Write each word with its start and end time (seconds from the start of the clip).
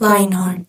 Lionheart. 0.00 0.64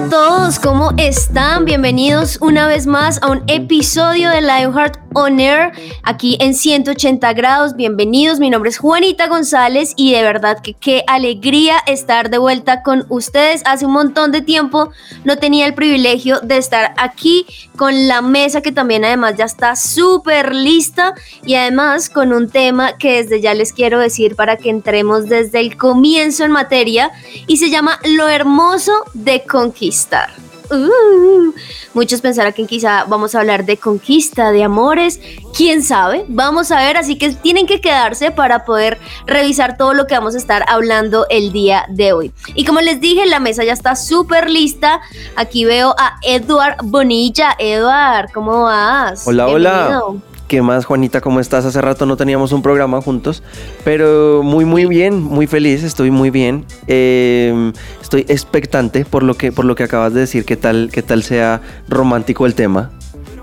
A 0.00 0.08
todos, 0.08 0.58
¿cómo 0.58 0.92
están? 0.96 1.66
Bienvenidos 1.66 2.38
una 2.40 2.66
vez 2.66 2.86
más 2.86 3.20
a 3.22 3.28
un 3.28 3.42
episodio 3.48 4.30
de 4.30 4.40
Lionheart 4.40 4.99
On 5.14 5.40
Air, 5.40 5.72
aquí 6.02 6.36
en 6.40 6.54
180 6.54 7.32
grados. 7.32 7.74
Bienvenidos, 7.74 8.38
mi 8.38 8.50
nombre 8.50 8.70
es 8.70 8.78
Juanita 8.78 9.26
González 9.26 9.92
y 9.96 10.12
de 10.12 10.22
verdad 10.22 10.60
que 10.62 10.74
qué 10.74 11.02
alegría 11.06 11.76
estar 11.86 12.30
de 12.30 12.38
vuelta 12.38 12.82
con 12.82 13.06
ustedes. 13.08 13.62
Hace 13.64 13.86
un 13.86 13.92
montón 13.92 14.30
de 14.30 14.40
tiempo 14.40 14.90
no 15.24 15.36
tenía 15.36 15.66
el 15.66 15.74
privilegio 15.74 16.40
de 16.40 16.58
estar 16.58 16.94
aquí 16.96 17.46
con 17.76 18.06
la 18.08 18.22
mesa 18.22 18.60
que 18.60 18.72
también 18.72 19.04
además 19.04 19.36
ya 19.36 19.44
está 19.44 19.74
súper 19.74 20.54
lista 20.54 21.14
y 21.44 21.54
además 21.54 22.08
con 22.08 22.32
un 22.32 22.48
tema 22.48 22.96
que 22.96 23.22
desde 23.22 23.40
ya 23.40 23.54
les 23.54 23.72
quiero 23.72 23.98
decir 23.98 24.36
para 24.36 24.56
que 24.56 24.70
entremos 24.70 25.28
desde 25.28 25.60
el 25.60 25.76
comienzo 25.76 26.44
en 26.44 26.52
materia 26.52 27.10
y 27.46 27.56
se 27.56 27.70
llama 27.70 27.98
Lo 28.04 28.28
hermoso 28.28 28.92
de 29.14 29.42
conquistar. 29.42 30.49
Uh, 30.70 31.52
muchos 31.94 32.20
pensarán 32.20 32.52
que 32.52 32.66
quizá 32.66 33.04
vamos 33.04 33.34
a 33.34 33.40
hablar 33.40 33.64
de 33.64 33.76
conquista, 33.76 34.52
de 34.52 34.62
amores, 34.62 35.20
quién 35.56 35.82
sabe, 35.82 36.24
vamos 36.28 36.70
a 36.70 36.78
ver, 36.78 36.96
así 36.96 37.18
que 37.18 37.30
tienen 37.30 37.66
que 37.66 37.80
quedarse 37.80 38.30
para 38.30 38.64
poder 38.64 38.98
revisar 39.26 39.76
todo 39.76 39.94
lo 39.94 40.06
que 40.06 40.14
vamos 40.14 40.34
a 40.34 40.38
estar 40.38 40.64
hablando 40.68 41.26
el 41.28 41.50
día 41.52 41.86
de 41.88 42.12
hoy. 42.12 42.32
Y 42.54 42.64
como 42.64 42.80
les 42.80 43.00
dije, 43.00 43.26
la 43.26 43.40
mesa 43.40 43.64
ya 43.64 43.72
está 43.72 43.96
súper 43.96 44.48
lista, 44.48 45.00
aquí 45.34 45.64
veo 45.64 45.94
a 45.98 46.18
Eduard 46.22 46.76
Bonilla. 46.84 47.56
Eduard, 47.58 48.30
¿cómo 48.32 48.62
vas? 48.62 49.26
Hola, 49.26 49.48
hola. 49.48 50.20
¿Qué 50.50 50.62
más, 50.62 50.84
Juanita? 50.84 51.20
¿Cómo 51.20 51.38
estás? 51.38 51.64
Hace 51.64 51.80
rato 51.80 52.06
no 52.06 52.16
teníamos 52.16 52.50
un 52.50 52.60
programa 52.60 53.00
juntos, 53.00 53.44
pero 53.84 54.42
muy, 54.42 54.64
muy 54.64 54.86
bien, 54.86 55.22
muy 55.22 55.46
feliz, 55.46 55.84
estoy 55.84 56.10
muy 56.10 56.30
bien. 56.30 56.66
Eh, 56.88 57.70
estoy 58.02 58.26
expectante 58.26 59.04
por 59.04 59.22
lo 59.22 59.34
que, 59.34 59.52
por 59.52 59.64
lo 59.64 59.76
que 59.76 59.84
acabas 59.84 60.12
de 60.12 60.18
decir, 60.18 60.44
qué 60.44 60.56
tal, 60.56 60.90
qué 60.92 61.02
tal 61.02 61.22
sea 61.22 61.60
romántico 61.88 62.46
el 62.46 62.56
tema. 62.56 62.90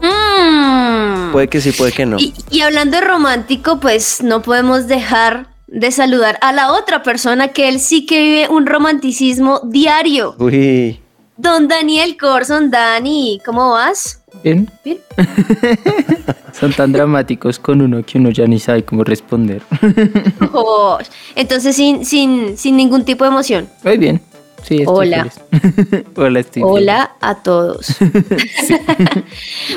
Mm. 0.01 1.31
Puede 1.31 1.47
que 1.47 1.61
sí, 1.61 1.71
puede 1.71 1.93
que 1.93 2.05
no. 2.05 2.19
Y, 2.19 2.33
y 2.51 2.59
hablando 2.59 2.97
de 2.97 3.05
romántico, 3.05 3.79
pues 3.79 4.21
no 4.21 4.41
podemos 4.41 4.87
dejar 4.87 5.47
de 5.67 5.93
saludar 5.93 6.37
a 6.41 6.51
la 6.51 6.73
otra 6.73 7.03
persona 7.03 7.53
que 7.53 7.69
él 7.69 7.79
sí 7.79 8.05
que 8.05 8.19
vive 8.19 8.49
un 8.49 8.65
romanticismo 8.65 9.61
diario. 9.63 10.35
Uy. 10.39 10.99
Don 11.37 11.69
Daniel 11.69 12.17
Corson, 12.17 12.69
Dani, 12.69 13.39
¿cómo 13.45 13.69
vas? 13.69 14.23
Bien. 14.43 14.69
Bien. 14.83 14.99
Son 16.53 16.73
tan 16.73 16.91
dramáticos 16.91 17.59
con 17.59 17.81
uno 17.81 18.03
que 18.03 18.17
uno 18.17 18.29
ya 18.29 18.45
ni 18.47 18.59
sabe 18.59 18.83
cómo 18.83 19.03
responder. 19.03 19.61
Oh, 20.53 20.97
entonces 21.35 21.75
sin, 21.75 22.05
sin, 22.05 22.57
sin 22.57 22.77
ningún 22.77 23.05
tipo 23.05 23.23
de 23.23 23.29
emoción. 23.29 23.69
Muy 23.83 23.97
bien. 23.97 24.21
Sí, 24.63 24.83
Hola. 24.85 25.27
Hola, 26.15 26.43
Steve. 26.43 26.65
Hola 26.65 27.11
a 27.21 27.35
todos. 27.35 27.95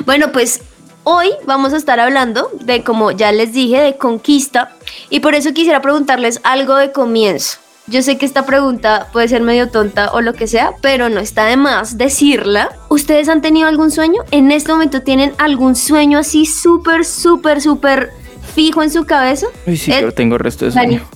bueno, 0.07 0.33
pues 0.33 0.63
hoy 1.05 1.31
vamos 1.47 1.73
a 1.73 1.77
estar 1.77 2.01
hablando 2.01 2.51
de, 2.63 2.83
como 2.83 3.11
ya 3.11 3.31
les 3.33 3.53
dije, 3.53 3.81
de 3.81 3.97
conquista. 3.97 4.73
Y 5.11 5.21
por 5.21 5.35
eso 5.35 5.53
quisiera 5.53 5.83
preguntarles 5.83 6.41
algo 6.45 6.77
de 6.77 6.93
comienzo. 6.93 7.59
Yo 7.91 8.03
sé 8.03 8.17
que 8.19 8.25
esta 8.25 8.47
pregunta 8.47 9.09
puede 9.13 9.27
ser 9.27 9.43
medio 9.43 9.69
tonta 9.69 10.13
o 10.13 10.21
lo 10.21 10.33
que 10.33 10.47
sea, 10.47 10.71
pero 10.81 11.09
no 11.09 11.19
está 11.19 11.47
de 11.47 11.57
más 11.57 11.99
decirla. 11.99 12.71
¿Ustedes 12.89 13.29
han 13.29 13.43
tenido 13.43 13.67
algún 13.69 13.91
sueño? 13.91 14.23
¿En 14.31 14.53
este 14.53 14.71
momento 14.73 15.03
tienen 15.03 15.33
algún 15.39 15.75
sueño 15.75 16.19
así 16.21 16.47
súper, 16.47 17.05
súper, 17.05 17.61
súper 17.61 18.11
fijo 18.55 18.83
en 18.85 18.93
su 18.93 19.05
cabeza? 19.07 19.47
Uy, 19.67 19.77
sí, 19.77 19.93
yo 20.01 20.13
tengo 20.13 20.39
resto 20.39 20.67
de 20.67 20.71
Dani. 20.71 20.99
sueño. 21.01 21.11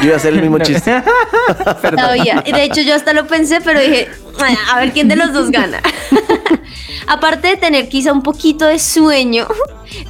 Yo 0.00 0.04
iba 0.04 0.14
a 0.14 0.16
hacer 0.16 0.32
el 0.32 0.42
mismo 0.42 0.58
chiste. 0.62 1.02
Todavía. 1.82 2.40
De 2.42 2.62
hecho, 2.62 2.82
yo 2.82 2.94
hasta 2.94 3.12
lo 3.12 3.26
pensé, 3.26 3.60
pero 3.60 3.80
dije, 3.80 4.08
"Ay, 4.40 4.56
a 4.72 4.78
ver 4.78 4.92
quién 4.92 5.08
de 5.08 5.16
los 5.16 5.32
dos 5.32 5.50
gana. 5.50 5.80
Aparte 7.08 7.48
de 7.48 7.56
tener 7.56 7.88
quizá 7.88 8.12
un 8.12 8.22
poquito 8.22 8.64
de 8.66 8.78
sueño, 8.78 9.48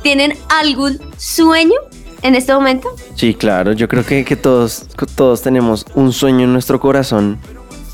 ¿tienen 0.02 0.36
algún 0.50 1.00
sueño 1.16 1.76
en 2.22 2.34
este 2.34 2.52
momento? 2.52 2.88
Sí, 3.14 3.34
claro, 3.34 3.72
yo 3.72 3.88
creo 3.88 4.04
que, 4.04 4.24
que 4.24 4.36
todos, 4.36 4.86
todos 5.14 5.42
tenemos 5.42 5.84
un 5.94 6.12
sueño 6.12 6.44
en 6.44 6.52
nuestro 6.52 6.80
corazón. 6.80 7.38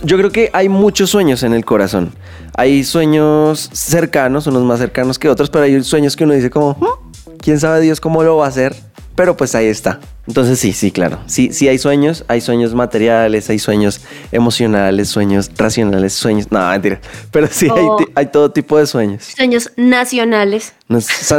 Yo 0.03 0.19
creo 0.19 0.31
que 0.31 0.51
hay 0.53 0.69
muchos 0.69 1.11
sueños 1.11 1.43
en 1.43 1.53
el 1.55 1.65
corazón. 1.65 2.13
Hay 2.55 2.85
sueños 2.85 3.71
cercanos, 3.73 4.47
unos 4.47 4.63
más 4.65 4.79
cercanos 4.79 5.19
que 5.19 5.29
otros, 5.29 5.51
pero 5.51 5.65
hay 5.65 5.83
sueños 5.83 6.17
que 6.17 6.25
uno 6.25 6.35
dice 6.35 6.51
como, 6.51 6.73
"Hmm, 6.79 7.37
¿quién 7.41 7.59
sabe 7.61 7.81
Dios 7.81 8.01
cómo 8.01 8.23
lo 8.23 8.37
va 8.37 8.47
a 8.47 8.49
hacer? 8.49 8.77
Pero 9.15 9.37
pues 9.37 9.55
ahí 9.55 9.67
está. 9.67 10.01
Entonces 10.27 10.59
sí, 10.59 10.73
sí, 10.73 10.91
claro. 10.91 11.21
Sí, 11.27 11.51
sí 11.53 11.69
hay 11.69 11.79
sueños, 11.79 12.25
hay 12.29 12.41
sueños 12.41 12.75
materiales, 12.75 13.49
hay 13.51 13.59
sueños 13.59 14.01
emocionales, 14.33 15.09
sueños 15.09 15.51
racionales, 15.57 16.13
sueños... 16.15 16.51
No, 16.51 16.69
mentira. 16.71 17.01
Pero 17.31 17.47
sí 17.51 17.67
hay, 17.75 17.85
Oh. 17.87 17.99
hay 18.15 18.27
todo 18.27 18.51
tipo 18.51 18.77
de 18.79 18.87
sueños. 18.87 19.25
Sueños 19.37 19.71
nacionales. 19.77 20.75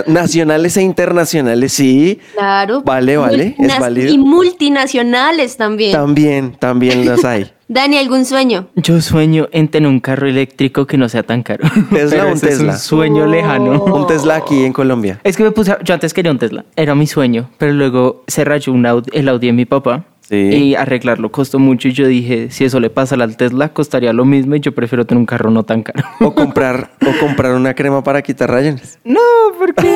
Nacionales 0.08 0.76
e 0.78 0.82
internacionales, 0.82 1.74
sí. 1.74 2.20
Claro. 2.36 2.82
Vale, 2.84 3.18
vale, 3.18 3.56
es 3.58 3.80
válido. 3.80 4.14
Y 4.14 4.18
multinacionales 4.18 5.58
también. 5.58 5.92
También, 5.92 6.56
también 6.60 7.06
los 7.06 7.24
hay. 7.26 7.52
Dani, 7.70 7.98
¿algún 7.98 8.24
sueño? 8.24 8.70
Yo 8.76 9.02
sueño 9.02 9.50
en 9.52 9.68
tener 9.68 9.90
un 9.90 10.00
carro 10.00 10.28
eléctrico 10.30 10.88
que 10.88 10.98
no 10.98 11.10
sea 11.10 11.24
tan 11.24 11.44
caro. 11.44 11.66
¿Tesla 11.90 12.10
Pero 12.10 12.24
o 12.24 12.28
un 12.28 12.34
ese 12.38 12.48
Tesla? 12.48 12.72
Es 12.74 12.78
un 12.80 12.82
sueño 13.00 13.24
Oh. 13.24 13.28
lejano. 13.28 13.84
Un 13.84 14.08
Tesla 14.08 14.38
aquí 14.38 14.64
en 14.64 14.72
Colombia. 14.72 15.20
Es 15.26 15.36
que 15.36 15.44
me 15.44 15.52
puse, 15.52 15.72
a- 15.74 15.80
yo 15.84 15.94
antes 15.94 16.14
quería 16.14 16.32
un 16.32 16.40
Tesla, 16.40 16.64
era 16.78 16.96
mi 16.96 17.08
sueño, 17.08 17.50
pero 17.58 17.74
luego 17.74 18.24
se 18.28 18.46
rayó 18.46 18.72
un 18.78 18.86
Audi- 18.86 19.10
el 19.14 19.28
Audi 19.30 19.48
de 19.48 19.54
mi 19.54 19.66
papá 19.66 20.06
Sí. 20.22 20.36
y 20.36 20.76
arreglarlo 20.76 21.32
costó 21.32 21.58
mucho 21.58 21.88
y 21.88 21.94
yo 21.94 22.06
dije, 22.06 22.52
si 22.52 22.66
eso 22.66 22.82
le 22.82 22.90
pasa 22.90 23.16
al 23.16 23.38
Tesla, 23.38 23.70
costaría 23.70 24.12
lo 24.12 24.26
mismo 24.26 24.56
y 24.56 24.60
yo 24.60 24.74
prefiero 24.76 25.06
tener 25.06 25.20
un 25.20 25.26
carro 25.26 25.52
no 25.52 25.64
tan 25.64 25.84
caro. 25.84 26.06
O 26.20 26.36
comprar, 26.36 26.90
o 27.02 27.18
comprar 27.26 27.54
una 27.54 27.74
crema 27.74 28.04
para 28.04 28.22
quitar 28.22 28.52
rayones. 28.52 29.00
No, 29.06 29.22
porque 29.58 29.88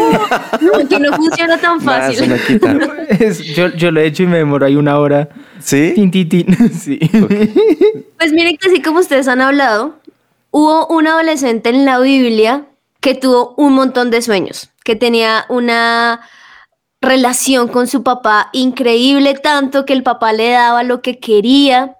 Que 0.89 0.99
no 0.99 1.11
funciona 1.17 1.57
tan 1.57 1.81
fácil. 1.81 2.29
no 2.29 2.35
quita. 2.47 2.77
yo, 3.55 3.67
yo 3.75 3.91
lo 3.91 3.99
he 3.99 4.05
hecho 4.05 4.23
y 4.23 4.27
me 4.27 4.37
demoro 4.37 4.65
ahí 4.65 4.77
una 4.77 4.97
hora. 4.99 5.27
¿Sí? 5.59 5.91
Tin, 5.95 6.09
tin, 6.11 6.29
tin. 6.29 6.45
Sí. 6.73 6.97
Pues 8.17 8.31
miren 8.31 8.55
que 8.57 8.69
así 8.69 8.81
como 8.81 8.99
ustedes 8.99 9.27
han 9.27 9.41
hablado, 9.41 9.95
hubo 10.51 10.87
un 10.87 11.07
adolescente 11.07 11.69
en 11.69 11.83
la 11.85 11.99
Biblia 11.99 12.63
que 13.01 13.15
tuvo 13.15 13.53
un 13.57 13.73
montón 13.73 14.11
de 14.11 14.21
sueños, 14.21 14.69
que 14.85 14.95
tenía 14.95 15.43
una 15.49 16.21
relación 17.01 17.67
con 17.67 17.87
su 17.87 18.03
papá 18.03 18.49
increíble, 18.53 19.33
tanto 19.33 19.85
que 19.85 19.93
el 19.93 20.03
papá 20.03 20.33
le 20.33 20.51
daba 20.51 20.83
lo 20.83 21.01
que 21.01 21.19
quería. 21.19 21.97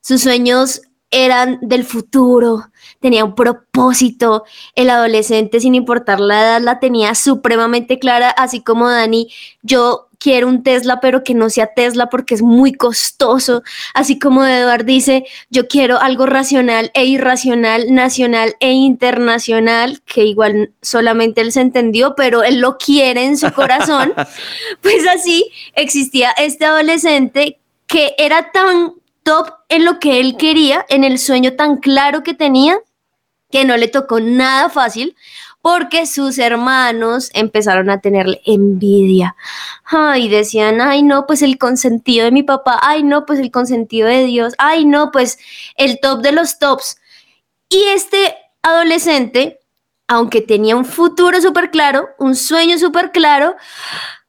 Sus 0.00 0.22
sueños 0.22 0.82
eran 1.10 1.58
del 1.62 1.84
futuro, 1.84 2.70
tenía 3.00 3.24
un 3.24 3.34
propósito. 3.34 4.44
El 4.74 4.90
adolescente, 4.90 5.60
sin 5.60 5.74
importar 5.74 6.20
la 6.20 6.42
edad, 6.42 6.60
la 6.60 6.80
tenía 6.80 7.14
supremamente 7.14 7.98
clara, 7.98 8.30
así 8.30 8.62
como 8.62 8.88
Dani, 8.88 9.28
yo 9.62 10.08
quiero 10.22 10.46
un 10.46 10.62
Tesla, 10.62 11.00
pero 11.00 11.24
que 11.24 11.34
no 11.34 11.50
sea 11.50 11.74
Tesla 11.74 12.08
porque 12.08 12.34
es 12.34 12.42
muy 12.42 12.72
costoso. 12.72 13.64
Así 13.92 14.20
como 14.20 14.44
Eduard 14.44 14.84
dice, 14.84 15.24
yo 15.50 15.66
quiero 15.66 15.98
algo 15.98 16.26
racional 16.26 16.92
e 16.94 17.04
irracional, 17.06 17.92
nacional 17.92 18.54
e 18.60 18.70
internacional, 18.70 20.00
que 20.06 20.24
igual 20.24 20.72
solamente 20.80 21.40
él 21.40 21.50
se 21.50 21.60
entendió, 21.60 22.14
pero 22.14 22.44
él 22.44 22.60
lo 22.60 22.78
quiere 22.78 23.24
en 23.24 23.36
su 23.36 23.52
corazón. 23.52 24.14
pues 24.80 25.06
así 25.08 25.50
existía 25.74 26.30
este 26.30 26.66
adolescente 26.66 27.58
que 27.88 28.14
era 28.16 28.52
tan 28.52 28.94
top 29.24 29.48
en 29.68 29.84
lo 29.84 29.98
que 29.98 30.20
él 30.20 30.36
quería, 30.36 30.86
en 30.88 31.02
el 31.02 31.18
sueño 31.18 31.54
tan 31.54 31.78
claro 31.78 32.22
que 32.22 32.34
tenía, 32.34 32.78
que 33.50 33.64
no 33.64 33.76
le 33.76 33.88
tocó 33.88 34.20
nada 34.20 34.70
fácil, 34.70 35.16
porque 35.62 36.06
sus 36.06 36.38
hermanos 36.38 37.30
empezaron 37.32 37.88
a 37.88 38.00
tenerle 38.00 38.42
envidia. 38.44 39.36
Ay, 39.84 40.28
decían, 40.28 40.80
ay, 40.80 41.02
no, 41.02 41.26
pues 41.26 41.40
el 41.40 41.56
consentido 41.56 42.24
de 42.24 42.32
mi 42.32 42.42
papá, 42.42 42.80
ay, 42.82 43.04
no, 43.04 43.24
pues 43.24 43.38
el 43.38 43.50
consentido 43.50 44.08
de 44.08 44.24
Dios, 44.24 44.54
ay, 44.58 44.84
no, 44.84 45.12
pues 45.12 45.38
el 45.76 46.00
top 46.00 46.20
de 46.20 46.32
los 46.32 46.58
tops. 46.58 46.98
Y 47.68 47.84
este 47.84 48.34
adolescente, 48.62 49.60
aunque 50.08 50.42
tenía 50.42 50.76
un 50.76 50.84
futuro 50.84 51.40
súper 51.40 51.70
claro, 51.70 52.08
un 52.18 52.34
sueño 52.34 52.76
súper 52.76 53.12
claro, 53.12 53.54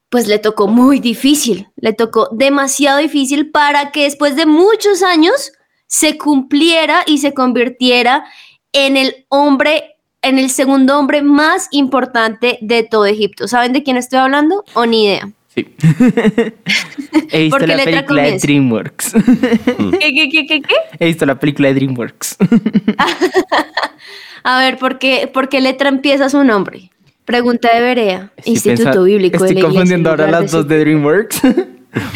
pues 0.10 0.28
le 0.28 0.38
tocó 0.38 0.68
muy 0.68 1.00
difícil, 1.00 1.68
le 1.76 1.94
tocó 1.94 2.30
demasiado 2.32 3.00
difícil 3.00 3.50
para 3.50 3.92
que 3.92 4.04
después 4.04 4.36
de 4.36 4.46
muchos 4.46 5.02
años 5.02 5.52
se 5.88 6.20
cumpliera 6.20 7.02
y 7.08 7.18
se 7.18 7.34
convirtiera 7.34 8.24
en 8.72 8.98
el 8.98 9.26
hombre, 9.30 9.93
en 10.24 10.40
el 10.40 10.50
segundo 10.50 10.98
hombre 10.98 11.22
más 11.22 11.68
importante 11.72 12.58
de 12.62 12.84
todo 12.84 13.06
Egipto. 13.06 13.48
¿Saben 13.48 13.74
de 13.74 13.84
quién 13.84 13.98
estoy 13.98 14.20
hablando 14.20 14.64
o 14.74 14.86
ni 14.86 15.06
idea? 15.06 15.30
Sí. 15.54 15.68
He 17.32 17.44
visto 17.44 17.58
¿Por 17.58 17.62
qué 17.62 17.68
la 17.68 17.76
letra 17.76 17.92
película 17.92 18.24
de? 18.24 18.40
DreamWorks. 18.40 19.14
¿Qué, 20.00 20.14
qué, 20.14 20.30
qué, 20.32 20.46
qué, 20.48 20.62
qué? 20.62 20.76
He 21.00 21.06
visto 21.06 21.26
la 21.26 21.40
película 21.40 21.68
de 21.68 21.76
DreamWorks. 21.76 22.38
A 24.44 24.60
ver, 24.60 24.78
¿por 24.78 25.00
qué, 25.00 25.30
por 25.32 25.50
qué 25.50 25.62
letra 25.62 25.90
empieza 25.90 26.30
su 26.30 26.44
nombre? 26.44 26.92
Pregunta 27.26 27.74
de 27.74 27.82
Berea, 27.82 28.32
Estoy 28.38 28.54
Instituto 28.54 29.04
Bíblico 29.04 29.44
de 29.44 29.46
Estoy 29.46 29.54
la 29.54 29.60
Iglesia 29.60 29.70
confundiendo 29.70 30.10
ahora 30.10 30.30
las 30.30 30.52
de 30.52 30.58
dos 30.58 30.68
de 30.68 30.80
DreamWorks. 30.80 31.42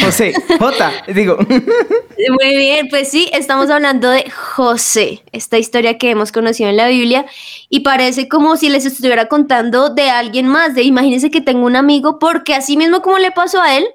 José, 0.02 0.34
J, 0.60 0.92
digo. 1.14 1.38
Muy 1.38 2.58
bien, 2.58 2.88
pues 2.90 3.10
sí, 3.10 3.30
estamos 3.32 3.70
hablando 3.70 4.10
de 4.10 4.30
José, 4.30 5.24
esta 5.32 5.58
historia 5.58 5.98
que 5.98 6.10
hemos 6.10 6.32
conocido 6.32 6.70
en 6.70 6.78
la 6.78 6.88
Biblia 6.88 7.26
y 7.70 7.82
parece 7.82 8.28
como 8.28 8.58
si 8.58 8.70
les 8.70 8.86
estuviera 8.86 9.28
contando 9.28 9.90
de 9.90 10.10
alguien 10.10 10.48
más, 10.48 10.74
de 10.74 10.82
imagínense 10.82 11.30
que 11.30 11.42
tengo 11.42 11.66
un 11.66 11.76
amigo 11.76 12.18
porque 12.18 12.56
así 12.56 12.76
mismo 12.76 13.02
como 13.02 13.20
le 13.20 13.32
pasó 13.32 13.62
a 13.62 13.78
él, 13.78 13.86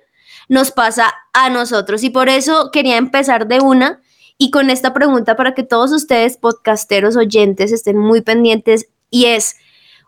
nos 0.49 0.70
pasa 0.70 1.12
a 1.32 1.50
nosotros 1.50 2.05
y 2.05 2.11
por 2.11 2.29
eso 2.29 2.70
quería 2.73 2.96
empezar 2.96 3.49
de 3.49 3.61
una 3.61 4.00
y 4.38 4.50
con 4.50 4.70
esta 4.70 4.93
pregunta 4.93 5.37
para 5.37 5.55
que 5.55 5.62
todos 5.62 5.93
ustedes, 5.93 6.37
podcasteros 6.37 7.17
oyentes, 7.17 7.73
estén 7.73 7.99
muy 7.99 8.20
pendientes 8.20 8.88
y 9.11 9.26
es, 9.26 9.56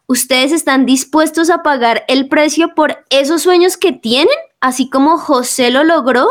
¿ustedes 0.06 0.52
están 0.52 0.86
dispuestos 0.86 1.50
a 1.50 1.62
pagar 1.62 2.04
el 2.08 2.28
precio 2.28 2.74
por 2.74 3.04
esos 3.10 3.42
sueños 3.42 3.76
que 3.76 3.92
tienen? 3.92 4.36
Así 4.64 4.88
como 4.88 5.18
José 5.18 5.70
lo 5.70 5.84
logró. 5.84 6.26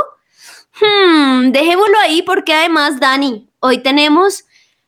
Hmm, 0.81 1.51
dejémoslo 1.51 1.99
ahí 2.01 2.23
porque 2.23 2.51
además, 2.51 2.99
Dani, 2.99 3.47
hoy 3.59 3.77
tenemos 3.83 4.45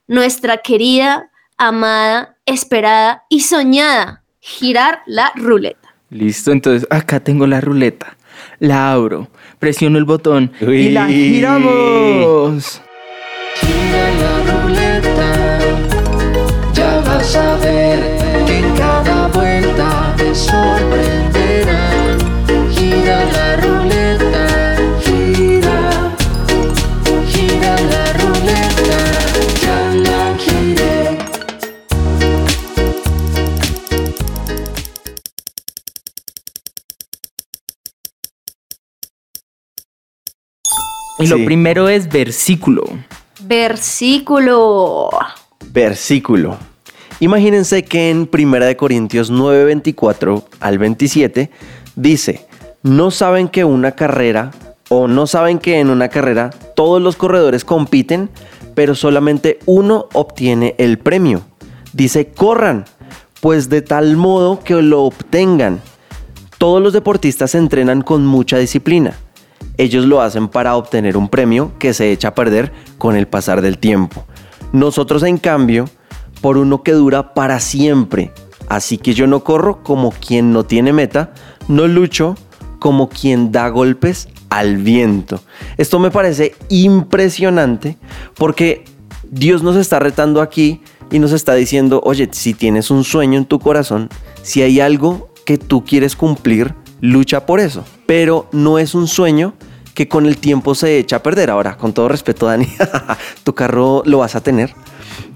nuestra 0.07 0.57
querida, 0.57 1.29
amada, 1.55 2.37
esperada 2.47 3.23
y 3.29 3.41
soñada 3.41 4.23
girar 4.39 5.03
la 5.05 5.31
ruleta. 5.35 5.93
Listo, 6.09 6.51
entonces 6.51 6.87
acá 6.89 7.19
tengo 7.19 7.45
la 7.45 7.61
ruleta. 7.61 8.17
La 8.57 8.93
abro, 8.93 9.29
presiono 9.59 9.99
el 9.99 10.05
botón 10.05 10.51
y 10.59 10.89
la 10.89 11.05
giramos. 11.05 12.81
Gira 13.57 14.11
la 14.21 14.63
ruleta, 14.63 15.59
ya 16.73 16.99
vas 17.01 17.35
a 17.35 17.57
ver 17.57 17.94
Y 41.25 41.39
lo 41.39 41.45
primero 41.45 41.89
es 41.89 42.07
versículo. 42.07 42.83
Versículo. 43.41 45.09
Versículo. 45.71 46.57
Imagínense 47.19 47.83
que 47.83 48.09
en 48.09 48.29
1 48.31 48.59
de 48.65 48.75
Corintios 48.75 49.29
9, 49.29 49.65
24 49.65 50.45
al 50.59 50.77
27 50.77 51.49
dice, 51.95 52.45
no 52.83 53.09
saben 53.09 53.47
que 53.47 53.63
una 53.63 53.93
carrera 53.93 54.51
o 54.89 55.07
no 55.07 55.25
saben 55.25 55.59
que 55.59 55.79
en 55.79 55.89
una 55.89 56.09
carrera 56.09 56.51
todos 56.75 57.01
los 57.01 57.15
corredores 57.15 57.65
compiten, 57.65 58.29
pero 58.75 58.95
solamente 58.95 59.59
uno 59.65 60.07
obtiene 60.13 60.75
el 60.77 60.99
premio. 60.99 61.41
Dice, 61.93 62.27
corran, 62.27 62.85
pues 63.39 63.69
de 63.69 63.81
tal 63.81 64.17
modo 64.17 64.59
que 64.59 64.81
lo 64.81 65.03
obtengan. 65.03 65.81
Todos 66.57 66.81
los 66.81 66.93
deportistas 66.93 67.51
se 67.51 67.57
entrenan 67.57 68.01
con 68.01 68.25
mucha 68.25 68.57
disciplina. 68.57 69.15
Ellos 69.77 70.05
lo 70.05 70.21
hacen 70.21 70.47
para 70.47 70.75
obtener 70.75 71.17
un 71.17 71.29
premio 71.29 71.71
que 71.79 71.93
se 71.93 72.11
echa 72.11 72.29
a 72.29 72.35
perder 72.35 72.71
con 72.97 73.15
el 73.15 73.27
pasar 73.27 73.61
del 73.61 73.77
tiempo. 73.77 74.25
Nosotros, 74.71 75.23
en 75.23 75.37
cambio, 75.37 75.85
por 76.41 76.57
uno 76.57 76.83
que 76.83 76.91
dura 76.91 77.33
para 77.33 77.59
siempre. 77.59 78.31
Así 78.67 78.97
que 78.97 79.13
yo 79.13 79.27
no 79.27 79.43
corro 79.43 79.83
como 79.83 80.11
quien 80.11 80.51
no 80.51 80.65
tiene 80.65 80.93
meta, 80.93 81.33
no 81.67 81.87
lucho 81.87 82.35
como 82.79 83.09
quien 83.09 83.51
da 83.51 83.69
golpes 83.69 84.27
al 84.49 84.77
viento. 84.77 85.39
Esto 85.77 85.99
me 85.99 86.11
parece 86.11 86.55
impresionante 86.69 87.97
porque 88.35 88.85
Dios 89.29 89.63
nos 89.63 89.75
está 89.75 89.99
retando 89.99 90.41
aquí 90.41 90.81
y 91.11 91.19
nos 91.19 91.31
está 91.31 91.53
diciendo, 91.55 92.01
oye, 92.03 92.29
si 92.31 92.53
tienes 92.53 92.91
un 92.91 93.03
sueño 93.03 93.37
en 93.37 93.45
tu 93.45 93.59
corazón, 93.59 94.09
si 94.41 94.61
hay 94.61 94.79
algo 94.79 95.29
que 95.45 95.57
tú 95.57 95.83
quieres 95.83 96.15
cumplir, 96.15 96.73
lucha 97.01 97.45
por 97.45 97.59
eso. 97.59 97.83
Pero 98.05 98.47
no 98.51 98.79
es 98.79 98.95
un 98.95 99.07
sueño 99.07 99.53
que 99.95 100.07
con 100.07 100.27
el 100.27 100.37
tiempo 100.37 100.75
se 100.75 100.99
echa 100.99 101.15
a 101.15 101.23
perder. 101.23 101.49
Ahora, 101.49 101.75
con 101.77 101.91
todo 101.93 102.07
respeto, 102.07 102.45
Dani, 102.45 102.67
tu 103.43 103.55
carro 103.55 104.03
lo 104.05 104.19
vas 104.19 104.35
a 104.35 104.41
tener. 104.41 104.75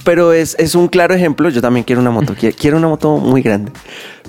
Pero 0.03 0.33
es, 0.33 0.55
es 0.59 0.75
un 0.75 0.87
claro 0.87 1.13
ejemplo, 1.15 1.49
yo 1.49 1.61
también 1.61 1.83
quiero 1.83 2.01
una 2.01 2.11
moto, 2.11 2.35
qui- 2.35 2.53
quiero 2.55 2.77
una 2.77 2.87
moto 2.87 3.17
muy 3.17 3.41
grande. 3.41 3.71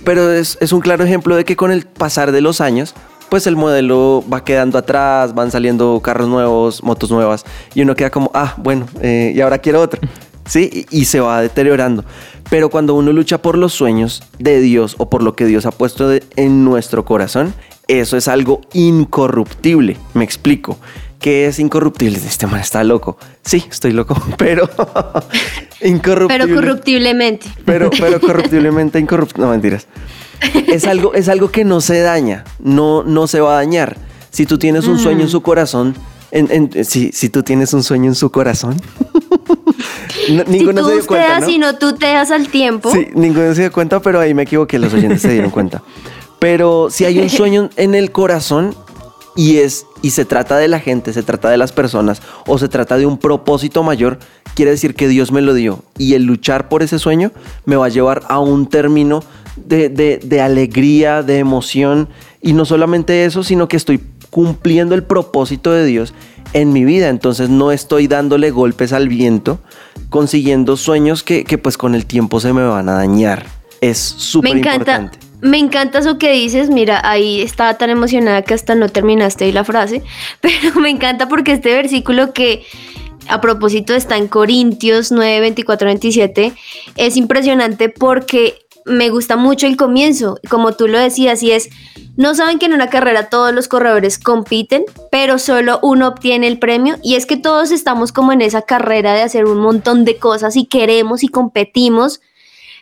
Pero 0.04 0.32
es, 0.32 0.56
es 0.60 0.72
un 0.72 0.80
claro 0.80 1.04
ejemplo 1.04 1.36
de 1.36 1.44
que 1.44 1.56
con 1.56 1.70
el 1.70 1.84
pasar 1.84 2.32
de 2.32 2.40
los 2.40 2.60
años, 2.60 2.94
pues 3.28 3.46
el 3.46 3.54
modelo 3.56 4.24
va 4.32 4.42
quedando 4.44 4.78
atrás, 4.78 5.34
van 5.34 5.50
saliendo 5.50 6.00
carros 6.02 6.28
nuevos, 6.28 6.82
motos 6.82 7.10
nuevas, 7.10 7.44
y 7.74 7.82
uno 7.82 7.94
queda 7.94 8.10
como, 8.10 8.30
ah, 8.34 8.54
bueno, 8.58 8.86
eh, 9.02 9.32
y 9.34 9.40
ahora 9.40 9.58
quiero 9.58 9.80
otro. 9.80 10.00
¿sí? 10.46 10.86
Y, 10.90 11.00
y 11.00 11.04
se 11.04 11.20
va 11.20 11.40
deteriorando. 11.40 12.04
Pero 12.48 12.70
cuando 12.70 12.94
uno 12.94 13.12
lucha 13.12 13.38
por 13.40 13.56
los 13.56 13.72
sueños 13.72 14.22
de 14.38 14.60
Dios 14.60 14.96
o 14.98 15.08
por 15.08 15.22
lo 15.22 15.34
que 15.36 15.44
Dios 15.46 15.66
ha 15.66 15.70
puesto 15.70 16.08
de- 16.08 16.24
en 16.36 16.64
nuestro 16.64 17.04
corazón, 17.04 17.54
eso 17.98 18.16
es 18.16 18.28
algo 18.28 18.60
incorruptible. 18.72 19.96
Me 20.14 20.24
explico. 20.24 20.78
¿Qué 21.18 21.46
es 21.46 21.58
incorruptible? 21.58 22.16
Este 22.16 22.46
man 22.46 22.60
está 22.60 22.82
loco. 22.82 23.18
Sí, 23.44 23.62
estoy 23.70 23.92
loco, 23.92 24.16
pero 24.38 24.68
incorruptible. 25.82 26.46
Pero 26.46 26.54
corruptiblemente. 26.54 27.46
Pero, 27.64 27.90
pero 27.90 28.20
corruptiblemente 28.26 28.98
incorruptible. 28.98 29.44
No, 29.44 29.50
mentiras. 29.50 29.86
Es 30.66 30.86
algo, 30.86 31.12
es 31.14 31.28
algo 31.28 31.50
que 31.50 31.64
no 31.64 31.82
se 31.82 32.00
daña, 32.00 32.44
no, 32.58 33.02
no 33.02 33.26
se 33.26 33.40
va 33.40 33.52
a 33.52 33.56
dañar. 33.56 33.98
Si 34.30 34.46
tú 34.46 34.56
tienes 34.58 34.86
un 34.86 34.98
sueño 34.98 35.20
en 35.22 35.28
su 35.28 35.42
corazón, 35.42 35.94
en, 36.30 36.48
en- 36.72 36.84
si, 36.86 37.10
si 37.12 37.28
tú 37.28 37.42
tienes 37.42 37.74
un 37.74 37.82
sueño 37.82 38.06
en 38.06 38.14
su 38.14 38.30
corazón, 38.30 38.80
no- 40.30 40.44
Si 40.44 40.50
ninguno 40.50 40.80
tú 40.82 40.88
se 40.88 40.94
dio 40.94 41.06
cuenta, 41.06 41.40
¿no? 41.40 41.46
si 41.46 41.58
no 41.58 41.76
tú 41.76 41.94
te 41.94 42.06
das 42.06 42.30
al 42.30 42.48
tiempo. 42.48 42.90
Sí, 42.92 43.08
ninguno 43.14 43.54
se 43.54 43.62
dio 43.62 43.72
cuenta, 43.72 44.00
pero 44.00 44.20
ahí 44.20 44.32
me 44.32 44.44
equivoqué, 44.44 44.78
los 44.78 44.94
oyentes 44.94 45.20
se 45.20 45.32
dieron 45.32 45.50
cuenta. 45.50 45.82
Pero 46.40 46.88
si 46.90 47.04
hay 47.04 47.20
un 47.20 47.30
sueño 47.30 47.70
en 47.76 47.94
el 47.94 48.10
corazón 48.10 48.74
y 49.36 49.58
es 49.58 49.86
y 50.02 50.10
se 50.10 50.24
trata 50.24 50.56
de 50.56 50.66
la 50.66 50.80
gente, 50.80 51.12
se 51.12 51.22
trata 51.22 51.50
de 51.50 51.56
las 51.58 51.72
personas 51.72 52.20
o 52.46 52.58
se 52.58 52.68
trata 52.68 52.96
de 52.96 53.06
un 53.06 53.18
propósito 53.18 53.82
mayor, 53.82 54.18
quiere 54.54 54.70
decir 54.72 54.94
que 54.94 55.06
Dios 55.08 55.30
me 55.30 55.42
lo 55.42 55.52
dio 55.54 55.84
y 55.98 56.14
el 56.14 56.24
luchar 56.24 56.68
por 56.68 56.82
ese 56.82 56.98
sueño 56.98 57.30
me 57.66 57.76
va 57.76 57.86
a 57.86 57.90
llevar 57.90 58.22
a 58.28 58.38
un 58.40 58.66
término 58.66 59.22
de, 59.56 59.88
de- 59.90 60.16
de 60.18 60.40
alegría, 60.40 61.22
de 61.22 61.38
emoción 61.38 62.08
y 62.40 62.54
no 62.54 62.64
solamente 62.64 63.24
eso, 63.26 63.44
sino 63.44 63.68
que 63.68 63.76
estoy 63.76 64.00
cumpliendo 64.30 64.94
el 64.94 65.02
propósito 65.02 65.70
de 65.70 65.84
Dios 65.84 66.14
en 66.54 66.72
mi 66.72 66.84
vida, 66.84 67.08
entonces 67.08 67.48
no 67.50 67.70
estoy 67.70 68.06
dándole 68.08 68.50
golpes 68.50 68.92
al 68.92 69.08
viento, 69.08 69.60
consiguiendo 70.08 70.76
sueños 70.76 71.22
que, 71.22 71.44
que 71.44 71.58
pues 71.58 71.76
con 71.76 71.94
el 71.94 72.06
tiempo 72.06 72.40
se 72.40 72.52
me 72.52 72.64
van 72.64 72.88
a 72.88 72.94
dañar. 72.94 73.46
Es 73.80 73.98
súper 73.98 74.52
importante. 74.78 75.18
Me 75.40 75.58
encanta 75.58 75.98
eso 75.98 76.18
que 76.18 76.32
dices. 76.32 76.70
Mira, 76.70 77.00
ahí 77.04 77.40
estaba 77.40 77.74
tan 77.74 77.90
emocionada 77.90 78.42
que 78.42 78.54
hasta 78.54 78.74
no 78.74 78.88
terminaste 78.88 79.44
ahí 79.44 79.52
la 79.52 79.64
frase. 79.64 80.02
Pero 80.40 80.80
me 80.80 80.90
encanta 80.90 81.28
porque 81.28 81.52
este 81.52 81.74
versículo 81.74 82.32
que 82.32 82.64
a 83.28 83.40
propósito 83.40 83.94
está 83.94 84.16
en 84.16 84.28
Corintios 84.28 85.12
9, 85.12 85.40
24, 85.40 85.86
27 85.86 86.52
es 86.96 87.16
impresionante 87.16 87.88
porque 87.88 88.58
me 88.84 89.10
gusta 89.10 89.36
mucho 89.36 89.66
el 89.66 89.76
comienzo. 89.76 90.38
Como 90.48 90.72
tú 90.72 90.88
lo 90.88 90.98
decías, 90.98 91.42
y 91.42 91.52
es, 91.52 91.68
no 92.16 92.34
saben 92.34 92.58
que 92.58 92.66
en 92.66 92.72
una 92.72 92.90
carrera 92.90 93.28
todos 93.28 93.54
los 93.54 93.68
corredores 93.68 94.18
compiten, 94.18 94.84
pero 95.10 95.38
solo 95.38 95.78
uno 95.82 96.08
obtiene 96.08 96.48
el 96.48 96.58
premio. 96.58 96.96
Y 97.02 97.14
es 97.14 97.26
que 97.26 97.36
todos 97.36 97.70
estamos 97.70 98.10
como 98.10 98.32
en 98.32 98.40
esa 98.40 98.62
carrera 98.62 99.12
de 99.12 99.22
hacer 99.22 99.44
un 99.44 99.58
montón 99.58 100.04
de 100.04 100.16
cosas 100.16 100.56
y 100.56 100.66
queremos 100.66 101.22
y 101.22 101.28
competimos 101.28 102.20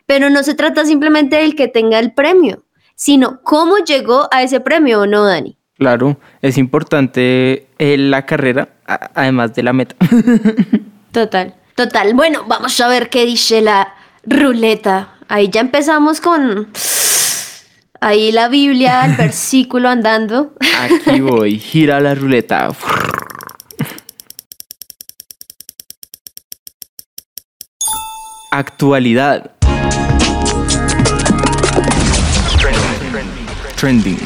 pero 0.08 0.30
no 0.30 0.42
se 0.42 0.54
trata 0.54 0.86
simplemente 0.86 1.36
del 1.36 1.54
que 1.54 1.68
tenga 1.68 1.98
el 1.98 2.12
premio, 2.12 2.64
sino 2.94 3.42
cómo 3.42 3.76
llegó 3.76 4.26
a 4.32 4.42
ese 4.42 4.58
premio 4.58 5.02
o 5.02 5.06
no, 5.06 5.22
Dani. 5.26 5.58
Claro, 5.76 6.18
es 6.40 6.56
importante 6.56 7.68
eh, 7.78 7.98
la 7.98 8.24
carrera, 8.24 8.70
además 8.86 9.54
de 9.54 9.62
la 9.62 9.74
meta. 9.74 9.94
Total, 11.12 11.54
total. 11.74 12.14
Bueno, 12.14 12.44
vamos 12.46 12.78
a 12.80 12.88
ver 12.88 13.08
qué 13.08 13.24
dice 13.24 13.60
la 13.60 13.94
ruleta. 14.24 15.14
Ahí 15.28 15.48
ya 15.48 15.60
empezamos 15.60 16.20
con... 16.20 16.68
Ahí 18.00 18.30
la 18.30 18.48
Biblia, 18.48 19.06
el 19.06 19.14
versículo 19.16 19.88
andando. 19.88 20.52
Aquí 20.78 21.20
voy, 21.20 21.58
gira 21.58 21.98
la 22.00 22.14
ruleta. 22.14 22.70
Actualidad. 28.52 29.57
Trending. 33.78 34.18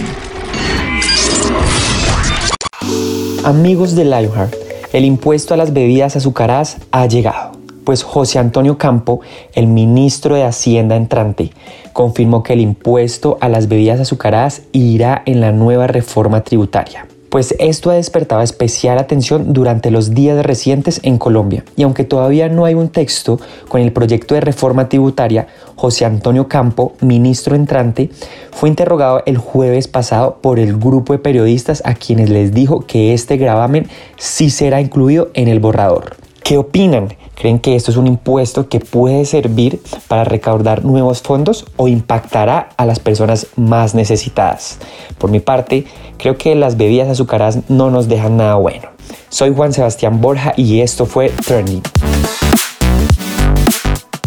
Amigos 3.44 3.94
de 3.94 4.04
Lionheart, 4.04 4.54
el 4.94 5.04
impuesto 5.04 5.52
a 5.52 5.58
las 5.58 5.74
bebidas 5.74 6.16
azucaradas 6.16 6.78
ha 6.90 7.04
llegado, 7.04 7.52
pues 7.84 8.02
José 8.02 8.38
Antonio 8.38 8.78
Campo, 8.78 9.20
el 9.52 9.66
ministro 9.66 10.36
de 10.36 10.44
Hacienda 10.44 10.96
entrante, 10.96 11.50
confirmó 11.92 12.42
que 12.42 12.54
el 12.54 12.60
impuesto 12.60 13.36
a 13.42 13.50
las 13.50 13.68
bebidas 13.68 14.00
azucaradas 14.00 14.62
irá 14.72 15.22
en 15.26 15.42
la 15.42 15.52
nueva 15.52 15.86
reforma 15.86 16.44
tributaria 16.44 17.06
pues 17.32 17.54
esto 17.58 17.90
ha 17.90 17.94
despertado 17.94 18.42
especial 18.42 18.98
atención 18.98 19.54
durante 19.54 19.90
los 19.90 20.12
días 20.12 20.44
recientes 20.44 21.00
en 21.02 21.16
Colombia. 21.16 21.64
Y 21.76 21.82
aunque 21.82 22.04
todavía 22.04 22.50
no 22.50 22.66
hay 22.66 22.74
un 22.74 22.90
texto 22.90 23.40
con 23.68 23.80
el 23.80 23.90
proyecto 23.90 24.34
de 24.34 24.42
reforma 24.42 24.90
tributaria, 24.90 25.46
José 25.74 26.04
Antonio 26.04 26.46
Campo, 26.46 26.92
ministro 27.00 27.56
entrante, 27.56 28.10
fue 28.50 28.68
interrogado 28.68 29.22
el 29.24 29.38
jueves 29.38 29.88
pasado 29.88 30.40
por 30.42 30.58
el 30.58 30.76
grupo 30.76 31.14
de 31.14 31.20
periodistas 31.20 31.80
a 31.86 31.94
quienes 31.94 32.28
les 32.28 32.52
dijo 32.52 32.80
que 32.80 33.14
este 33.14 33.38
gravamen 33.38 33.88
sí 34.18 34.50
será 34.50 34.82
incluido 34.82 35.30
en 35.32 35.48
el 35.48 35.58
borrador. 35.58 36.16
¿Qué 36.44 36.58
opinan? 36.58 37.16
¿Creen 37.36 37.60
que 37.60 37.76
esto 37.76 37.92
es 37.92 37.96
un 37.96 38.08
impuesto 38.08 38.68
que 38.68 38.80
puede 38.80 39.24
servir 39.24 39.80
para 40.08 40.24
recaudar 40.24 40.84
nuevos 40.84 41.22
fondos 41.22 41.66
o 41.76 41.86
impactará 41.86 42.70
a 42.76 42.84
las 42.84 42.98
personas 42.98 43.46
más 43.56 43.94
necesitadas? 43.94 44.78
Por 45.18 45.30
mi 45.30 45.38
parte, 45.38 45.86
creo 46.18 46.36
que 46.36 46.54
las 46.56 46.76
bebidas 46.76 47.08
azucaradas 47.08 47.60
no 47.68 47.90
nos 47.90 48.08
dejan 48.08 48.36
nada 48.36 48.56
bueno. 48.56 48.88
Soy 49.28 49.54
Juan 49.54 49.72
Sebastián 49.72 50.20
Borja 50.20 50.52
y 50.56 50.80
esto 50.80 51.06
fue 51.06 51.28
Trending. 51.30 51.82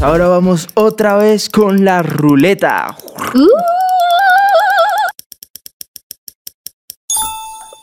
Ahora 0.01 0.27
vamos 0.27 0.69
otra 0.73 1.17
vez 1.17 1.49
con 1.49 1.83
la 1.83 2.01
ruleta. 2.01 2.95
Uh. 3.33 3.74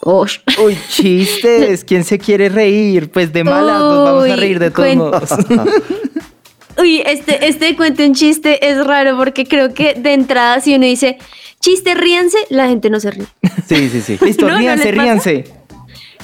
Ush. 0.05 0.39
Uy, 0.65 0.77
chistes. 0.89 1.85
¿Quién 1.85 2.05
se 2.05 2.19
quiere 2.19 2.49
reír? 2.49 3.11
Pues 3.11 3.33
de 3.33 3.45
malas 3.45 3.79
nos 3.79 4.05
vamos 4.05 4.31
a 4.31 4.37
reír 4.37 4.59
de 4.59 4.71
todos 4.71 4.95
modos. 4.97 5.31
Uy, 6.79 7.03
este, 7.05 7.47
este 7.49 7.77
cuento 7.77 8.03
un 8.03 8.15
chiste 8.15 8.69
es 8.71 8.85
raro 8.85 9.17
porque 9.17 9.47
creo 9.47 9.75
que 9.75 9.95
de 9.95 10.15
entrada 10.15 10.59
si 10.61 10.75
uno 10.75 10.87
dice 10.87 11.19
chiste, 11.61 11.95
ríanse, 11.95 12.39
la 12.49 12.67
gente 12.67 12.91
no 12.91 12.99
se 12.99 13.11
ríe. 13.11 13.27
Sí, 13.69 13.89
sí, 13.91 14.01
sí. 14.01 14.19
Listo, 14.25 14.47
No, 14.47 14.53
¿no 14.55 14.59
ríanse, 14.59 14.91
ríanse. 14.91 15.45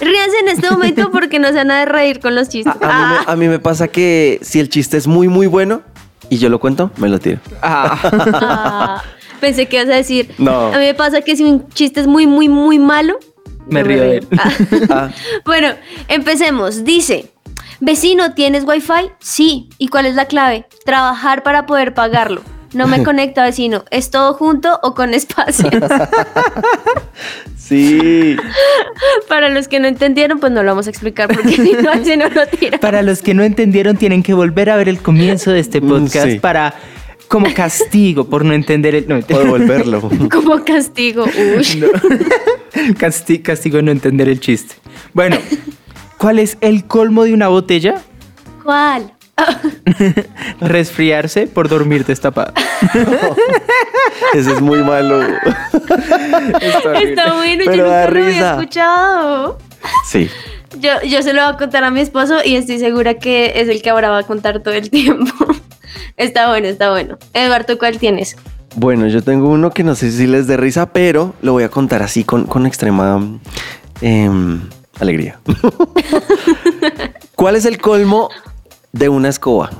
Ríanse 0.01 0.39
en 0.41 0.49
este 0.49 0.71
momento 0.71 1.11
porque 1.11 1.39
no 1.39 1.49
se 1.49 1.55
van 1.55 1.71
a 1.71 1.85
reír 1.85 2.21
con 2.21 2.35
los 2.35 2.49
chistes. 2.49 2.73
A, 2.81 2.87
a 2.87 3.07
mí 3.09 3.15
me, 3.27 3.33
a 3.33 3.37
mí 3.37 3.49
me 3.49 3.59
pasa 3.59 3.89
que 3.89 4.39
si 4.43 4.59
el 4.59 4.69
chiste 4.69 4.97
es 4.97 5.07
muy, 5.07 5.29
muy 5.29 5.47
bueno 5.47 5.83
y 6.31 6.39
yo 6.39 6.49
lo 6.49 6.59
cuento, 6.59 6.91
me 6.97 7.09
lo 7.09 7.19
tiro. 7.19 7.39
Ah. 7.63 7.99
Ah, 8.33 9.03
pensé 9.41 9.67
que 9.67 9.77
ibas 9.77 9.89
a 9.89 9.97
decir. 9.97 10.35
No. 10.39 10.69
A 10.69 10.79
mí 10.79 10.85
me 10.85 10.95
pasa 10.95 11.21
que 11.21 11.37
si 11.37 11.45
un 11.45 11.69
chiste 11.71 12.01
es 12.01 12.07
muy, 12.07 12.27
muy, 12.27 12.49
muy 12.49 12.79
malo, 12.79 13.19
Me 13.71 13.83
río 13.83 14.03
de 14.03 14.17
él. 14.19 14.29
Ah. 14.39 14.53
Ah, 14.91 15.11
Bueno, 15.45 15.69
empecemos. 16.09 16.85
Dice, 16.85 17.31
vecino, 17.81 18.35
¿tienes 18.35 18.65
wifi? 18.65 19.11
Sí. 19.21 19.69
¿Y 19.79 19.89
cuál 19.89 20.07
es 20.07 20.15
la 20.15 20.27
clave? 20.27 20.67
Trabajar 20.85 21.43
para 21.43 21.67
poder 21.67 21.95
pagarlo. 21.95 22.43
No 22.75 22.87
me 22.87 23.03
conecta, 23.05 23.45
vecino. 23.45 23.85
¿Es 23.91 24.11
todo 24.11 24.35
junto 24.35 24.79
o 24.83 24.95
con 24.95 25.15
espacios? 25.15 25.73
sí. 27.57 28.37
para 29.29 29.49
los 29.49 29.69
que 29.69 29.81
no 29.81 29.89
entendieron, 29.89 30.39
pues 30.41 30.53
no 30.53 30.63
lo 30.63 30.71
vamos 30.73 30.87
a 30.87 30.91
explicar 30.91 31.29
porque 31.33 31.53
si 31.57 32.17
no, 32.17 32.29
lo 32.29 32.47
tira. 32.47 32.79
Para 32.79 33.03
los 33.03 33.23
que 33.23 33.35
no 33.35 33.43
entendieron, 33.43 33.97
tienen 33.97 34.23
que 34.23 34.35
volver 34.35 34.71
a 34.71 34.77
ver 34.77 34.89
el 34.89 35.01
comienzo 35.01 35.51
de 35.51 35.61
este 35.61 35.81
Mm, 35.81 35.89
podcast 35.89 36.29
sí. 36.29 36.39
para 36.41 36.75
como 37.29 37.53
castigo 37.55 38.25
por 38.29 38.45
no 38.45 38.53
entender 38.55 38.95
el 38.95 39.07
no, 39.09 39.17
O 39.35 39.39
devolverlo. 39.39 40.01
Como 40.31 40.65
castigo. 40.65 41.25
Uy. 41.25 41.85
casti- 42.99 43.43
castigo 43.43 43.81
no 43.83 43.91
entender 43.91 44.29
el 44.29 44.41
chiste. 44.41 44.75
Bueno, 45.15 45.37
¿cuál 46.19 46.39
es 46.39 46.57
el 46.61 46.85
colmo 46.87 47.25
de 47.25 47.35
una 47.35 47.49
botella? 47.49 47.97
¿Cuál? 48.65 49.13
Resfriarse 50.61 51.47
por 51.47 51.69
dormir 51.69 52.05
destapada. 52.05 52.53
Ese 54.35 54.53
es 54.53 54.61
muy 54.61 54.83
malo. 54.83 55.23
Está 57.01 57.35
bueno, 57.35 57.63
Pero 57.65 57.75
yo 57.77 57.85
da 57.85 58.07
nunca 58.07 58.11
lo 58.11 58.23
había 58.25 58.31
risa. 58.33 58.51
escuchado. 58.55 59.59
Sí. 60.07 60.29
Yo, 60.81 60.91
yo 61.07 61.23
se 61.23 61.33
lo 61.33 61.43
voy 61.45 61.55
a 61.55 61.57
contar 61.57 61.85
a 61.85 61.91
mi 61.91 62.01
esposo 62.01 62.39
y 62.45 62.57
estoy 62.57 62.79
segura 62.79 63.15
que 63.15 63.53
es 63.57 63.69
el 63.69 63.81
que 63.81 63.91
ahora 63.91 64.11
va 64.11 64.19
a 64.19 64.23
contar 64.25 64.61
todo 64.63 64.75
el 64.75 64.91
tiempo. 64.91 65.33
Está 66.17 66.49
bueno, 66.49 66.69
está 66.69 66.91
bueno. 66.91 67.19
Eduardo, 67.33 67.79
¿cuál 67.79 67.99
tienes? 67.99 68.37
Bueno, 68.77 69.09
yo 69.09 69.23
tengo 69.23 69.49
uno 69.49 69.71
que 69.71 69.83
no 69.83 69.95
sé 69.95 70.11
si 70.11 70.27
les 70.27 70.47
dé 70.47 70.57
risa, 70.57 70.93
pero 70.93 71.35
lo 71.43 71.53
voy 71.53 71.65
a 71.65 71.69
contar 71.69 72.03
así 72.03 72.25
con, 72.25 72.47
con 72.47 72.67
extrema 72.67 73.21
em, 74.01 74.61
alegría. 75.01 75.41
¿Cuál 77.35 77.57
es 77.57 77.65
el 77.65 77.79
colmo 77.79 78.31
de 78.93 79.09
una 79.09 79.29
escoba? 79.29 79.71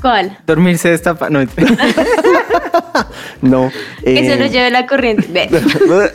¿Cuál? 0.00 0.38
Dormirse 0.46 0.90
destapada. 0.90 1.30
No, 1.30 1.40
No. 3.42 3.70
Que 4.02 4.24
se 4.24 4.34
eh, 4.34 4.38
lo 4.38 4.46
lleve 4.46 4.70
la 4.70 4.86
corriente. 4.86 5.26
Ve. 5.30 5.48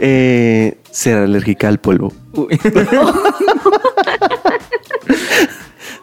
eh, 0.00 0.78
ser 0.90 1.18
alérgica 1.18 1.68
al 1.68 1.78
polvo. 1.78 2.12
Uy. 2.32 2.58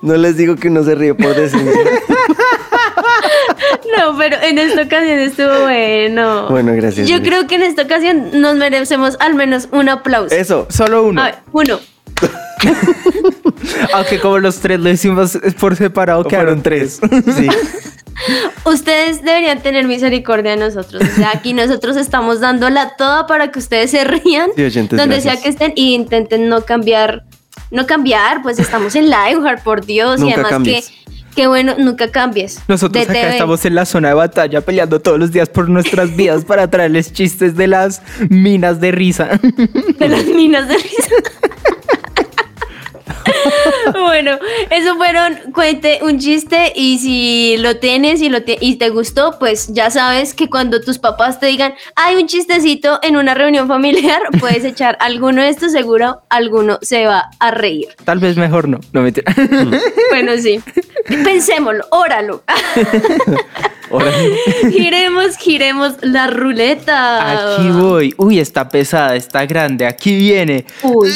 No 0.01 0.15
les 0.15 0.37
digo 0.37 0.55
que 0.55 0.69
uno 0.69 0.83
se 0.83 0.95
ríe 0.95 1.13
por 1.13 1.35
decir. 1.35 1.61
Pero 4.29 4.43
en 4.43 4.59
esta 4.59 4.83
ocasión 4.83 5.19
estuvo 5.19 5.61
bueno. 5.61 6.49
Bueno, 6.49 6.73
gracias. 6.75 7.07
Yo 7.07 7.21
creo 7.23 7.47
que 7.47 7.55
en 7.55 7.63
esta 7.63 7.83
ocasión 7.83 8.29
nos 8.39 8.55
merecemos 8.55 9.17
al 9.19 9.33
menos 9.33 9.67
un 9.71 9.89
aplauso. 9.89 10.35
Eso. 10.35 10.67
Solo 10.69 11.03
uno. 11.03 11.21
A 11.21 11.25
ver, 11.25 11.35
uno. 11.51 11.79
Aunque 13.93 14.19
como 14.19 14.37
los 14.37 14.59
tres 14.59 14.79
lo 14.79 14.89
hicimos 14.89 15.37
por 15.59 15.75
separado, 15.75 16.23
quedaron 16.25 16.61
tres. 16.61 16.99
Sí. 17.35 17.47
Ustedes 18.65 19.23
deberían 19.23 19.61
tener 19.61 19.87
misericordia 19.87 20.51
de 20.51 20.57
nosotros. 20.57 21.01
O 21.01 21.15
sea, 21.15 21.31
aquí 21.33 21.53
nosotros 21.53 21.95
estamos 21.95 22.41
dándola 22.41 22.95
toda 22.97 23.25
para 23.25 23.49
que 23.49 23.59
ustedes 23.59 23.91
se 23.91 24.03
rían. 24.03 24.49
Sí, 24.55 24.63
oyentes, 24.63 24.99
donde 24.99 25.15
gracias. 25.15 25.35
sea 25.35 25.43
que 25.43 25.49
estén 25.49 25.71
y 25.75 25.95
intenten 25.95 26.49
no 26.49 26.65
cambiar. 26.65 27.23
No 27.71 27.87
cambiar, 27.87 28.41
pues 28.41 28.59
estamos 28.59 28.95
en 28.95 29.05
Lionheart, 29.05 29.63
por 29.63 29.85
Dios. 29.85 30.19
y 30.19 30.23
Nunca 30.23 30.33
además 30.33 30.51
cambies. 30.51 30.87
que, 30.89 31.18
que 31.39 31.47
bueno, 31.47 31.73
nunca 31.77 32.11
cambies. 32.11 32.59
Nosotros 32.67 33.07
De 33.07 33.11
acá 33.11 33.21
TV. 33.21 33.31
estamos 33.31 33.63
en 33.63 33.73
la 33.73 33.85
zona 33.85 34.09
de 34.09 34.13
batalla 34.13 34.59
peleando 34.59 34.99
todos 34.99 35.17
los 35.17 35.31
días 35.31 35.47
por 35.47 35.69
nuestras 35.69 36.13
vidas 36.13 36.43
para 36.43 36.69
traerles 36.69 37.13
chistes 37.13 37.55
de 37.55 37.67
las 37.67 38.01
minas 38.29 38.81
de 38.81 38.91
risa. 38.91 39.39
de 39.99 40.09
las 40.09 40.25
minas 40.25 40.67
de 40.67 40.73
risa. 40.75 41.15
bueno, 43.93 44.37
eso 44.69 44.95
fueron, 44.95 45.37
cuente 45.53 45.99
un 46.01 46.19
chiste 46.19 46.73
y 46.75 46.99
si 46.99 47.57
lo 47.57 47.77
tienes 47.77 48.21
y, 48.21 48.29
lo 48.29 48.43
ti- 48.43 48.57
y 48.59 48.75
te 48.75 48.89
gustó, 48.89 49.37
pues 49.39 49.67
ya 49.73 49.89
sabes 49.89 50.33
que 50.33 50.49
cuando 50.49 50.81
tus 50.81 50.99
papás 50.99 51.39
te 51.39 51.47
digan, 51.47 51.73
hay 51.95 52.15
un 52.15 52.27
chistecito 52.27 52.99
en 53.01 53.15
una 53.17 53.33
reunión 53.33 53.67
familiar, 53.67 54.21
puedes 54.39 54.63
echar 54.65 54.97
alguno 54.99 55.41
de 55.41 55.49
estos, 55.49 55.71
seguro 55.71 56.21
alguno 56.29 56.77
se 56.81 57.05
va 57.05 57.29
a 57.39 57.51
reír. 57.51 57.87
Tal 58.05 58.19
vez 58.19 58.37
mejor 58.37 58.67
no. 58.67 58.79
No 58.93 59.01
mentira. 59.01 59.33
Bueno, 60.09 60.33
sí. 60.41 60.59
Pensémoslo, 61.07 61.85
óralo. 61.91 62.43
Giremos, 64.69 65.37
giremos 65.37 65.93
la 66.01 66.27
ruleta. 66.27 67.55
Aquí 67.55 67.69
voy. 67.69 68.13
Uy, 68.17 68.39
está 68.39 68.69
pesada, 68.69 69.15
está 69.15 69.45
grande. 69.45 69.85
Aquí 69.87 70.15
viene. 70.15 70.65
Uy. 70.83 71.09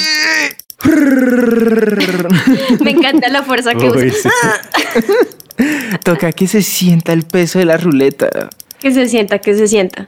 Me 2.81 2.91
encanta 2.91 3.29
la 3.29 3.43
fuerza 3.43 3.73
que 3.73 3.89
Uy, 3.89 4.11
sí. 4.11 4.29
Toca 6.03 6.31
que 6.31 6.47
se 6.47 6.61
sienta 6.61 7.13
el 7.13 7.23
peso 7.23 7.59
de 7.59 7.65
la 7.65 7.77
ruleta. 7.77 8.49
Que 8.79 8.93
se 8.93 9.07
sienta, 9.07 9.39
que 9.39 9.55
se 9.55 9.67
sienta. 9.67 10.07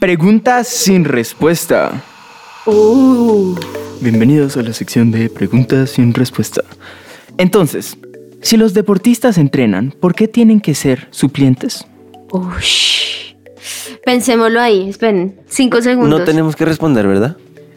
Preguntas 0.00 0.68
sin 0.68 1.04
respuesta. 1.04 2.02
Uh. 2.66 3.54
Bienvenidos 4.00 4.56
a 4.56 4.62
la 4.62 4.72
sección 4.72 5.10
de 5.10 5.30
preguntas 5.30 5.90
sin 5.90 6.12
respuesta. 6.12 6.62
Entonces, 7.38 7.96
si 8.42 8.56
los 8.56 8.74
deportistas 8.74 9.38
entrenan, 9.38 9.94
¿por 10.00 10.14
qué 10.14 10.28
tienen 10.28 10.60
que 10.60 10.74
ser 10.74 11.08
suplentes? 11.10 11.86
Ush. 12.30 13.34
Pensémoslo 14.04 14.60
ahí, 14.60 14.88
esperen, 14.88 15.40
cinco 15.48 15.80
segundos. 15.82 16.18
no 16.20 16.24
tenemos 16.24 16.56
que 16.56 16.64
responder, 16.64 17.06
¿verdad? 17.06 17.36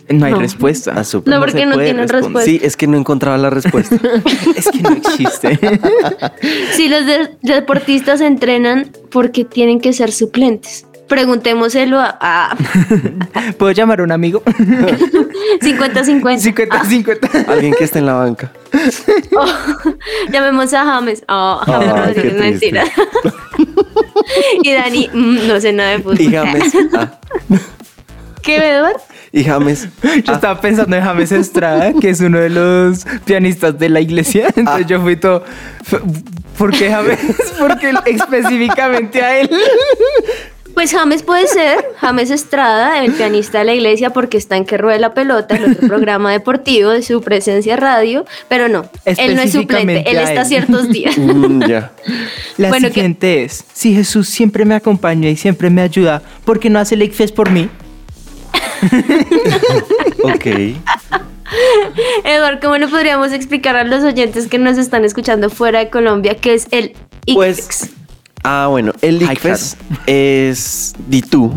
No 0.09 0.25
hay 0.25 0.31
No. 0.33 0.39
respuesta. 0.39 0.93
Ah, 0.95 1.03
súper. 1.03 1.33
No, 1.33 1.39
porque 1.39 1.65
no 1.65 1.77
tienen 1.77 2.07
responder. 2.07 2.23
respuesta. 2.43 2.49
Sí, 2.51 2.59
es 2.63 2.75
que 2.75 2.87
no 2.87 2.97
encontraba 2.97 3.37
la 3.37 3.49
respuesta. 3.49 3.95
Es 4.55 4.67
que 4.69 4.81
no 4.81 4.89
existe. 4.91 5.59
Si 6.73 6.87
los 6.89 7.05
de- 7.05 7.37
deportistas 7.43 8.21
entrenan, 8.21 8.91
porque 9.11 9.45
tienen 9.45 9.79
que 9.79 9.93
ser 9.93 10.11
suplentes? 10.11 10.85
Preguntémoselo 11.07 11.99
a, 11.99 12.17
a 12.21 12.55
¿Puedo 13.57 13.71
llamar 13.71 13.99
a 13.99 14.03
un 14.03 14.11
amigo? 14.11 14.43
50-50. 15.61 16.39
50-50. 16.39 17.47
Alguien 17.47 17.73
que 17.73 17.83
esté 17.83 17.99
en 17.99 18.05
la 18.05 18.13
banca. 18.13 18.51
Oh, 19.35 19.45
llamemos 20.31 20.71
a 20.73 20.85
James. 20.85 21.23
Oh, 21.27 21.61
James 21.65 21.89
Ay, 21.91 21.99
Rodríguez, 22.13 22.33
mentira. 22.39 22.83
y 24.61 24.71
Dani, 24.73 25.09
mm, 25.11 25.47
no 25.47 25.59
sé 25.59 25.73
nada 25.73 25.91
de 25.91 25.99
fútbol. 25.99 26.21
Y 26.21 26.31
James. 26.31 26.73
ah, 26.95 27.11
¿Qué, 28.57 28.71
Edward? 28.75 28.97
y 29.31 29.43
James. 29.43 29.87
Yo 30.25 30.33
estaba 30.33 30.59
pensando 30.59 30.95
en 30.95 31.03
James 31.03 31.31
Estrada, 31.31 31.93
que 31.93 32.09
es 32.09 32.19
uno 32.19 32.39
de 32.39 32.49
los 32.49 33.05
pianistas 33.25 33.77
de 33.77 33.89
la 33.89 34.01
iglesia. 34.01 34.47
Entonces 34.55 34.87
yo 34.87 34.99
fui 35.01 35.15
todo. 35.17 35.43
¿Por 36.57 36.71
qué 36.71 36.89
James? 36.91 37.19
Porque 37.59 37.93
específicamente 38.07 39.21
a 39.21 39.39
él. 39.39 39.49
Pues 40.73 40.91
James 40.93 41.23
puede 41.23 41.45
ser, 41.47 41.77
James 41.99 42.29
Estrada, 42.31 43.03
el 43.03 43.11
pianista 43.11 43.59
de 43.59 43.65
la 43.65 43.73
iglesia, 43.73 44.11
porque 44.11 44.37
está 44.37 44.55
en 44.55 44.65
Que 44.65 44.77
Ruede 44.77 44.97
la 44.99 45.13
Pelota, 45.13 45.55
el 45.57 45.71
otro 45.73 45.87
programa 45.87 46.31
deportivo 46.31 46.91
de 46.91 47.01
su 47.01 47.21
presencia 47.21 47.75
radio, 47.75 48.23
pero 48.47 48.69
no, 48.69 48.89
él 49.03 49.35
no 49.35 49.41
es 49.41 49.51
suplente, 49.51 50.09
él 50.09 50.17
está 50.19 50.41
él. 50.41 50.47
ciertos 50.47 50.87
días. 50.89 51.17
Mm, 51.17 51.63
ya. 51.67 51.91
La 52.57 52.69
Bueno, 52.69 52.87
que- 52.87 52.93
siguiente 52.93 53.43
es: 53.43 53.65
Si 53.73 53.93
Jesús 53.93 54.29
siempre 54.29 54.63
me 54.63 54.73
acompaña 54.75 55.29
y 55.29 55.35
siempre 55.35 55.69
me 55.69 55.81
ayuda, 55.81 56.21
¿por 56.45 56.59
qué 56.59 56.69
no 56.69 56.79
hace 56.79 56.95
Lake 56.95 57.11
Fest 57.11 57.35
por 57.35 57.49
mí? 57.49 57.69
Ok. 60.23 60.45
Eduardo, 62.23 62.59
¿cómo 62.61 62.77
le 62.77 62.87
podríamos 62.87 63.31
explicar 63.31 63.75
a 63.75 63.83
los 63.83 64.03
oyentes 64.03 64.47
que 64.47 64.59
nos 64.59 64.77
están 64.77 65.03
escuchando 65.05 65.49
fuera 65.49 65.79
de 65.79 65.89
Colombia 65.89 66.35
qué 66.35 66.53
es 66.53 66.67
el 66.71 66.93
ICFEX? 67.25 67.35
Pues. 67.35 67.89
Ah, 68.43 68.67
bueno, 68.69 68.93
el 69.01 69.19
Ay, 69.27 69.33
ICFES 69.33 69.77
es. 70.05 70.93
Di 71.07 71.21
tú. 71.21 71.51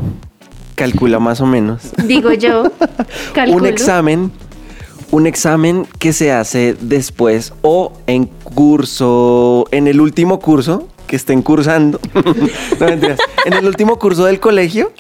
Calcula 0.75 1.19
más 1.19 1.41
o 1.41 1.47
menos. 1.47 1.93
Digo 2.05 2.33
yo, 2.33 2.73
calculo. 3.35 3.59
Un 3.59 3.67
examen. 3.67 4.33
Un 5.13 5.27
examen 5.27 5.87
que 5.99 6.13
se 6.13 6.33
hace 6.33 6.75
después 6.81 7.53
o 7.63 7.93
en 8.07 8.25
curso, 8.27 9.67
en 9.71 9.87
el 9.87 10.01
último 10.01 10.41
curso 10.41 10.89
que 11.07 11.17
estén 11.17 11.43
cursando. 11.43 12.01
no 12.81 12.87
mentiras. 12.87 13.19
En 13.45 13.53
el 13.53 13.67
último 13.67 13.99
curso 13.99 14.25
del 14.25 14.41
colegio, 14.41 14.91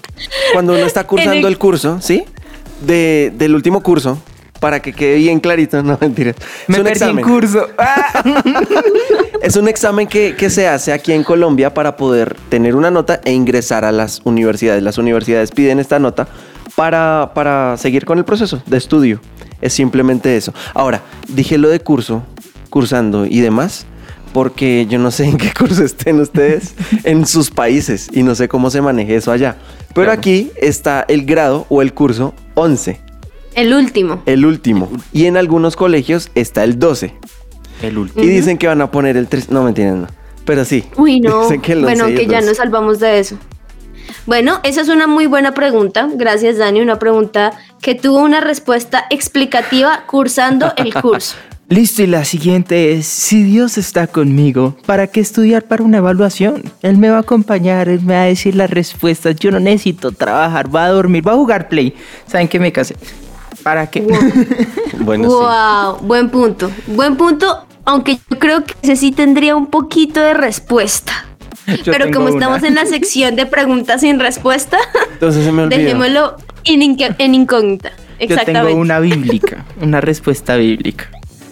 cuando 0.52 0.74
uno 0.74 0.84
está 0.84 1.06
cursando 1.06 1.48
el... 1.48 1.54
el- 1.54 1.58
curso, 1.58 1.98
¿sí? 2.00 2.24
De, 2.86 3.32
del 3.38 3.54
último 3.54 3.82
curso, 3.82 4.18
para 4.60 4.80
que 4.82 4.92
quede 4.92 5.16
bien 5.16 5.40
clarito, 5.40 5.82
no 5.82 5.96
mentiras. 5.98 6.36
Me 6.68 6.74
es 6.74 6.78
un 6.80 6.84
perdí 6.84 6.98
examen. 6.98 7.24
curso. 7.24 7.66
Ah. 7.78 8.22
Es 9.42 9.56
un 9.56 9.66
examen 9.66 10.06
que, 10.06 10.36
que 10.36 10.50
se 10.50 10.68
hace 10.68 10.92
aquí 10.92 11.12
en 11.12 11.24
Colombia 11.24 11.74
para 11.74 11.96
poder 11.96 12.36
tener 12.48 12.76
una 12.76 12.92
nota 12.92 13.20
e 13.24 13.32
ingresar 13.32 13.84
a 13.84 13.90
las 13.90 14.20
universidades. 14.22 14.84
Las 14.84 14.98
universidades 14.98 15.50
piden 15.50 15.80
esta 15.80 15.98
nota 15.98 16.28
para, 16.76 17.32
para 17.34 17.76
seguir 17.76 18.04
con 18.04 18.18
el 18.18 18.24
proceso 18.24 18.62
de 18.66 18.76
estudio. 18.76 19.20
Es 19.62 19.72
simplemente 19.72 20.36
eso. 20.36 20.52
Ahora, 20.74 21.00
dije 21.28 21.56
lo 21.56 21.68
de 21.70 21.80
curso, 21.80 22.22
cursando 22.68 23.24
y 23.24 23.40
demás, 23.40 23.86
porque 24.34 24.86
yo 24.88 24.98
no 24.98 25.10
sé 25.10 25.24
en 25.24 25.38
qué 25.38 25.52
curso 25.58 25.82
estén 25.84 26.20
ustedes 26.20 26.74
en 27.04 27.26
sus 27.26 27.50
países 27.50 28.08
y 28.12 28.22
no 28.22 28.34
sé 28.34 28.48
cómo 28.48 28.68
se 28.70 28.80
maneje 28.82 29.14
eso 29.16 29.32
allá. 29.32 29.56
Pero 29.94 30.06
Claro. 30.06 30.12
aquí 30.18 30.50
está 30.60 31.04
el 31.08 31.24
grado 31.24 31.66
o 31.68 31.80
el 31.82 31.92
curso 31.94 32.34
11, 32.54 33.00
El 33.54 33.72
último. 33.74 34.22
el 34.26 34.44
último. 34.46 34.90
Y 35.12 35.26
en 35.26 35.36
algunos 35.36 35.76
colegios 35.76 36.30
está 36.34 36.64
el 36.64 36.78
12. 36.78 37.14
El 37.82 37.98
último. 37.98 38.24
Y 38.24 38.28
dicen 38.28 38.58
que 38.58 38.66
van 38.68 38.80
a 38.80 38.90
poner 38.90 39.16
el 39.16 39.26
3. 39.28 39.50
No, 39.50 39.64
mentiras, 39.64 39.96
no. 39.96 40.06
Pero 40.44 40.64
sí. 40.64 40.84
Uy, 40.96 41.20
no. 41.20 41.42
Dicen 41.42 41.60
que 41.60 41.72
el 41.72 41.82
bueno, 41.82 42.04
11 42.06 42.14
y 42.14 42.18
que 42.18 42.26
ya 42.30 42.38
12. 42.38 42.46
nos 42.48 42.56
salvamos 42.56 42.98
de 43.00 43.18
eso. 43.18 43.36
Bueno, 44.26 44.60
esa 44.62 44.80
es 44.82 44.88
una 44.88 45.06
muy 45.06 45.26
buena 45.26 45.52
pregunta. 45.52 46.08
Gracias, 46.14 46.58
Dani. 46.58 46.80
Una 46.80 46.98
pregunta 46.98 47.52
que 47.80 47.94
tuvo 47.94 48.20
una 48.20 48.40
respuesta 48.40 49.06
explicativa 49.10 50.04
cursando 50.06 50.72
el 50.76 50.94
curso. 50.94 51.36
Listo, 51.68 52.02
y 52.02 52.06
la 52.06 52.24
siguiente 52.26 52.92
es, 52.92 53.06
si 53.06 53.42
Dios 53.42 53.78
está 53.78 54.06
conmigo, 54.06 54.76
¿para 54.84 55.06
qué 55.06 55.20
estudiar 55.20 55.62
para 55.62 55.82
una 55.82 55.98
evaluación? 55.98 56.70
Él 56.82 56.98
me 56.98 57.08
va 57.08 57.16
a 57.16 57.20
acompañar, 57.20 57.88
Él 57.88 58.02
me 58.02 58.12
va 58.12 58.22
a 58.22 58.26
decir 58.26 58.54
las 58.54 58.68
respuestas, 58.68 59.36
yo 59.36 59.50
no 59.50 59.58
necesito 59.58 60.12
trabajar, 60.12 60.68
voy 60.68 60.82
a 60.82 60.88
dormir, 60.88 61.22
voy 61.22 61.32
a 61.32 61.36
jugar 61.36 61.68
play. 61.68 61.94
¿Saben 62.26 62.46
qué 62.48 62.60
me 62.60 62.72
casé? 62.72 62.94
¿Para 63.62 63.88
qué? 63.88 64.06
Bueno, 64.98 65.24
sí. 65.24 65.34
wow, 65.34 66.06
buen 66.06 66.28
punto. 66.28 66.70
Buen 66.88 67.16
punto, 67.16 67.66
aunque 67.86 68.18
yo 68.30 68.38
creo 68.38 68.64
que 68.64 68.74
ese 68.82 68.94
sí 68.94 69.10
tendría 69.10 69.56
un 69.56 69.66
poquito 69.66 70.20
de 70.20 70.34
respuesta. 70.34 71.26
Yo 71.84 71.92
Pero 71.92 72.10
como 72.10 72.26
una. 72.26 72.34
estamos 72.34 72.62
en 72.62 72.74
la 72.74 72.86
sección 72.86 73.36
de 73.36 73.46
preguntas 73.46 74.00
sin 74.00 74.18
respuesta, 74.20 74.78
Entonces 75.12 75.44
se 75.44 75.52
me 75.52 75.62
olvidó. 75.64 75.78
dejémoslo 75.80 76.36
en, 76.64 76.82
incógnita. 77.34 77.90
Yo 77.90 77.96
Exactamente. 78.18 78.68
tengo 78.68 78.80
una 78.80 78.98
bíblica, 79.00 79.64
una 79.80 80.00
respuesta 80.00 80.56
bíblica. 80.56 81.10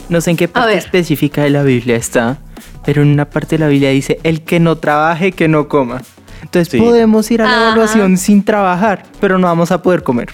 No 0.08 0.20
sé 0.20 0.30
en 0.32 0.36
qué 0.36 0.48
parte 0.48 0.74
específica 0.76 1.42
de 1.42 1.50
la 1.50 1.62
Biblia 1.62 1.96
está, 1.96 2.38
pero 2.84 3.02
en 3.02 3.08
una 3.08 3.26
parte 3.30 3.56
de 3.56 3.60
la 3.64 3.68
Biblia 3.68 3.90
dice, 3.90 4.18
el 4.24 4.42
que 4.42 4.58
no 4.58 4.76
trabaje, 4.76 5.32
que 5.32 5.46
no 5.48 5.68
coma. 5.68 6.02
Entonces 6.42 6.68
Sí. 6.72 6.78
podemos 6.78 7.30
ir 7.30 7.42
a 7.42 7.44
la 7.44 7.52
Ajá. 7.52 7.62
evaluación 7.66 8.16
sin 8.16 8.42
trabajar, 8.42 9.04
pero 9.20 9.38
no 9.38 9.46
vamos 9.46 9.70
a 9.70 9.82
poder 9.82 10.02
comer. 10.02 10.28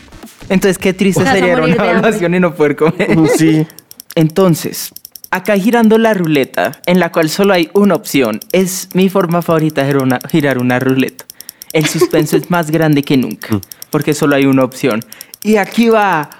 Entonces 0.48 0.78
qué 0.78 0.92
triste 0.94 1.24
sería 1.26 1.52
ir 1.52 1.58
a 1.58 1.64
una 1.64 1.74
evaluación 1.74 2.34
y 2.34 2.40
no 2.40 2.54
poder 2.54 2.76
comer. 2.76 3.08
Sí. 3.36 3.66
Entonces, 4.14 4.92
acá 5.30 5.56
girando 5.56 5.98
la 5.98 6.14
ruleta, 6.14 6.80
en 6.86 7.00
la 7.00 7.12
cual 7.12 7.28
solo 7.28 7.54
hay 7.54 7.70
una 7.74 7.94
opción, 7.94 8.40
es 8.52 8.88
mi 8.94 9.08
forma 9.08 9.42
favorita 9.42 9.82
de 9.82 9.88
girar 9.88 10.02
una, 10.02 10.20
girar 10.30 10.58
una 10.58 10.78
ruleta. 10.78 11.24
El 11.72 11.86
suspenso 11.86 12.36
es 12.36 12.50
más 12.50 12.70
grande 12.70 13.02
que 13.02 13.16
nunca, 13.16 13.60
porque 13.90 14.14
solo 14.14 14.36
hay 14.36 14.46
una 14.46 14.64
opción. 14.64 15.04
Y 15.42 15.56
aquí 15.56 15.88
va, 15.88 16.30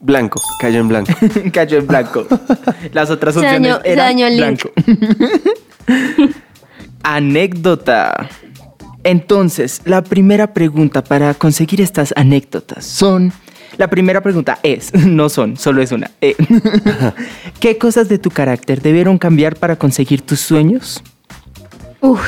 Blanco. 0.00 0.40
Cayó 0.58 0.80
en 0.80 0.88
blanco. 0.88 1.12
cayó 1.52 1.78
en 1.78 1.86
blanco. 1.86 2.26
Las 2.92 3.10
otras 3.10 3.34
Se 3.34 3.40
opciones 3.40 3.76
se 3.82 3.92
eran 3.92 4.16
blanco. 4.16 4.70
Anécdota. 7.02 8.28
Entonces, 9.04 9.82
la 9.84 10.02
primera 10.02 10.52
pregunta 10.54 11.04
para 11.04 11.34
conseguir 11.34 11.80
estas 11.80 12.12
anécdotas 12.16 12.84
son... 12.84 13.32
La 13.80 13.88
primera 13.88 14.20
pregunta 14.20 14.58
es, 14.62 14.92
no 15.06 15.30
son, 15.30 15.56
solo 15.56 15.80
es 15.80 15.90
una. 15.90 16.10
Eh, 16.20 16.36
¿Qué 17.60 17.78
cosas 17.78 18.10
de 18.10 18.18
tu 18.18 18.30
carácter 18.30 18.82
debieron 18.82 19.16
cambiar 19.16 19.56
para 19.56 19.76
conseguir 19.76 20.20
tus 20.20 20.38
sueños? 20.38 21.02
Uy, 22.02 22.18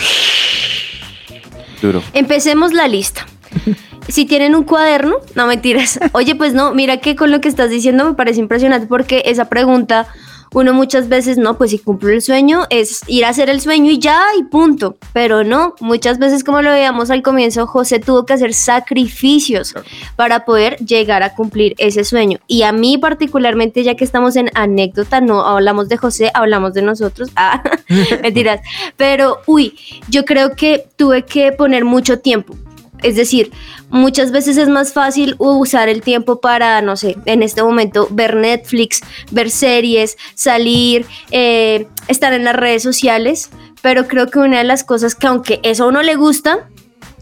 Duro. 1.82 2.02
empecemos 2.14 2.72
la 2.72 2.88
lista. 2.88 3.26
Si 4.08 4.24
tienen 4.24 4.56
un 4.56 4.64
cuaderno, 4.64 5.18
no 5.36 5.46
mentiras. 5.46 6.00
Oye, 6.10 6.34
pues 6.34 6.54
no, 6.54 6.74
mira 6.74 6.96
que 6.96 7.14
con 7.14 7.30
lo 7.30 7.40
que 7.40 7.48
estás 7.48 7.70
diciendo 7.70 8.04
me 8.04 8.14
parece 8.14 8.40
impresionante 8.40 8.88
porque 8.88 9.22
esa 9.26 9.44
pregunta, 9.44 10.08
uno 10.54 10.72
muchas 10.72 11.08
veces, 11.08 11.38
no, 11.38 11.56
pues 11.56 11.70
si 11.70 11.78
cumplo 11.78 12.10
el 12.10 12.22
sueño 12.22 12.62
es 12.70 13.00
ir 13.06 13.24
a 13.24 13.30
hacer 13.30 13.48
el 13.48 13.60
sueño 13.60 13.90
y 13.90 13.98
ya, 13.98 14.22
y 14.38 14.44
punto. 14.44 14.96
Pero 15.12 15.44
no, 15.44 15.74
muchas 15.80 16.18
veces 16.18 16.44
como 16.44 16.62
lo 16.62 16.70
veíamos 16.70 17.10
al 17.10 17.22
comienzo, 17.22 17.66
José 17.66 17.98
tuvo 17.98 18.26
que 18.26 18.34
hacer 18.34 18.54
sacrificios 18.54 19.74
para 20.16 20.44
poder 20.44 20.76
llegar 20.76 21.22
a 21.22 21.34
cumplir 21.34 21.74
ese 21.78 22.04
sueño. 22.04 22.38
Y 22.46 22.62
a 22.62 22.72
mí 22.72 22.98
particularmente, 22.98 23.82
ya 23.82 23.94
que 23.94 24.04
estamos 24.04 24.36
en 24.36 24.50
anécdota, 24.54 25.20
no 25.20 25.46
hablamos 25.46 25.88
de 25.88 25.96
José, 25.96 26.30
hablamos 26.34 26.74
de 26.74 26.82
nosotros. 26.82 27.30
Ah, 27.44 27.62
mentiras. 28.22 28.60
Pero, 28.96 29.38
uy, 29.46 29.76
yo 30.08 30.24
creo 30.24 30.54
que 30.54 30.86
tuve 30.96 31.24
que 31.24 31.50
poner 31.50 31.84
mucho 31.84 32.20
tiempo. 32.20 32.54
Es 33.02 33.16
decir, 33.16 33.52
muchas 33.90 34.30
veces 34.30 34.56
es 34.56 34.68
más 34.68 34.92
fácil 34.92 35.34
usar 35.38 35.88
el 35.88 36.02
tiempo 36.02 36.40
para, 36.40 36.80
no 36.82 36.96
sé, 36.96 37.16
en 37.26 37.42
este 37.42 37.62
momento 37.62 38.08
ver 38.10 38.36
Netflix, 38.36 39.00
ver 39.30 39.50
series, 39.50 40.16
salir, 40.34 41.06
eh, 41.30 41.88
estar 42.08 42.32
en 42.32 42.44
las 42.44 42.56
redes 42.56 42.82
sociales, 42.82 43.50
pero 43.80 44.06
creo 44.06 44.28
que 44.28 44.38
una 44.38 44.58
de 44.58 44.64
las 44.64 44.84
cosas 44.84 45.14
que 45.14 45.26
aunque 45.26 45.60
eso 45.62 45.84
a 45.84 45.88
uno 45.88 46.02
le 46.02 46.14
gusta, 46.14 46.68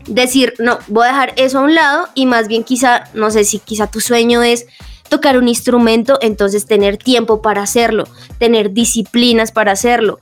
decir, 0.06 0.54
no, 0.58 0.78
voy 0.88 1.04
a 1.04 1.12
dejar 1.12 1.32
eso 1.36 1.58
a 1.58 1.62
un 1.62 1.74
lado 1.74 2.08
y 2.14 2.26
más 2.26 2.48
bien 2.48 2.64
quizá, 2.64 3.04
no 3.14 3.30
sé 3.30 3.44
si 3.44 3.58
quizá 3.58 3.86
tu 3.86 4.00
sueño 4.00 4.42
es 4.42 4.66
tocar 5.08 5.36
un 5.38 5.48
instrumento, 5.48 6.18
entonces 6.22 6.66
tener 6.66 6.96
tiempo 6.96 7.42
para 7.42 7.62
hacerlo, 7.62 8.04
tener 8.38 8.72
disciplinas 8.72 9.50
para 9.50 9.72
hacerlo, 9.72 10.18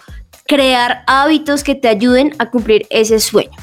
crear 0.47 1.03
hábitos 1.07 1.63
que 1.63 1.75
te 1.75 1.89
ayuden 1.89 2.35
a 2.39 2.51
cumplir 2.51 2.87
ese 2.91 3.21
sueño. 3.21 3.57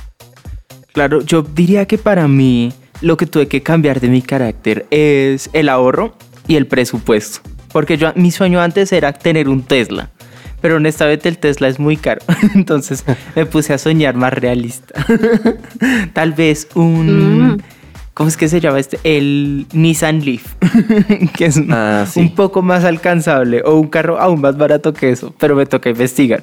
Claro, 0.95 1.21
yo 1.21 1.41
diría 1.43 1.85
que 1.85 1.97
para 1.97 2.27
mí 2.27 2.71
lo 3.01 3.17
que 3.17 3.25
tuve 3.27 3.47
que 3.47 3.61
cambiar 3.61 3.99
de 3.99 4.07
mi 4.07 4.21
carácter 4.21 4.85
es 4.91 5.49
el 5.53 5.67
ahorro 5.69 6.15
y 6.47 6.55
el 6.55 6.67
presupuesto. 6.67 7.41
Porque 7.73 7.97
yo, 7.97 8.13
mi 8.15 8.31
sueño 8.31 8.61
antes 8.61 8.91
era 8.93 9.11
tener 9.11 9.49
un 9.49 9.61
Tesla. 9.61 10.09
Pero 10.61 10.77
honestamente 10.77 11.27
el 11.27 11.37
Tesla 11.37 11.67
es 11.67 11.79
muy 11.79 11.97
caro. 11.97 12.21
Entonces 12.55 13.03
me 13.35 13.45
puse 13.45 13.73
a 13.73 13.77
soñar 13.77 14.15
más 14.15 14.33
realista. 14.33 15.05
Tal 16.13 16.31
vez 16.31 16.69
un... 16.75 17.49
Mm. 17.55 17.57
¿Cómo 18.13 18.29
es 18.29 18.37
que 18.37 18.47
se 18.47 18.61
llama 18.61 18.79
este? 18.79 18.97
El 19.03 19.67
Nissan 19.73 20.23
Leaf. 20.23 20.45
que 21.35 21.47
es 21.47 21.61
Ah, 21.69 22.05
sí. 22.09 22.21
un 22.21 22.33
poco 22.33 22.61
más 22.61 22.85
alcanzable. 22.85 23.61
O 23.65 23.75
un 23.75 23.89
carro 23.89 24.17
aún 24.17 24.39
más 24.39 24.55
barato 24.57 24.93
que 24.93 25.09
eso. 25.11 25.35
Pero 25.37 25.57
me 25.57 25.65
toca 25.65 25.89
investigar. 25.89 26.41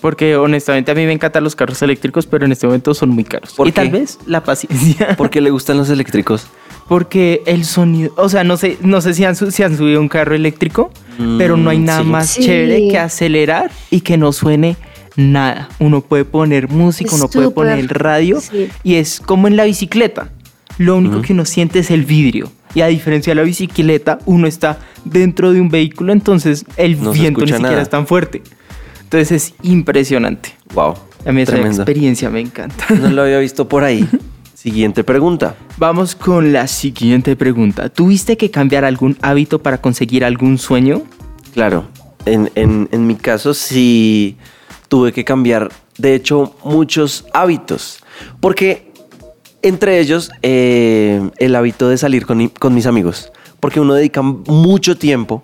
Porque 0.00 0.36
honestamente 0.36 0.90
a 0.90 0.94
mí 0.94 1.04
me 1.04 1.12
encantan 1.12 1.44
los 1.44 1.54
carros 1.54 1.80
eléctricos, 1.82 2.26
pero 2.26 2.46
en 2.46 2.52
este 2.52 2.66
momento 2.66 2.94
son 2.94 3.10
muy 3.10 3.24
caros. 3.24 3.52
¿Por 3.52 3.68
y 3.68 3.72
tal 3.72 3.90
vez 3.90 4.18
la 4.26 4.42
paciencia. 4.42 5.16
¿Por 5.16 5.28
qué 5.30 5.40
le 5.40 5.50
gustan 5.50 5.76
los 5.76 5.90
eléctricos? 5.90 6.46
Porque 6.88 7.42
el 7.46 7.64
sonido, 7.64 8.12
o 8.16 8.28
sea, 8.28 8.42
no 8.42 8.56
sé, 8.56 8.76
no 8.80 9.00
sé 9.00 9.14
si 9.14 9.24
han, 9.24 9.36
su- 9.36 9.50
si 9.50 9.62
han 9.62 9.76
subido 9.76 10.00
un 10.00 10.08
carro 10.08 10.34
eléctrico, 10.34 10.90
Mm, 11.18 11.36
pero 11.38 11.56
no 11.58 11.68
hay 11.70 11.78
nada 11.78 12.02
sí. 12.02 12.06
más 12.08 12.26
Sí. 12.30 12.42
chévere 12.44 12.88
que 12.88 12.98
acelerar 12.98 13.70
y 13.90 14.00
que 14.00 14.16
no 14.16 14.32
suene 14.32 14.76
nada. 15.16 15.68
Uno 15.78 16.00
puede 16.00 16.24
poner 16.24 16.68
música, 16.68 17.14
uno 17.14 17.28
puede 17.28 17.50
poner 17.50 17.78
el 17.78 17.90
radio 17.90 18.40
Sí. 18.40 18.68
y 18.82 18.94
es 18.94 19.20
como 19.20 19.46
en 19.48 19.56
la 19.56 19.64
bicicleta. 19.64 20.30
Lo 20.78 20.96
único 20.96 21.20
que 21.20 21.34
uno 21.34 21.44
siente 21.44 21.80
es 21.80 21.90
el 21.90 22.04
vidrio. 22.06 22.50
Y 22.74 22.80
a 22.80 22.86
diferencia 22.86 23.32
de 23.32 23.34
la 23.34 23.42
bicicleta, 23.42 24.18
uno 24.24 24.46
está 24.46 24.78
dentro 25.04 25.52
de 25.52 25.60
un 25.60 25.68
vehículo, 25.68 26.12
entonces 26.12 26.64
el 26.78 27.02
No 27.02 27.12
viento 27.12 27.40
ni 27.40 27.48
siquiera 27.48 27.68
nada. 27.70 27.82
es 27.82 27.90
tan 27.90 28.06
fuerte. 28.06 28.42
Entonces 29.12 29.32
es 29.32 29.54
impresionante. 29.62 30.54
Wow. 30.72 30.94
A 31.26 31.32
mí 31.32 31.42
esa 31.42 31.52
Tremendo. 31.52 31.82
experiencia 31.82 32.30
me 32.30 32.38
encanta. 32.40 32.84
No 32.94 33.10
lo 33.10 33.22
había 33.22 33.38
visto 33.40 33.68
por 33.68 33.82
ahí. 33.82 34.06
Siguiente 34.54 35.02
pregunta. 35.02 35.56
Vamos 35.78 36.14
con 36.14 36.52
la 36.52 36.68
siguiente 36.68 37.34
pregunta. 37.34 37.88
¿Tuviste 37.88 38.36
que 38.36 38.50
cambiar 38.52 38.84
algún 38.84 39.16
hábito 39.20 39.58
para 39.60 39.80
conseguir 39.80 40.24
algún 40.24 40.58
sueño? 40.58 41.02
Claro, 41.54 41.88
en, 42.24 42.52
en- 42.54 42.88
en 42.92 43.06
mi 43.06 43.16
caso 43.16 43.52
sí 43.54 44.36
tuve 44.88 45.12
que 45.12 45.24
cambiar, 45.24 45.70
de 45.98 46.14
hecho, 46.14 46.54
muchos 46.62 47.24
hábitos. 47.32 47.98
Porque 48.38 48.92
entre 49.62 49.98
ellos 49.98 50.30
eh, 50.42 51.20
el 51.38 51.56
hábito 51.56 51.88
de 51.88 51.98
salir 51.98 52.26
con, 52.26 52.46
con 52.48 52.74
mis 52.74 52.86
amigos. 52.86 53.32
Porque 53.58 53.80
uno 53.80 53.94
dedica 53.94 54.22
mucho 54.22 54.96
tiempo 54.96 55.42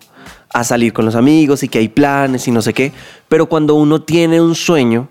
a 0.53 0.65
salir 0.65 0.93
con 0.93 1.05
los 1.05 1.15
amigos 1.15 1.63
y 1.63 1.69
que 1.69 1.79
hay 1.79 1.89
planes 1.89 2.49
y 2.49 2.51
no 2.51 2.63
sé 2.63 2.73
qué. 2.73 2.93
Pero 3.29 3.47
cuando 3.47 3.75
uno 3.75 4.03
tiene 4.03 4.41
un 4.41 4.55
sueño, 4.55 5.09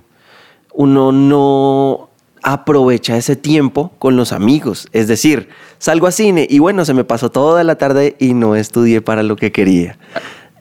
uno 0.73 1.11
no 1.11 2.09
aprovecha 2.43 3.17
ese 3.17 3.35
tiempo 3.35 3.91
con 3.97 4.15
los 4.15 4.31
amigos. 4.31 4.87
Es 4.91 5.07
decir, 5.07 5.49
salgo 5.79 6.07
a 6.07 6.11
cine 6.11 6.45
y 6.49 6.59
bueno, 6.59 6.85
se 6.85 6.93
me 6.93 7.03
pasó 7.03 7.31
toda 7.31 7.63
la 7.63 7.75
tarde 7.75 8.15
y 8.19 8.33
no 8.33 8.55
estudié 8.55 9.01
para 9.01 9.23
lo 9.23 9.35
que 9.35 9.51
quería. 9.51 9.97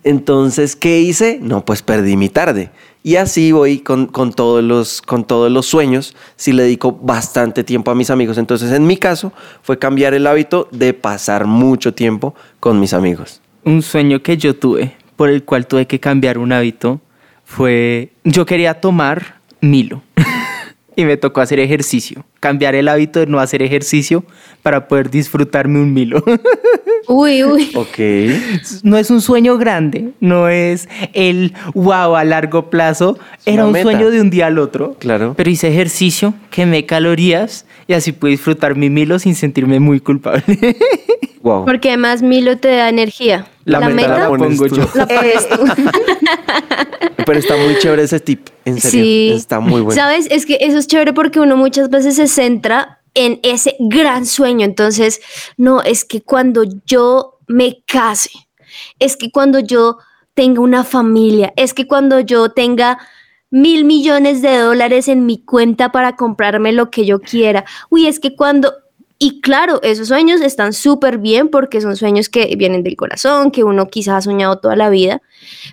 Entonces, 0.03 0.77
¿qué 0.77 1.01
hice? 1.01 1.39
No, 1.41 1.65
pues 1.65 1.83
perdí 1.83 2.17
mi 2.17 2.29
tarde. 2.29 2.71
Y 3.03 3.17
así 3.17 3.53
voy 3.53 3.81
con, 3.81 4.07
con 4.07 4.33
todos 4.33 4.65
los, 4.65 5.03
con 5.03 5.25
todos 5.25 5.51
los 5.53 5.67
sueños, 5.67 6.17
si 6.37 6.53
le 6.53 6.63
dedico 6.63 6.93
bastante 6.93 7.65
tiempo 7.65 7.91
a 7.91 7.95
mis 7.95 8.09
amigos. 8.09 8.39
Entonces, 8.39 8.73
en 8.73 8.87
mi 8.87 8.97
caso, 8.97 9.33
fue 9.63 9.79
cambiar 9.79 10.15
el 10.15 10.27
hábito 10.27 10.69
de 10.71 10.95
pasar 10.95 11.47
mucho 11.47 11.93
tiempo 11.93 12.35
con 12.61 12.81
mis 12.81 12.95
amigos. 12.95 13.43
Un 13.65 13.83
sueño 13.83 14.23
que 14.23 14.37
yo 14.37 14.55
tuve, 14.55 14.93
por 15.17 15.31
el 15.31 15.45
cual 15.45 15.67
tuve 15.67 15.87
que 15.87 16.01
cambiar 16.01 16.39
un 16.39 16.53
hábito, 16.53 17.01
fue 17.45 18.11
yo 18.25 18.47
quería 18.47 18.75
tomar 18.75 19.37
Milo 19.61 20.03
y 20.97 21.05
me 21.05 21.17
tocó 21.17 21.41
hacer 21.41 21.61
ejercicio. 21.61 22.25
Cambiar 22.41 22.75
el 22.75 22.89
hábito 22.89 23.21
de 23.21 23.27
no 23.27 23.41
hacer 23.41 23.63
ejercicio 23.63 24.25
para 24.63 24.89
poder 24.89 25.11
disfrutarme 25.11 25.81
un 25.81 25.93
Milo. 25.93 26.23
Uy, 27.07 27.45
uy. 27.45 27.71
Ok. 27.75 27.99
no 28.83 28.97
es 28.97 29.11
un 29.11 29.21
sueño 29.21 29.59
grande, 29.59 30.13
no 30.21 30.49
es 30.49 30.89
el 31.13 31.53
wow 31.75 32.17
a 32.17 32.25
largo 32.25 32.71
plazo. 32.71 33.19
Era 33.45 33.67
un 33.67 33.73
meta. 33.73 33.83
sueño 33.83 34.11
de 34.11 34.23
un 34.23 34.31
día 34.31 34.47
al 34.47 34.59
otro. 34.59 34.97
Claro. 34.99 35.35
Pero 35.37 35.51
hice 35.51 35.69
ejercicio, 35.69 36.33
quemé 36.51 36.87
calorías 36.87 37.67
y 37.87 37.93
así 37.93 38.13
pude 38.13 38.31
disfrutar 38.31 38.75
mi 38.75 38.89
Milo 38.89 39.19
sin 39.19 39.35
sentirme 39.35 39.81
muy 39.81 40.01
culpable. 40.01 40.45
Wow. 41.45 41.67
Porque 41.67 41.91
además 41.91 42.23
Milo 42.23 42.57
te 42.57 42.69
da 42.69 42.89
energía. 42.89 43.47
La 43.67 43.79
meta 43.91 44.19
la 44.19 44.29
pones 44.29 44.59
pongo 44.59 44.67
tú. 44.67 44.77
yo. 44.77 44.89
la 44.95 45.07
pones 45.07 45.47
tú. 45.47 45.65
Pero 47.27 47.39
está 47.39 47.55
muy 47.59 47.77
chévere 47.79 48.05
ese 48.05 48.19
tip. 48.19 48.49
En 48.65 48.81
serio. 48.81 49.03
Sí. 49.03 49.33
Está 49.35 49.61
muy 49.61 49.83
bueno. 49.83 49.95
Sabes, 50.01 50.27
es 50.31 50.47
que 50.47 50.57
eso 50.63 50.79
es 50.79 50.87
chévere 50.87 51.13
porque 51.13 51.41
uno 51.41 51.59
muchas 51.59 51.91
veces 51.91 52.17
se 52.17 52.29
centra 52.29 53.03
en 53.13 53.41
ese 53.43 53.77
gran 53.79 54.25
sueño. 54.25 54.65
Entonces, 54.65 55.21
no, 55.59 55.83
es 55.83 56.07
que 56.07 56.23
cuando 56.23 56.65
yo 56.87 57.41
me 57.47 57.83
case, 57.87 58.31
es 58.99 59.19
que 59.19 59.31
cuando 59.31 59.59
yo 59.59 59.99
tenga 60.33 60.63
una 60.63 60.83
familia, 60.83 61.53
es 61.57 61.75
que 61.75 61.87
cuando 61.87 62.21
yo 62.21 62.53
tenga 62.53 62.99
mil 63.51 63.85
millones 63.85 64.41
de 64.41 64.57
dólares 64.57 65.09
en 65.09 65.27
mi 65.27 65.45
cuenta 65.45 65.93
para 65.93 66.17
comprarme 66.17 66.73
lo 66.73 66.91
que 66.91 67.05
yo 67.05 67.21
quiera. 67.21 67.67
Uy, 67.91 68.07
es 68.07 68.19
que 68.19 68.35
cuando... 68.35 68.73
Y 69.25 69.41
claro, 69.41 69.81
esos 69.83 70.09
sueños 70.09 70.43
están 70.43 70.75
súper 70.75 71.17
bien 71.17 71.49
porque 71.49 71.81
son 71.81 71.97
sueños 71.97 72.29
que 72.29 72.55
vienen 72.59 72.83
del 72.83 72.95
corazón, 72.95 73.51
que 73.51 73.65
uno 73.65 73.89
quizás 73.89 74.17
ha 74.17 74.21
soñado 74.21 74.59
toda 74.59 74.77
la 74.77 74.91
vida, 74.91 75.23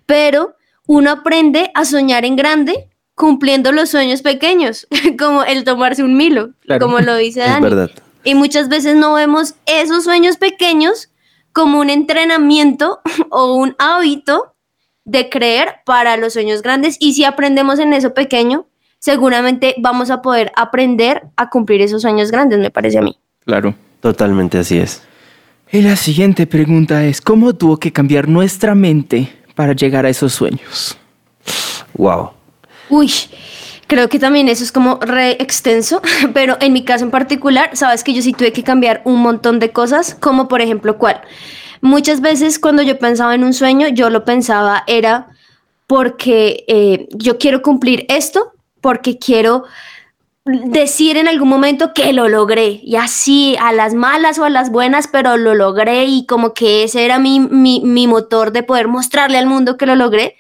pero 0.06 0.56
uno 0.88 1.12
aprende 1.12 1.70
a 1.74 1.84
soñar 1.84 2.24
en 2.24 2.38
grande 2.38 2.88
cumpliendo 3.14 3.74
los 3.74 3.90
sueños 3.90 4.22
pequeños, 4.22 4.88
como 5.20 5.44
el 5.44 5.66
tomarse 5.66 6.02
un 6.02 6.16
Milo, 6.16 6.52
Claro. 6.62 6.86
como 6.86 7.02
lo 7.02 7.18
dice 7.18 7.42
es 7.42 7.48
Dani. 7.48 7.62
verdad. 7.62 7.92
Y 8.24 8.36
muchas 8.36 8.70
veces 8.70 8.96
no 8.96 9.16
vemos 9.16 9.56
esos 9.66 10.06
sueños 10.06 10.38
pequeños 10.38 11.10
como 11.52 11.82
un 11.82 11.90
entrenamiento 11.90 13.02
o 13.32 13.56
un 13.56 13.76
hábito 13.80 14.56
de 15.04 15.30
creer 15.30 15.74
para 15.86 16.16
los 16.16 16.32
sueños 16.32 16.62
grandes. 16.62 16.96
Y 17.02 17.16
si 17.16 17.26
aprendemos 17.26 17.80
en 17.80 17.92
eso 17.92 18.14
pequeño, 18.14 18.70
seguramente 19.00 19.76
vamos 19.78 20.10
a 20.10 20.22
poder 20.22 20.54
aprender 20.56 21.24
a 21.36 21.50
cumplir 21.50 21.82
esos 21.82 22.04
sueños 22.04 22.32
grandes, 22.32 22.58
me 22.58 22.72
parece 22.72 23.00
a 23.00 23.02
mí. 23.02 23.18
Claro. 23.46 23.76
Totalmente 24.02 24.58
así 24.58 24.80
es. 24.80 25.04
Y 25.72 25.82
la 25.82 25.96
siguiente 25.96 26.48
pregunta 26.48 27.06
es, 27.06 27.22
¿cómo 27.22 27.54
tuvo 27.54 27.78
que 27.78 27.94
cambiar 27.94 28.28
nuestra 28.28 28.76
mente 28.76 29.32
para 29.56 29.74
llegar 29.74 30.06
a 30.06 30.10
esos 30.10 30.34
sueños? 30.34 30.98
Wow. 31.94 32.32
Uy, 32.90 33.12
creo 33.88 34.10
que 34.10 34.20
también 34.20 34.50
eso 34.50 34.64
es 34.64 34.72
como 34.72 34.98
re 35.00 35.34
extenso, 35.34 36.02
pero 36.34 36.58
en 36.60 36.74
mi 36.74 36.84
caso 36.84 37.06
en 37.06 37.12
particular, 37.12 37.70
sabes 37.74 38.04
que 38.04 38.14
yo 38.14 38.22
sí 38.22 38.34
tuve 38.34 38.52
que 38.52 38.64
cambiar 38.64 39.02
un 39.06 39.22
montón 39.22 39.60
de 39.60 39.72
cosas, 39.72 40.18
como 40.20 40.48
por 40.48 40.62
ejemplo, 40.62 40.98
¿cuál? 40.98 41.22
Muchas 41.80 42.22
veces 42.22 42.60
cuando 42.60 42.82
yo 42.82 43.00
pensaba 43.00 43.34
en 43.36 43.44
un 43.44 43.54
sueño, 43.54 43.88
yo 43.88 44.10
lo 44.10 44.26
pensaba 44.26 44.84
era 44.88 45.28
porque 45.88 46.66
eh, 46.68 47.08
yo 47.12 47.38
quiero 47.38 47.62
cumplir 47.62 48.06
esto, 48.10 48.54
porque 48.82 49.18
quiero 49.20 49.64
decir 50.46 51.18
en 51.18 51.28
algún 51.28 51.50
momento 51.50 51.94
que 51.94 52.14
lo 52.14 52.28
logré, 52.28 52.80
y 52.84 52.96
así 52.96 53.56
a 53.60 53.72
las 53.72 53.94
malas 53.94 54.40
o 54.40 54.44
a 54.44 54.50
las 54.50 54.72
buenas, 54.72 55.08
pero 55.08 55.38
lo 55.38 55.54
logré 55.54 56.06
y 56.06 56.26
como 56.26 56.54
que 56.54 56.84
ese 56.84 57.06
era 57.06 57.20
mi, 57.20 57.40
mi, 57.40 57.82
mi 57.84 58.08
motor 58.08 58.52
de 58.52 58.64
poder 58.64 58.88
mostrarle 58.88 59.38
al 59.38 59.46
mundo 59.46 59.78
que 59.78 59.86
lo 59.86 59.96
logré. 59.96 60.36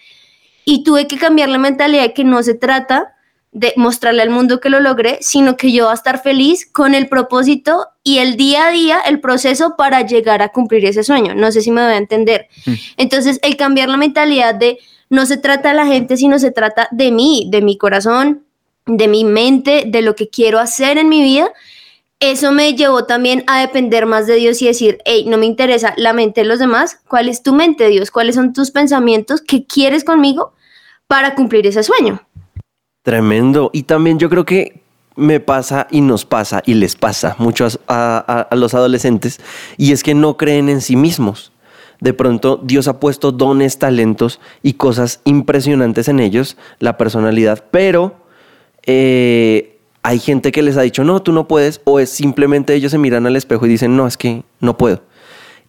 Y 0.65 0.83
tuve 0.83 1.07
que 1.07 1.17
cambiar 1.17 1.49
la 1.49 1.57
mentalidad 1.57 2.03
de 2.03 2.13
que 2.13 2.23
no 2.23 2.41
se 2.43 2.53
trata 2.53 3.15
de 3.51 3.73
mostrarle 3.75 4.21
al 4.21 4.29
mundo 4.29 4.59
que 4.59 4.69
lo 4.69 4.79
logré, 4.79 5.17
sino 5.21 5.57
que 5.57 5.71
yo 5.71 5.85
voy 5.85 5.91
a 5.91 5.95
estar 5.95 6.21
feliz 6.21 6.65
con 6.71 6.95
el 6.95 7.09
propósito 7.09 7.87
y 8.03 8.19
el 8.19 8.37
día 8.37 8.67
a 8.67 8.71
día, 8.71 8.99
el 9.01 9.19
proceso 9.19 9.75
para 9.77 10.05
llegar 10.05 10.41
a 10.41 10.49
cumplir 10.49 10.85
ese 10.85 11.03
sueño. 11.03 11.35
No 11.35 11.51
sé 11.51 11.61
si 11.61 11.69
me 11.69 11.83
voy 11.83 11.93
a 11.93 11.97
entender. 11.97 12.47
Mm. 12.65 12.73
Entonces, 12.97 13.39
el 13.43 13.57
cambiar 13.57 13.89
la 13.89 13.97
mentalidad 13.97 14.55
de 14.55 14.79
no 15.09 15.25
se 15.25 15.37
trata 15.37 15.69
de 15.69 15.75
la 15.75 15.85
gente, 15.85 16.15
sino 16.15 16.39
se 16.39 16.51
trata 16.51 16.87
de 16.91 17.11
mí, 17.11 17.47
de 17.51 17.61
mi 17.61 17.77
corazón, 17.77 18.45
de 18.85 19.07
mi 19.07 19.23
mente, 19.23 19.83
de 19.87 20.01
lo 20.01 20.15
que 20.15 20.29
quiero 20.29 20.59
hacer 20.59 20.97
en 20.97 21.09
mi 21.09 21.21
vida. 21.21 21.51
Eso 22.19 22.51
me 22.51 22.75
llevó 22.75 23.05
también 23.05 23.43
a 23.47 23.59
depender 23.61 24.05
más 24.05 24.27
de 24.27 24.35
Dios 24.35 24.61
y 24.61 24.67
decir, 24.67 24.99
hey, 25.05 25.25
no 25.27 25.37
me 25.39 25.47
interesa 25.47 25.93
la 25.97 26.13
mente 26.13 26.41
de 26.41 26.47
los 26.47 26.59
demás, 26.59 26.99
¿cuál 27.07 27.27
es 27.29 27.41
tu 27.41 27.53
mente, 27.53 27.87
Dios? 27.87 28.11
¿Cuáles 28.11 28.35
son 28.35 28.53
tus 28.53 28.69
pensamientos? 28.69 29.41
¿Qué 29.41 29.65
quieres 29.65 30.03
conmigo 30.03 30.53
para 31.07 31.33
cumplir 31.33 31.65
ese 31.65 31.81
sueño? 31.81 32.21
Tremendo. 33.03 33.71
Y 33.73 33.83
también 33.83 34.19
yo 34.19 34.29
creo 34.29 34.45
que 34.45 34.81
me 35.15 35.39
pasa 35.39 35.87
y 35.89 36.01
nos 36.01 36.25
pasa 36.25 36.61
y 36.65 36.75
les 36.75 36.95
pasa 36.95 37.35
mucho 37.39 37.65
a, 37.87 38.23
a- 38.27 38.41
a 38.41 38.55
los 38.55 38.73
adolescentes 38.75 39.39
y 39.77 39.91
es 39.91 40.03
que 40.03 40.13
no 40.13 40.37
creen 40.37 40.69
en 40.69 40.81
sí 40.81 40.95
mismos. 40.95 41.51
De 41.99 42.13
pronto 42.13 42.59
Dios 42.63 42.87
ha 42.87 42.99
puesto 42.99 43.31
dones, 43.31 43.77
talentos 43.79 44.39
y 44.63 44.73
cosas 44.73 45.21
impresionantes 45.25 46.07
en 46.07 46.19
ellos, 46.19 46.55
la 46.79 46.97
personalidad, 46.97 47.65
pero 47.71 48.15
eh, 48.85 49.79
hay 50.03 50.19
gente 50.19 50.51
que 50.51 50.61
les 50.61 50.77
ha 50.77 50.81
dicho, 50.81 51.03
no, 51.03 51.21
tú 51.21 51.31
no 51.31 51.47
puedes, 51.47 51.81
o 51.83 51.99
es 51.99 52.09
simplemente 52.09 52.73
ellos 52.73 52.91
se 52.91 52.97
miran 52.97 53.25
al 53.27 53.35
espejo 53.35 53.65
y 53.65 53.69
dicen, 53.69 53.95
no, 53.95 54.07
es 54.07 54.17
que 54.17 54.43
no 54.59 54.77
puedo. 54.77 55.01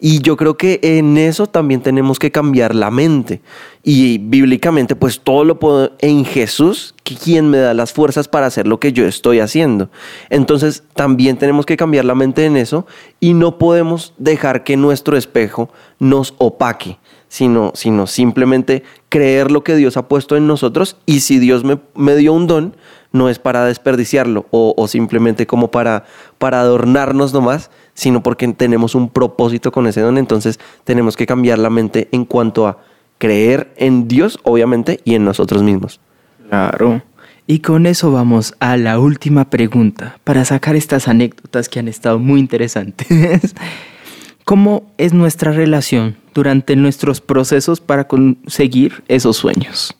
Y 0.04 0.20
yo 0.20 0.36
creo 0.36 0.56
que 0.56 0.80
en 0.82 1.16
eso 1.16 1.46
también 1.46 1.80
tenemos 1.80 2.18
que 2.18 2.32
cambiar 2.32 2.74
la 2.74 2.90
mente. 2.90 3.40
Y 3.84 4.18
bíblicamente, 4.18 4.96
pues 4.96 5.20
todo 5.20 5.44
lo 5.44 5.60
puedo 5.60 5.92
en 6.00 6.24
Jesús, 6.24 6.92
quien 7.04 7.48
me 7.50 7.58
da 7.58 7.72
las 7.72 7.92
fuerzas 7.92 8.26
para 8.26 8.46
hacer 8.46 8.66
lo 8.66 8.80
que 8.80 8.92
yo 8.92 9.06
estoy 9.06 9.38
haciendo. 9.38 9.90
Entonces 10.28 10.82
también 10.94 11.36
tenemos 11.36 11.66
que 11.66 11.76
cambiar 11.76 12.04
la 12.04 12.16
mente 12.16 12.44
en 12.46 12.56
eso 12.56 12.84
y 13.20 13.34
no 13.34 13.58
podemos 13.58 14.12
dejar 14.18 14.64
que 14.64 14.76
nuestro 14.76 15.16
espejo 15.16 15.70
nos 16.00 16.34
opaque, 16.38 16.98
sino, 17.28 17.70
sino 17.76 18.08
simplemente 18.08 18.82
creer 19.08 19.52
lo 19.52 19.62
que 19.62 19.76
Dios 19.76 19.96
ha 19.96 20.08
puesto 20.08 20.36
en 20.36 20.48
nosotros 20.48 20.96
y 21.06 21.20
si 21.20 21.38
Dios 21.38 21.62
me, 21.62 21.78
me 21.94 22.16
dio 22.16 22.32
un 22.32 22.48
don, 22.48 22.76
no 23.12 23.28
es 23.28 23.38
para 23.38 23.64
desperdiciarlo 23.64 24.46
o, 24.50 24.74
o 24.76 24.88
simplemente 24.88 25.46
como 25.46 25.70
para, 25.70 26.04
para 26.38 26.60
adornarnos 26.60 27.32
nomás, 27.32 27.70
sino 27.94 28.22
porque 28.22 28.48
tenemos 28.48 28.94
un 28.94 29.08
propósito 29.08 29.72
con 29.72 29.86
ese 29.86 30.00
don. 30.00 30.18
Entonces 30.18 30.58
tenemos 30.84 31.16
que 31.16 31.26
cambiar 31.26 31.58
la 31.58 31.70
mente 31.70 32.08
en 32.12 32.24
cuanto 32.24 32.66
a 32.66 32.78
creer 33.18 33.72
en 33.76 34.08
Dios, 34.08 34.40
obviamente, 34.42 35.00
y 35.04 35.14
en 35.14 35.24
nosotros 35.24 35.62
mismos. 35.62 36.00
Claro. 36.48 37.02
Y 37.46 37.60
con 37.60 37.86
eso 37.86 38.10
vamos 38.12 38.54
a 38.60 38.76
la 38.76 38.98
última 38.98 39.50
pregunta 39.50 40.18
para 40.24 40.44
sacar 40.44 40.76
estas 40.76 41.08
anécdotas 41.08 41.68
que 41.68 41.78
han 41.78 41.88
estado 41.88 42.18
muy 42.18 42.40
interesantes. 42.40 43.06
¿Cómo 44.44 44.92
es 44.98 45.12
nuestra 45.12 45.52
relación 45.52 46.16
durante 46.34 46.74
nuestros 46.76 47.20
procesos 47.20 47.80
para 47.80 48.08
conseguir 48.08 49.04
esos 49.06 49.36
sueños? 49.36 49.94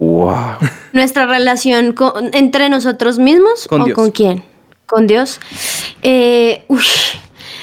Wow. 0.00 0.56
Nuestra 0.92 1.26
relación 1.26 1.92
con- 1.92 2.30
entre 2.34 2.68
nosotros 2.68 3.18
mismos 3.18 3.68
Con 3.68 3.82
o 3.82 3.84
Dios. 3.84 3.94
con 3.96 4.10
quién? 4.10 4.42
Con 4.86 5.06
Dios. 5.06 5.38
Eh, 6.02 6.64
uy, 6.68 6.82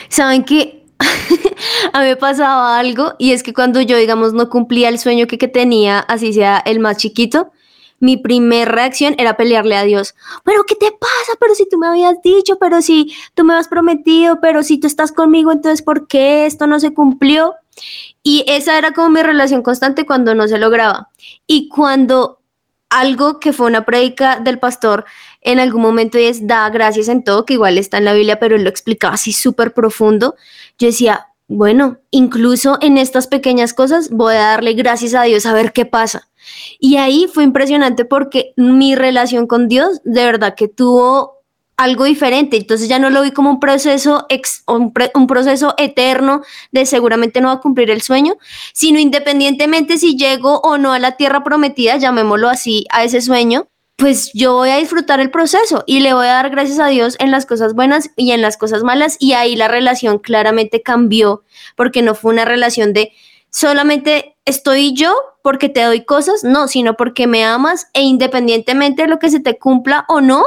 Saben 0.09 0.45
que 0.45 0.85
a 1.93 1.99
mí 1.99 2.05
me 2.05 2.15
pasaba 2.15 2.79
algo 2.79 3.15
y 3.19 3.31
es 3.33 3.43
que 3.43 3.53
cuando 3.53 3.81
yo, 3.81 3.97
digamos, 3.97 4.33
no 4.33 4.49
cumplía 4.49 4.87
el 4.89 4.99
sueño 4.99 5.27
que, 5.27 5.37
que 5.37 5.47
tenía, 5.49 5.99
así 5.99 6.31
sea 6.31 6.61
el 6.65 6.79
más 6.79 6.97
chiquito, 6.97 7.51
mi 7.99 8.15
primera 8.15 8.71
reacción 8.71 9.15
era 9.17 9.35
pelearle 9.35 9.75
a 9.75 9.83
Dios. 9.83 10.13
Pero 10.45 10.63
¿qué 10.65 10.75
te 10.75 10.91
pasa? 10.91 11.33
Pero 11.39 11.55
si 11.55 11.67
tú 11.67 11.77
me 11.79 11.87
habías 11.87 12.21
dicho, 12.23 12.57
pero 12.59 12.81
si 12.81 13.13
tú 13.33 13.43
me 13.43 13.55
has 13.55 13.67
prometido, 13.67 14.39
pero 14.39 14.61
si 14.63 14.77
tú 14.77 14.85
estás 14.87 15.11
conmigo, 15.11 15.51
entonces 15.51 15.81
¿por 15.81 16.07
qué 16.07 16.45
esto 16.45 16.67
no 16.67 16.79
se 16.79 16.93
cumplió? 16.93 17.55
Y 18.29 18.43
esa 18.45 18.77
era 18.77 18.91
como 18.91 19.09
mi 19.09 19.23
relación 19.23 19.61
constante 19.61 20.05
cuando 20.05 20.35
no 20.35 20.49
se 20.49 20.57
lograba. 20.57 21.07
Y 21.47 21.69
cuando 21.69 22.41
algo 22.89 23.39
que 23.39 23.53
fue 23.53 23.67
una 23.67 23.85
prédica 23.85 24.41
del 24.41 24.59
pastor 24.59 25.05
en 25.39 25.61
algún 25.61 25.81
momento 25.81 26.17
es 26.17 26.45
da 26.45 26.69
gracias 26.69 27.07
en 27.07 27.23
todo, 27.23 27.45
que 27.45 27.53
igual 27.53 27.77
está 27.77 27.99
en 27.99 28.03
la 28.03 28.11
Biblia, 28.11 28.37
pero 28.37 28.57
él 28.57 28.65
lo 28.65 28.69
explicaba 28.69 29.13
así 29.13 29.31
súper 29.31 29.73
profundo, 29.73 30.35
yo 30.77 30.87
decía, 30.87 31.27
bueno, 31.47 31.99
incluso 32.11 32.77
en 32.81 32.97
estas 32.97 33.27
pequeñas 33.27 33.73
cosas 33.73 34.09
voy 34.09 34.35
a 34.35 34.39
darle 34.39 34.73
gracias 34.73 35.13
a 35.13 35.23
Dios 35.23 35.45
a 35.45 35.53
ver 35.53 35.71
qué 35.71 35.85
pasa. 35.85 36.27
Y 36.81 36.97
ahí 36.97 37.29
fue 37.33 37.45
impresionante 37.45 38.03
porque 38.03 38.51
mi 38.57 38.95
relación 38.95 39.47
con 39.47 39.69
Dios 39.69 40.01
de 40.03 40.25
verdad 40.25 40.53
que 40.53 40.67
tuvo 40.67 41.36
algo 41.77 42.05
diferente. 42.05 42.57
Entonces 42.57 42.89
ya 42.89 42.99
no 42.99 43.09
lo 43.09 43.21
vi 43.21 43.31
como 43.31 43.51
un 43.51 43.59
proceso, 43.59 44.25
ex- 44.29 44.63
un, 44.67 44.93
un 45.13 45.27
proceso 45.27 45.75
eterno 45.77 46.41
de 46.71 46.85
seguramente 46.85 47.39
no 47.39 47.47
va 47.47 47.55
a 47.55 47.61
cumplir 47.61 47.91
el 47.91 48.01
sueño, 48.01 48.35
sino 48.73 48.99
independientemente 48.99 49.97
si 49.97 50.17
llego 50.17 50.59
o 50.61 50.77
no 50.77 50.91
a 50.93 50.99
la 50.99 51.17
tierra 51.17 51.43
prometida, 51.43 51.97
llamémoslo 51.97 52.49
así, 52.49 52.85
a 52.89 53.03
ese 53.03 53.21
sueño, 53.21 53.67
pues 53.95 54.31
yo 54.33 54.53
voy 54.53 54.69
a 54.69 54.77
disfrutar 54.77 55.19
el 55.19 55.31
proceso 55.31 55.83
y 55.87 56.01
le 56.01 56.13
voy 56.13 56.27
a 56.27 56.33
dar 56.33 56.49
gracias 56.51 56.79
a 56.79 56.87
Dios 56.87 57.15
en 57.19 57.31
las 57.31 57.45
cosas 57.45 57.73
buenas 57.73 58.11
y 58.15 58.31
en 58.31 58.41
las 58.41 58.57
cosas 58.57 58.83
malas. 58.83 59.17
Y 59.19 59.33
ahí 59.33 59.55
la 59.55 59.67
relación 59.67 60.19
claramente 60.19 60.83
cambió 60.83 61.43
porque 61.75 62.03
no 62.03 62.13
fue 62.13 62.31
una 62.31 62.45
relación 62.45 62.93
de 62.93 63.11
solamente 63.49 64.35
estoy 64.45 64.93
yo 64.93 65.15
porque 65.41 65.69
te 65.69 65.81
doy 65.81 66.05
cosas, 66.05 66.43
no, 66.43 66.67
sino 66.67 66.95
porque 66.95 67.25
me 67.25 67.43
amas 67.43 67.87
e 67.93 68.01
independientemente 68.03 69.03
de 69.03 69.07
lo 69.07 69.17
que 69.17 69.31
se 69.31 69.39
te 69.39 69.57
cumpla 69.57 70.05
o 70.09 70.21
no, 70.21 70.43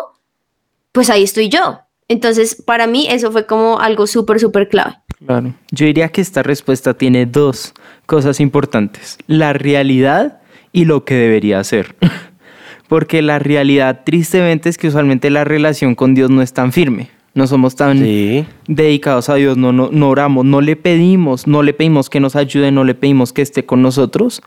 pues 0.93 1.11
ahí 1.11 1.23
estoy 1.23 1.49
yo. 1.49 1.81
Entonces, 2.09 2.57
para 2.57 2.87
mí 2.87 3.07
eso 3.09 3.31
fue 3.31 3.47
como 3.47 3.79
algo 3.79 4.07
súper, 4.07 4.41
súper 4.41 4.69
clave. 4.69 4.97
Claro. 5.25 5.55
Yo 5.71 5.87
diría 5.87 6.09
que 6.09 6.21
esta 6.21 6.43
respuesta 6.43 6.95
tiene 6.95 7.27
dos 7.27 7.73
cosas 8.07 8.41
importantes. 8.41 9.17
La 9.29 9.53
realidad 9.53 10.41
y 10.73 10.87
lo 10.87 11.05
que 11.05 11.15
debería 11.15 11.63
ser. 11.63 11.95
Porque 12.89 13.23
la 13.23 13.39
realidad, 13.39 14.01
tristemente, 14.05 14.69
es 14.69 14.77
que 14.79 14.89
usualmente 14.89 15.31
la 15.31 15.45
relación 15.45 15.95
con 15.95 16.15
Dios 16.15 16.31
no 16.31 16.43
es 16.43 16.53
tan 16.53 16.73
firme. 16.73 17.11
No 17.35 17.47
somos 17.47 17.77
tan 17.77 17.99
Sí. 18.01 18.45
dedicados 18.67 19.29
a 19.29 19.37
Dios, 19.37 19.57
no, 19.57 19.73
no, 19.73 19.91
no 19.93 20.09
oramos, 20.09 20.45
no 20.45 20.61
le 20.61 20.75
pedimos, 20.75 21.47
no 21.47 21.63
le 21.63 21.73
pedimos 21.73 22.11
que 22.11 22.19
nos 22.19 22.35
ayude, 22.35 22.73
no 22.73 22.83
le 22.83 22.97
pedimos 22.97 23.33
que 23.33 23.43
esté 23.43 23.65
con 23.65 23.83
nosotros, 23.83 24.43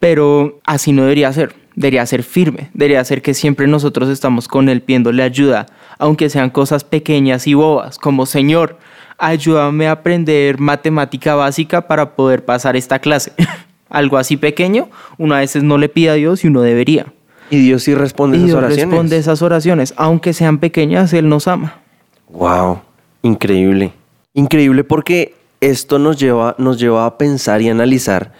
pero 0.00 0.58
así 0.66 0.90
no 0.90 1.02
debería 1.02 1.32
ser, 1.32 1.54
debería 1.76 2.04
ser 2.06 2.24
firme, 2.24 2.70
debería 2.74 3.04
ser 3.04 3.22
que 3.22 3.34
siempre 3.34 3.68
nosotros 3.68 4.08
estamos 4.08 4.48
con 4.48 4.68
Él 4.68 4.82
pidiéndole 4.82 5.22
ayuda, 5.22 5.66
aunque 5.98 6.30
sean 6.30 6.50
cosas 6.50 6.84
pequeñas 6.84 7.46
y 7.46 7.54
bobas, 7.54 7.98
como 7.98 8.26
Señor, 8.26 8.78
ayúdame 9.18 9.88
a 9.88 9.92
aprender 9.92 10.58
matemática 10.58 11.34
básica 11.34 11.86
para 11.86 12.14
poder 12.14 12.44
pasar 12.44 12.76
esta 12.76 12.98
clase. 12.98 13.32
Algo 13.88 14.18
así 14.18 14.36
pequeño, 14.36 14.88
uno 15.18 15.34
a 15.34 15.38
veces 15.38 15.62
no 15.62 15.78
le 15.78 15.88
pide 15.88 16.10
a 16.10 16.14
Dios 16.14 16.44
y 16.44 16.48
uno 16.48 16.62
debería. 16.62 17.06
Y 17.50 17.58
Dios 17.58 17.82
sí 17.84 17.94
responde 17.94 18.36
Y 18.36 18.40
esas 18.40 18.48
Dios 18.48 18.58
oraciones. 18.58 18.86
responde 18.88 19.16
esas 19.18 19.42
oraciones, 19.42 19.94
aunque 19.96 20.32
sean 20.32 20.58
pequeñas, 20.58 21.12
Él 21.12 21.28
nos 21.28 21.46
ama. 21.46 21.80
Wow, 22.28 22.80
increíble. 23.22 23.92
Increíble 24.32 24.82
porque 24.82 25.34
esto 25.60 25.98
nos 25.98 26.18
lleva, 26.18 26.56
nos 26.58 26.78
lleva 26.80 27.06
a 27.06 27.16
pensar 27.18 27.62
y 27.62 27.68
analizar 27.68 28.32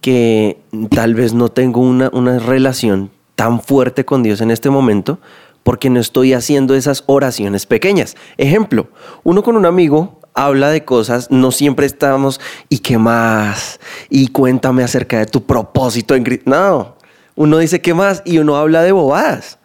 que 0.00 0.58
tal 0.90 1.14
vez 1.14 1.34
no 1.34 1.50
tengo 1.50 1.80
una, 1.80 2.10
una 2.12 2.38
relación 2.38 3.10
tan 3.34 3.60
fuerte 3.60 4.04
con 4.04 4.22
Dios 4.22 4.40
en 4.40 4.50
este 4.50 4.70
momento 4.70 5.18
porque 5.64 5.90
no 5.90 5.98
estoy 5.98 6.32
haciendo 6.32 6.76
esas 6.76 7.02
oraciones 7.06 7.66
pequeñas. 7.66 8.16
Ejemplo, 8.36 8.88
uno 9.24 9.42
con 9.42 9.56
un 9.56 9.66
amigo 9.66 10.20
habla 10.34 10.70
de 10.70 10.84
cosas, 10.84 11.30
no 11.32 11.50
siempre 11.50 11.86
estamos, 11.86 12.40
¿y 12.68 12.78
qué 12.78 12.98
más? 12.98 13.80
Y 14.10 14.28
cuéntame 14.28 14.84
acerca 14.84 15.18
de 15.18 15.26
tu 15.26 15.44
propósito 15.44 16.14
en 16.14 16.22
Cristo. 16.22 16.48
No, 16.48 16.94
uno 17.34 17.58
dice, 17.58 17.80
¿qué 17.80 17.94
más? 17.94 18.22
Y 18.24 18.38
uno 18.38 18.56
habla 18.56 18.82
de 18.82 18.92
bobadas 18.92 19.58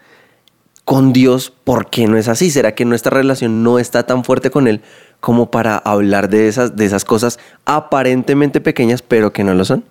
con 0.90 1.14
Dios, 1.14 1.54
¿por 1.64 1.92
qué 1.92 2.08
no 2.08 2.18
es 2.18 2.28
así? 2.28 2.50
¿Será 2.50 2.74
que 2.74 2.84
nuestra 2.84 3.12
relación 3.12 3.62
no 3.62 3.78
está 3.78 4.08
tan 4.08 4.24
fuerte 4.24 4.50
con 4.50 4.68
Él 4.68 4.82
como 5.20 5.52
para 5.52 5.78
hablar 5.78 6.30
de 6.32 6.48
esas, 6.48 6.76
de 6.76 6.84
esas 6.84 7.06
cosas 7.06 7.38
aparentemente 7.66 8.60
pequeñas, 8.60 9.04
pero 9.04 9.32
que 9.32 9.44
no 9.44 9.54
lo 9.54 9.66
son? 9.66 9.84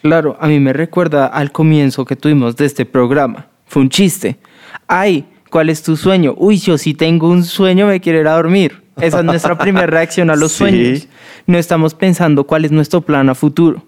Claro, 0.00 0.38
a 0.40 0.48
mí 0.48 0.58
me 0.58 0.72
recuerda 0.72 1.26
al 1.26 1.52
comienzo 1.52 2.06
que 2.06 2.16
tuvimos 2.16 2.56
de 2.56 2.64
este 2.64 2.86
programa. 2.86 3.48
Fue 3.66 3.82
un 3.82 3.90
chiste. 3.90 4.38
Ay, 4.86 5.26
¿cuál 5.50 5.68
es 5.70 5.82
tu 5.82 5.96
sueño? 5.96 6.34
Uy, 6.36 6.58
yo 6.58 6.78
sí 6.78 6.94
tengo 6.94 7.28
un 7.28 7.44
sueño, 7.44 7.86
me 7.86 8.00
quiero 8.00 8.20
ir 8.20 8.28
a 8.28 8.34
dormir. 8.36 8.82
Esa 9.00 9.18
es 9.18 9.24
nuestra 9.24 9.58
primera 9.58 9.86
reacción 9.86 10.30
a 10.30 10.36
los 10.36 10.52
Sí. 10.52 10.58
sueños. 10.58 11.08
No 11.46 11.58
estamos 11.58 11.94
pensando 11.94 12.44
cuál 12.44 12.64
es 12.64 12.72
nuestro 12.72 13.00
plan 13.02 13.28
a 13.28 13.34
futuro. 13.34 13.84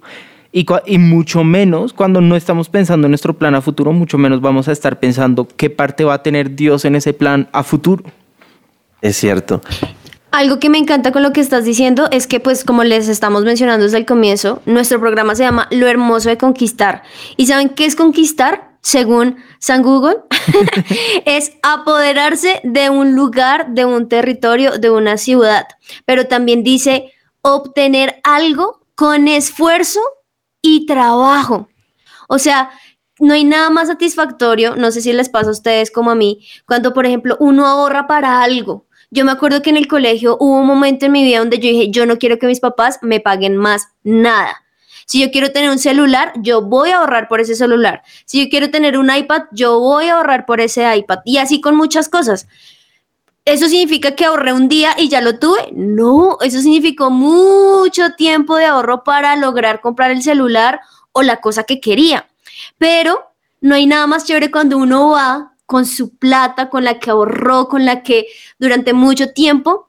Y, 0.52 0.66
y 0.86 0.98
mucho 0.98 1.44
menos, 1.44 1.92
cuando 1.92 2.20
no 2.20 2.34
estamos 2.34 2.68
pensando 2.68 3.06
en 3.06 3.10
nuestro 3.10 3.34
plan 3.36 3.54
a 3.54 3.60
futuro, 3.60 3.92
mucho 3.92 4.16
menos 4.18 4.40
vamos 4.40 4.66
a 4.68 4.72
estar 4.72 4.98
pensando 4.98 5.46
qué 5.56 5.68
parte 5.70 6.04
va 6.04 6.14
a 6.14 6.22
tener 6.22 6.56
Dios 6.56 6.84
en 6.84 6.94
ese 6.96 7.12
plan 7.12 7.48
a 7.52 7.62
futuro. 7.62 8.02
Es 9.02 9.16
cierto. 9.16 9.60
Algo 10.30 10.58
que 10.58 10.68
me 10.68 10.78
encanta 10.78 11.12
con 11.12 11.22
lo 11.22 11.32
que 11.32 11.40
estás 11.40 11.64
diciendo 11.64 12.08
es 12.10 12.26
que, 12.26 12.38
pues, 12.40 12.64
como 12.64 12.84
les 12.84 13.08
estamos 13.08 13.44
mencionando 13.44 13.84
desde 13.84 13.96
el 13.98 14.06
comienzo, 14.06 14.60
nuestro 14.66 15.00
programa 15.00 15.34
se 15.34 15.42
llama 15.44 15.68
Lo 15.70 15.86
hermoso 15.86 16.28
de 16.28 16.36
conquistar. 16.36 17.02
¿Y 17.36 17.46
saben 17.46 17.70
qué 17.70 17.86
es 17.86 17.96
conquistar? 17.96 18.70
Según 18.88 19.36
San 19.58 19.82
Google, 19.82 20.22
es 21.26 21.52
apoderarse 21.62 22.62
de 22.64 22.88
un 22.88 23.14
lugar, 23.14 23.74
de 23.74 23.84
un 23.84 24.08
territorio, 24.08 24.78
de 24.78 24.88
una 24.88 25.18
ciudad. 25.18 25.66
Pero 26.06 26.26
también 26.26 26.62
dice 26.62 27.12
obtener 27.42 28.18
algo 28.24 28.80
con 28.94 29.28
esfuerzo 29.28 30.00
y 30.62 30.86
trabajo. 30.86 31.68
O 32.30 32.38
sea, 32.38 32.70
no 33.20 33.34
hay 33.34 33.44
nada 33.44 33.68
más 33.68 33.88
satisfactorio, 33.88 34.74
no 34.74 34.90
sé 34.90 35.02
si 35.02 35.12
les 35.12 35.28
pasa 35.28 35.50
a 35.50 35.52
ustedes 35.52 35.90
como 35.90 36.10
a 36.10 36.14
mí, 36.14 36.46
cuando, 36.66 36.94
por 36.94 37.04
ejemplo, 37.04 37.36
uno 37.40 37.66
ahorra 37.66 38.06
para 38.06 38.40
algo. 38.40 38.86
Yo 39.10 39.26
me 39.26 39.32
acuerdo 39.32 39.60
que 39.60 39.68
en 39.68 39.76
el 39.76 39.86
colegio 39.86 40.38
hubo 40.40 40.60
un 40.60 40.66
momento 40.66 41.04
en 41.04 41.12
mi 41.12 41.24
vida 41.24 41.40
donde 41.40 41.58
yo 41.58 41.68
dije, 41.68 41.90
yo 41.90 42.06
no 42.06 42.16
quiero 42.16 42.38
que 42.38 42.46
mis 42.46 42.60
papás 42.60 43.00
me 43.02 43.20
paguen 43.20 43.58
más 43.58 43.88
nada. 44.02 44.64
Si 45.08 45.22
yo 45.22 45.30
quiero 45.30 45.52
tener 45.52 45.70
un 45.70 45.78
celular, 45.78 46.34
yo 46.36 46.60
voy 46.60 46.90
a 46.90 46.98
ahorrar 46.98 47.28
por 47.28 47.40
ese 47.40 47.54
celular. 47.54 48.02
Si 48.26 48.44
yo 48.44 48.50
quiero 48.50 48.70
tener 48.70 48.98
un 48.98 49.10
iPad, 49.10 49.44
yo 49.52 49.80
voy 49.80 50.08
a 50.08 50.16
ahorrar 50.16 50.44
por 50.44 50.60
ese 50.60 50.84
iPad. 50.94 51.20
Y 51.24 51.38
así 51.38 51.62
con 51.62 51.76
muchas 51.76 52.10
cosas. 52.10 52.46
¿Eso 53.46 53.68
significa 53.68 54.14
que 54.14 54.26
ahorré 54.26 54.52
un 54.52 54.68
día 54.68 54.94
y 54.98 55.08
ya 55.08 55.22
lo 55.22 55.38
tuve? 55.38 55.72
No, 55.72 56.36
eso 56.42 56.60
significó 56.60 57.08
mucho 57.08 58.12
tiempo 58.18 58.56
de 58.56 58.66
ahorro 58.66 59.02
para 59.02 59.34
lograr 59.36 59.80
comprar 59.80 60.10
el 60.10 60.22
celular 60.22 60.78
o 61.12 61.22
la 61.22 61.40
cosa 61.40 61.64
que 61.64 61.80
quería. 61.80 62.28
Pero 62.76 63.32
no 63.62 63.76
hay 63.76 63.86
nada 63.86 64.06
más 64.06 64.26
chévere 64.26 64.50
cuando 64.50 64.76
uno 64.76 65.12
va 65.12 65.54
con 65.64 65.86
su 65.86 66.18
plata, 66.18 66.68
con 66.68 66.84
la 66.84 66.98
que 66.98 67.08
ahorró, 67.08 67.68
con 67.68 67.86
la 67.86 68.02
que 68.02 68.26
durante 68.58 68.92
mucho 68.92 69.32
tiempo 69.32 69.88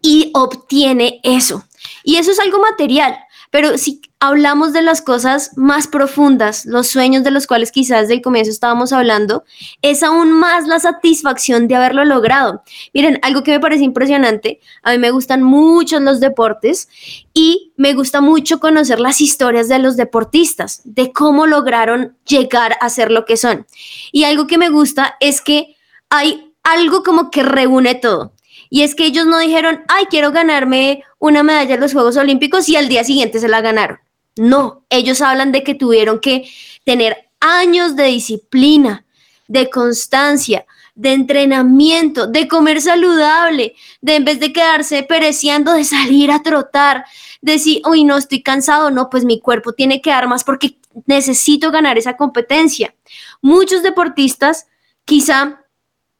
y 0.00 0.30
obtiene 0.32 1.18
eso. 1.24 1.64
Y 2.04 2.18
eso 2.18 2.30
es 2.30 2.38
algo 2.38 2.60
material. 2.60 3.18
Pero 3.54 3.78
si 3.78 4.02
hablamos 4.18 4.72
de 4.72 4.82
las 4.82 5.00
cosas 5.00 5.52
más 5.54 5.86
profundas, 5.86 6.66
los 6.66 6.88
sueños 6.88 7.22
de 7.22 7.30
los 7.30 7.46
cuales 7.46 7.70
quizás 7.70 8.00
desde 8.00 8.14
el 8.14 8.20
comienzo 8.20 8.50
estábamos 8.50 8.92
hablando, 8.92 9.44
es 9.80 10.02
aún 10.02 10.32
más 10.32 10.66
la 10.66 10.80
satisfacción 10.80 11.68
de 11.68 11.76
haberlo 11.76 12.04
logrado. 12.04 12.64
Miren, 12.92 13.20
algo 13.22 13.44
que 13.44 13.52
me 13.52 13.60
parece 13.60 13.84
impresionante, 13.84 14.58
a 14.82 14.90
mí 14.90 14.98
me 14.98 15.12
gustan 15.12 15.44
mucho 15.44 16.00
los 16.00 16.18
deportes 16.18 16.88
y 17.32 17.72
me 17.76 17.94
gusta 17.94 18.20
mucho 18.20 18.58
conocer 18.58 18.98
las 18.98 19.20
historias 19.20 19.68
de 19.68 19.78
los 19.78 19.96
deportistas, 19.96 20.80
de 20.82 21.12
cómo 21.12 21.46
lograron 21.46 22.18
llegar 22.26 22.76
a 22.80 22.88
ser 22.88 23.12
lo 23.12 23.24
que 23.24 23.36
son. 23.36 23.68
Y 24.10 24.24
algo 24.24 24.48
que 24.48 24.58
me 24.58 24.68
gusta 24.68 25.14
es 25.20 25.40
que 25.40 25.76
hay 26.10 26.52
algo 26.64 27.04
como 27.04 27.30
que 27.30 27.44
reúne 27.44 27.94
todo. 27.94 28.32
Y 28.68 28.82
es 28.82 28.96
que 28.96 29.06
ellos 29.06 29.26
no 29.26 29.38
dijeron, 29.38 29.84
ay, 29.86 30.06
quiero 30.10 30.32
ganarme 30.32 31.04
una 31.24 31.42
medalla 31.42 31.76
en 31.76 31.80
los 31.80 31.94
Juegos 31.94 32.18
Olímpicos 32.18 32.68
y 32.68 32.76
al 32.76 32.88
día 32.88 33.02
siguiente 33.02 33.38
se 33.38 33.48
la 33.48 33.62
ganaron. 33.62 33.98
No, 34.36 34.84
ellos 34.90 35.22
hablan 35.22 35.52
de 35.52 35.62
que 35.62 35.74
tuvieron 35.74 36.20
que 36.20 36.50
tener 36.84 37.30
años 37.40 37.96
de 37.96 38.04
disciplina, 38.04 39.06
de 39.48 39.70
constancia, 39.70 40.66
de 40.94 41.12
entrenamiento, 41.12 42.26
de 42.26 42.46
comer 42.46 42.82
saludable, 42.82 43.74
de 44.02 44.16
en 44.16 44.24
vez 44.26 44.38
de 44.38 44.52
quedarse 44.52 45.02
pereciendo, 45.02 45.72
de 45.72 45.84
salir 45.84 46.30
a 46.30 46.42
trotar, 46.42 47.06
de 47.40 47.52
decir, 47.52 47.80
uy, 47.88 48.04
no 48.04 48.18
estoy 48.18 48.42
cansado, 48.42 48.90
no, 48.90 49.08
pues 49.08 49.24
mi 49.24 49.40
cuerpo 49.40 49.72
tiene 49.72 50.02
que 50.02 50.10
dar 50.10 50.28
más 50.28 50.44
porque 50.44 50.76
necesito 51.06 51.70
ganar 51.70 51.96
esa 51.96 52.18
competencia. 52.18 52.94
Muchos 53.40 53.82
deportistas 53.82 54.66
quizá 55.06 55.64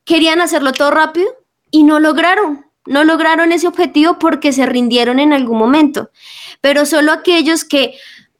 querían 0.04 0.40
hacerlo 0.40 0.72
todo 0.72 0.90
rápido 0.90 1.28
y 1.70 1.82
no 1.82 2.00
lograron, 2.00 2.63
no 2.86 3.04
lograron 3.04 3.52
ese 3.52 3.66
objetivo 3.66 4.18
porque 4.18 4.52
se 4.52 4.66
rindieron 4.66 5.18
en 5.18 5.32
algún 5.32 5.58
momento. 5.58 6.10
Pero 6.60 6.86
solo 6.86 7.12
aquellos 7.12 7.64
que 7.64 7.94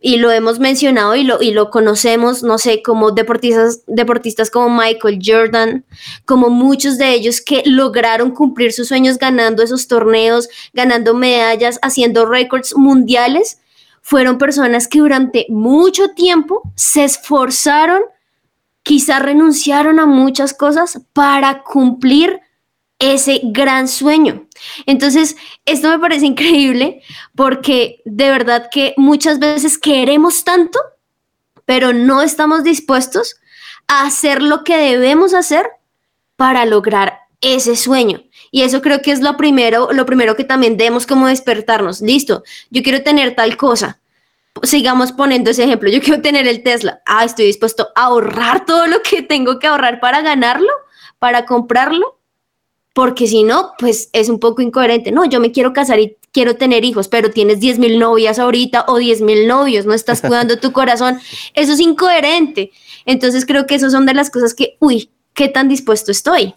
y 0.06 0.18
lo 0.18 0.30
hemos 0.30 0.58
mencionado 0.58 1.16
y 1.16 1.22
lo, 1.24 1.40
y 1.40 1.52
lo 1.52 1.70
conocemos, 1.70 2.42
no 2.42 2.58
sé, 2.58 2.82
como 2.82 3.12
deportistas, 3.12 3.84
deportistas 3.86 4.50
como 4.50 4.68
Michael 4.68 5.18
Jordan, 5.24 5.86
como 6.26 6.50
muchos 6.50 6.98
de 6.98 7.14
ellos 7.14 7.40
que 7.40 7.62
lograron 7.64 8.32
cumplir 8.32 8.74
sus 8.74 8.88
sueños 8.88 9.16
ganando 9.16 9.62
esos 9.62 9.88
torneos, 9.88 10.50
ganando 10.74 11.14
medallas, 11.14 11.78
haciendo 11.80 12.26
récords 12.26 12.76
mundiales, 12.76 13.60
fueron 14.02 14.36
personas 14.36 14.88
que 14.88 14.98
durante 14.98 15.46
mucho 15.48 16.10
tiempo 16.10 16.60
se 16.74 17.04
esforzaron, 17.04 18.02
quizá 18.82 19.20
renunciaron 19.20 19.98
a 20.00 20.04
muchas 20.04 20.52
cosas 20.52 21.00
para 21.14 21.62
cumplir 21.62 22.40
ese 23.12 23.40
gran 23.44 23.88
sueño. 23.88 24.46
Entonces, 24.86 25.36
esto 25.64 25.88
me 25.90 25.98
parece 25.98 26.26
increíble 26.26 27.02
porque 27.34 28.00
de 28.04 28.30
verdad 28.30 28.68
que 28.70 28.94
muchas 28.96 29.38
veces 29.38 29.78
queremos 29.78 30.44
tanto, 30.44 30.78
pero 31.64 31.92
no 31.92 32.22
estamos 32.22 32.64
dispuestos 32.64 33.36
a 33.88 34.06
hacer 34.06 34.42
lo 34.42 34.64
que 34.64 34.76
debemos 34.76 35.34
hacer 35.34 35.66
para 36.36 36.64
lograr 36.64 37.20
ese 37.40 37.76
sueño. 37.76 38.22
Y 38.50 38.62
eso 38.62 38.80
creo 38.80 39.02
que 39.02 39.10
es 39.10 39.20
lo 39.20 39.36
primero, 39.36 39.88
lo 39.92 40.06
primero 40.06 40.36
que 40.36 40.44
también 40.44 40.76
debemos 40.76 41.06
como 41.06 41.26
despertarnos. 41.26 42.00
Listo, 42.00 42.42
yo 42.70 42.82
quiero 42.82 43.02
tener 43.02 43.34
tal 43.34 43.56
cosa. 43.56 44.00
Sigamos 44.62 45.12
poniendo 45.12 45.50
ese 45.50 45.64
ejemplo. 45.64 45.90
Yo 45.90 46.00
quiero 46.00 46.22
tener 46.22 46.46
el 46.46 46.62
Tesla. 46.62 47.02
Ah, 47.04 47.24
estoy 47.24 47.46
dispuesto 47.46 47.88
a 47.94 48.04
ahorrar 48.04 48.64
todo 48.64 48.86
lo 48.86 49.02
que 49.02 49.22
tengo 49.22 49.58
que 49.58 49.66
ahorrar 49.66 50.00
para 50.00 50.22
ganarlo, 50.22 50.70
para 51.18 51.44
comprarlo 51.44 52.18
porque 52.94 53.26
si 53.26 53.42
no, 53.42 53.72
pues 53.76 54.08
es 54.12 54.28
un 54.28 54.38
poco 54.38 54.62
incoherente. 54.62 55.10
No, 55.10 55.24
yo 55.24 55.40
me 55.40 55.50
quiero 55.50 55.72
casar 55.72 55.98
y 55.98 56.16
quiero 56.32 56.54
tener 56.54 56.84
hijos, 56.84 57.08
pero 57.08 57.28
tienes 57.30 57.58
10 57.58 57.80
mil 57.80 57.98
novias 57.98 58.38
ahorita 58.38 58.84
o 58.86 58.98
10 58.98 59.20
mil 59.20 59.48
novios, 59.48 59.84
no 59.84 59.92
estás 59.92 60.20
cuidando 60.20 60.58
tu 60.58 60.72
corazón. 60.72 61.18
Eso 61.54 61.72
es 61.72 61.80
incoherente. 61.80 62.70
Entonces 63.04 63.44
creo 63.44 63.66
que 63.66 63.74
esas 63.74 63.92
son 63.92 64.06
de 64.06 64.14
las 64.14 64.30
cosas 64.30 64.54
que, 64.54 64.76
uy, 64.78 65.10
¿qué 65.34 65.48
tan 65.48 65.68
dispuesto 65.68 66.12
estoy? 66.12 66.54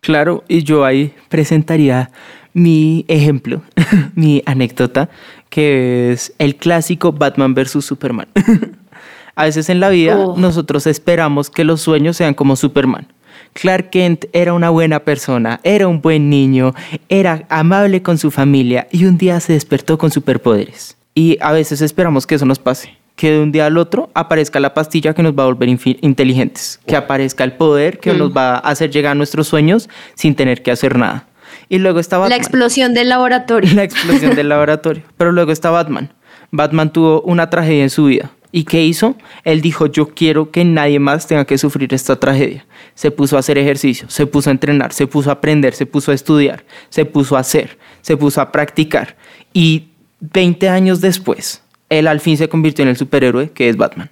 Claro, 0.00 0.42
y 0.48 0.64
yo 0.64 0.84
ahí 0.84 1.14
presentaría 1.28 2.10
mi 2.54 3.04
ejemplo, 3.06 3.62
mi 4.14 4.42
anécdota, 4.46 5.10
que 5.50 6.12
es 6.12 6.32
el 6.38 6.56
clásico 6.56 7.12
Batman 7.12 7.54
versus 7.54 7.84
Superman. 7.84 8.28
A 9.34 9.44
veces 9.44 9.68
en 9.68 9.80
la 9.80 9.90
vida 9.90 10.18
oh. 10.18 10.36
nosotros 10.36 10.86
esperamos 10.86 11.50
que 11.50 11.64
los 11.64 11.82
sueños 11.82 12.16
sean 12.16 12.34
como 12.34 12.56
Superman 12.56 13.06
Clark 13.52 13.90
Kent 13.90 14.26
era 14.32 14.54
una 14.54 14.70
buena 14.70 15.00
persona, 15.00 15.60
era 15.62 15.88
un 15.88 16.00
buen 16.00 16.30
niño, 16.30 16.74
era 17.08 17.44
amable 17.48 18.02
con 18.02 18.18
su 18.18 18.30
familia 18.30 18.88
y 18.90 19.04
un 19.04 19.18
día 19.18 19.40
se 19.40 19.52
despertó 19.52 19.98
con 19.98 20.10
superpoderes. 20.10 20.96
Y 21.14 21.36
a 21.40 21.52
veces 21.52 21.82
esperamos 21.82 22.26
que 22.26 22.36
eso 22.36 22.46
nos 22.46 22.58
pase, 22.58 22.96
que 23.16 23.32
de 23.32 23.40
un 23.40 23.52
día 23.52 23.66
al 23.66 23.76
otro 23.76 24.10
aparezca 24.14 24.60
la 24.60 24.72
pastilla 24.72 25.14
que 25.14 25.22
nos 25.22 25.38
va 25.38 25.42
a 25.42 25.46
volver 25.46 25.68
inteligentes, 25.68 26.80
que 26.86 26.96
aparezca 26.96 27.44
el 27.44 27.52
poder 27.52 27.98
que 27.98 28.14
nos 28.14 28.30
mm. 28.30 28.36
va 28.36 28.54
a 28.54 28.58
hacer 28.58 28.90
llegar 28.90 29.12
a 29.12 29.14
nuestros 29.14 29.48
sueños 29.48 29.90
sin 30.14 30.34
tener 30.34 30.62
que 30.62 30.70
hacer 30.70 30.96
nada. 30.96 31.26
Y 31.68 31.78
luego 31.78 32.00
está 32.00 32.18
Batman. 32.18 32.30
La 32.30 32.42
explosión 32.42 32.94
del 32.94 33.10
laboratorio. 33.10 33.70
La 33.74 33.84
explosión 33.84 34.34
del 34.34 34.48
laboratorio. 34.48 35.02
Pero 35.16 35.32
luego 35.32 35.52
está 35.52 35.70
Batman. 35.70 36.12
Batman 36.50 36.92
tuvo 36.92 37.22
una 37.22 37.50
tragedia 37.50 37.82
en 37.82 37.90
su 37.90 38.06
vida 38.06 38.30
¿Y 38.54 38.64
qué 38.64 38.84
hizo? 38.84 39.16
Él 39.44 39.62
dijo, 39.62 39.86
yo 39.86 40.10
quiero 40.10 40.50
que 40.50 40.62
nadie 40.66 40.98
más 40.98 41.26
tenga 41.26 41.46
que 41.46 41.56
sufrir 41.56 41.94
esta 41.94 42.20
tragedia. 42.20 42.66
Se 42.94 43.10
puso 43.10 43.36
a 43.36 43.38
hacer 43.40 43.56
ejercicio, 43.56 44.10
se 44.10 44.26
puso 44.26 44.50
a 44.50 44.52
entrenar, 44.52 44.92
se 44.92 45.06
puso 45.06 45.30
a 45.30 45.34
aprender, 45.34 45.72
se 45.72 45.86
puso 45.86 46.12
a 46.12 46.14
estudiar, 46.14 46.62
se 46.90 47.06
puso 47.06 47.38
a 47.38 47.40
hacer, 47.40 47.78
se 48.02 48.18
puso 48.18 48.42
a 48.42 48.52
practicar. 48.52 49.16
Y 49.54 49.88
20 50.20 50.68
años 50.68 51.00
después, 51.00 51.62
él 51.88 52.06
al 52.06 52.20
fin 52.20 52.36
se 52.36 52.50
convirtió 52.50 52.82
en 52.82 52.90
el 52.90 52.98
superhéroe 52.98 53.50
que 53.50 53.70
es 53.70 53.78
Batman. 53.78 54.10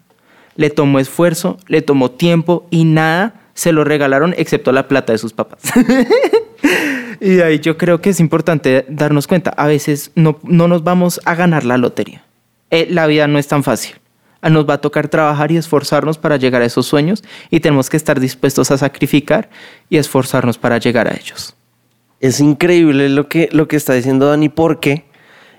Le 0.56 0.70
tomó 0.70 0.98
esfuerzo, 0.98 1.58
le 1.68 1.82
tomó 1.82 2.10
tiempo 2.10 2.66
y 2.70 2.84
nada 2.84 3.34
se 3.52 3.72
lo 3.72 3.84
regalaron 3.84 4.34
excepto 4.38 4.72
la 4.72 4.88
plata 4.88 5.12
de 5.12 5.18
sus 5.18 5.34
papás. 5.34 5.60
y 7.20 7.40
ahí 7.40 7.60
yo 7.60 7.76
creo 7.76 8.00
que 8.00 8.08
es 8.08 8.20
importante 8.20 8.86
darnos 8.88 9.26
cuenta, 9.26 9.50
a 9.50 9.66
veces 9.66 10.12
no, 10.14 10.38
no 10.44 10.66
nos 10.66 10.82
vamos 10.82 11.20
a 11.26 11.34
ganar 11.34 11.66
la 11.66 11.76
lotería. 11.76 12.24
Eh, 12.70 12.86
la 12.88 13.06
vida 13.06 13.26
no 13.26 13.38
es 13.38 13.46
tan 13.46 13.62
fácil 13.62 13.96
nos 14.48 14.68
va 14.68 14.74
a 14.74 14.80
tocar 14.80 15.08
trabajar 15.08 15.52
y 15.52 15.56
esforzarnos 15.56 16.16
para 16.16 16.36
llegar 16.36 16.62
a 16.62 16.64
esos 16.64 16.86
sueños 16.86 17.22
y 17.50 17.60
tenemos 17.60 17.90
que 17.90 17.96
estar 17.96 18.18
dispuestos 18.20 18.70
a 18.70 18.78
sacrificar 18.78 19.50
y 19.90 19.98
esforzarnos 19.98 20.56
para 20.56 20.78
llegar 20.78 21.08
a 21.08 21.14
ellos. 21.14 21.54
Es 22.20 22.40
increíble 22.40 23.08
lo 23.08 23.28
que, 23.28 23.48
lo 23.52 23.68
que 23.68 23.76
está 23.76 23.94
diciendo 23.94 24.26
Dani 24.26 24.48
porque 24.48 25.04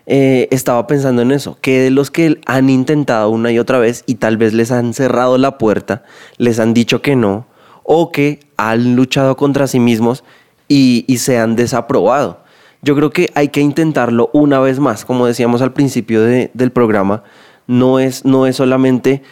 eh, 0.07 0.47
estaba 0.51 0.87
pensando 0.87 1.21
en 1.21 1.31
eso, 1.31 1.57
que 1.61 1.79
de 1.79 1.91
los 1.91 2.09
que 2.09 2.39
han 2.45 2.69
intentado 2.69 3.29
una 3.29 3.51
y 3.51 3.59
otra 3.59 3.77
vez 3.77 4.03
y 4.07 4.15
tal 4.15 4.37
vez 4.37 4.53
les 4.53 4.71
han 4.71 4.93
cerrado 4.93 5.37
la 5.37 5.57
puerta, 5.57 6.03
les 6.37 6.59
han 6.59 6.73
dicho 6.73 7.01
que 7.01 7.15
no, 7.15 7.47
o 7.83 8.11
que 8.11 8.39
han 8.57 8.95
luchado 8.95 9.37
contra 9.37 9.67
sí 9.67 9.79
mismos 9.79 10.23
y, 10.67 11.05
se 11.17 11.37
han 11.37 11.55
desaprobado. 11.55 12.41
Yo 12.81 12.95
creo 12.95 13.11
que 13.11 13.31
hay 13.35 13.49
que 13.49 13.61
intentarlo 13.61 14.29
una 14.33 14.59
vez 14.59 14.79
más, 14.79 15.05
como 15.05 15.27
decíamos 15.27 15.61
al 15.61 15.73
principio 15.73 16.23
del 16.23 16.71
programa, 16.71 17.23
no 17.67 17.99
es, 17.99 18.25
no 18.25 18.47
es 18.47 18.55
solamente 18.55 19.23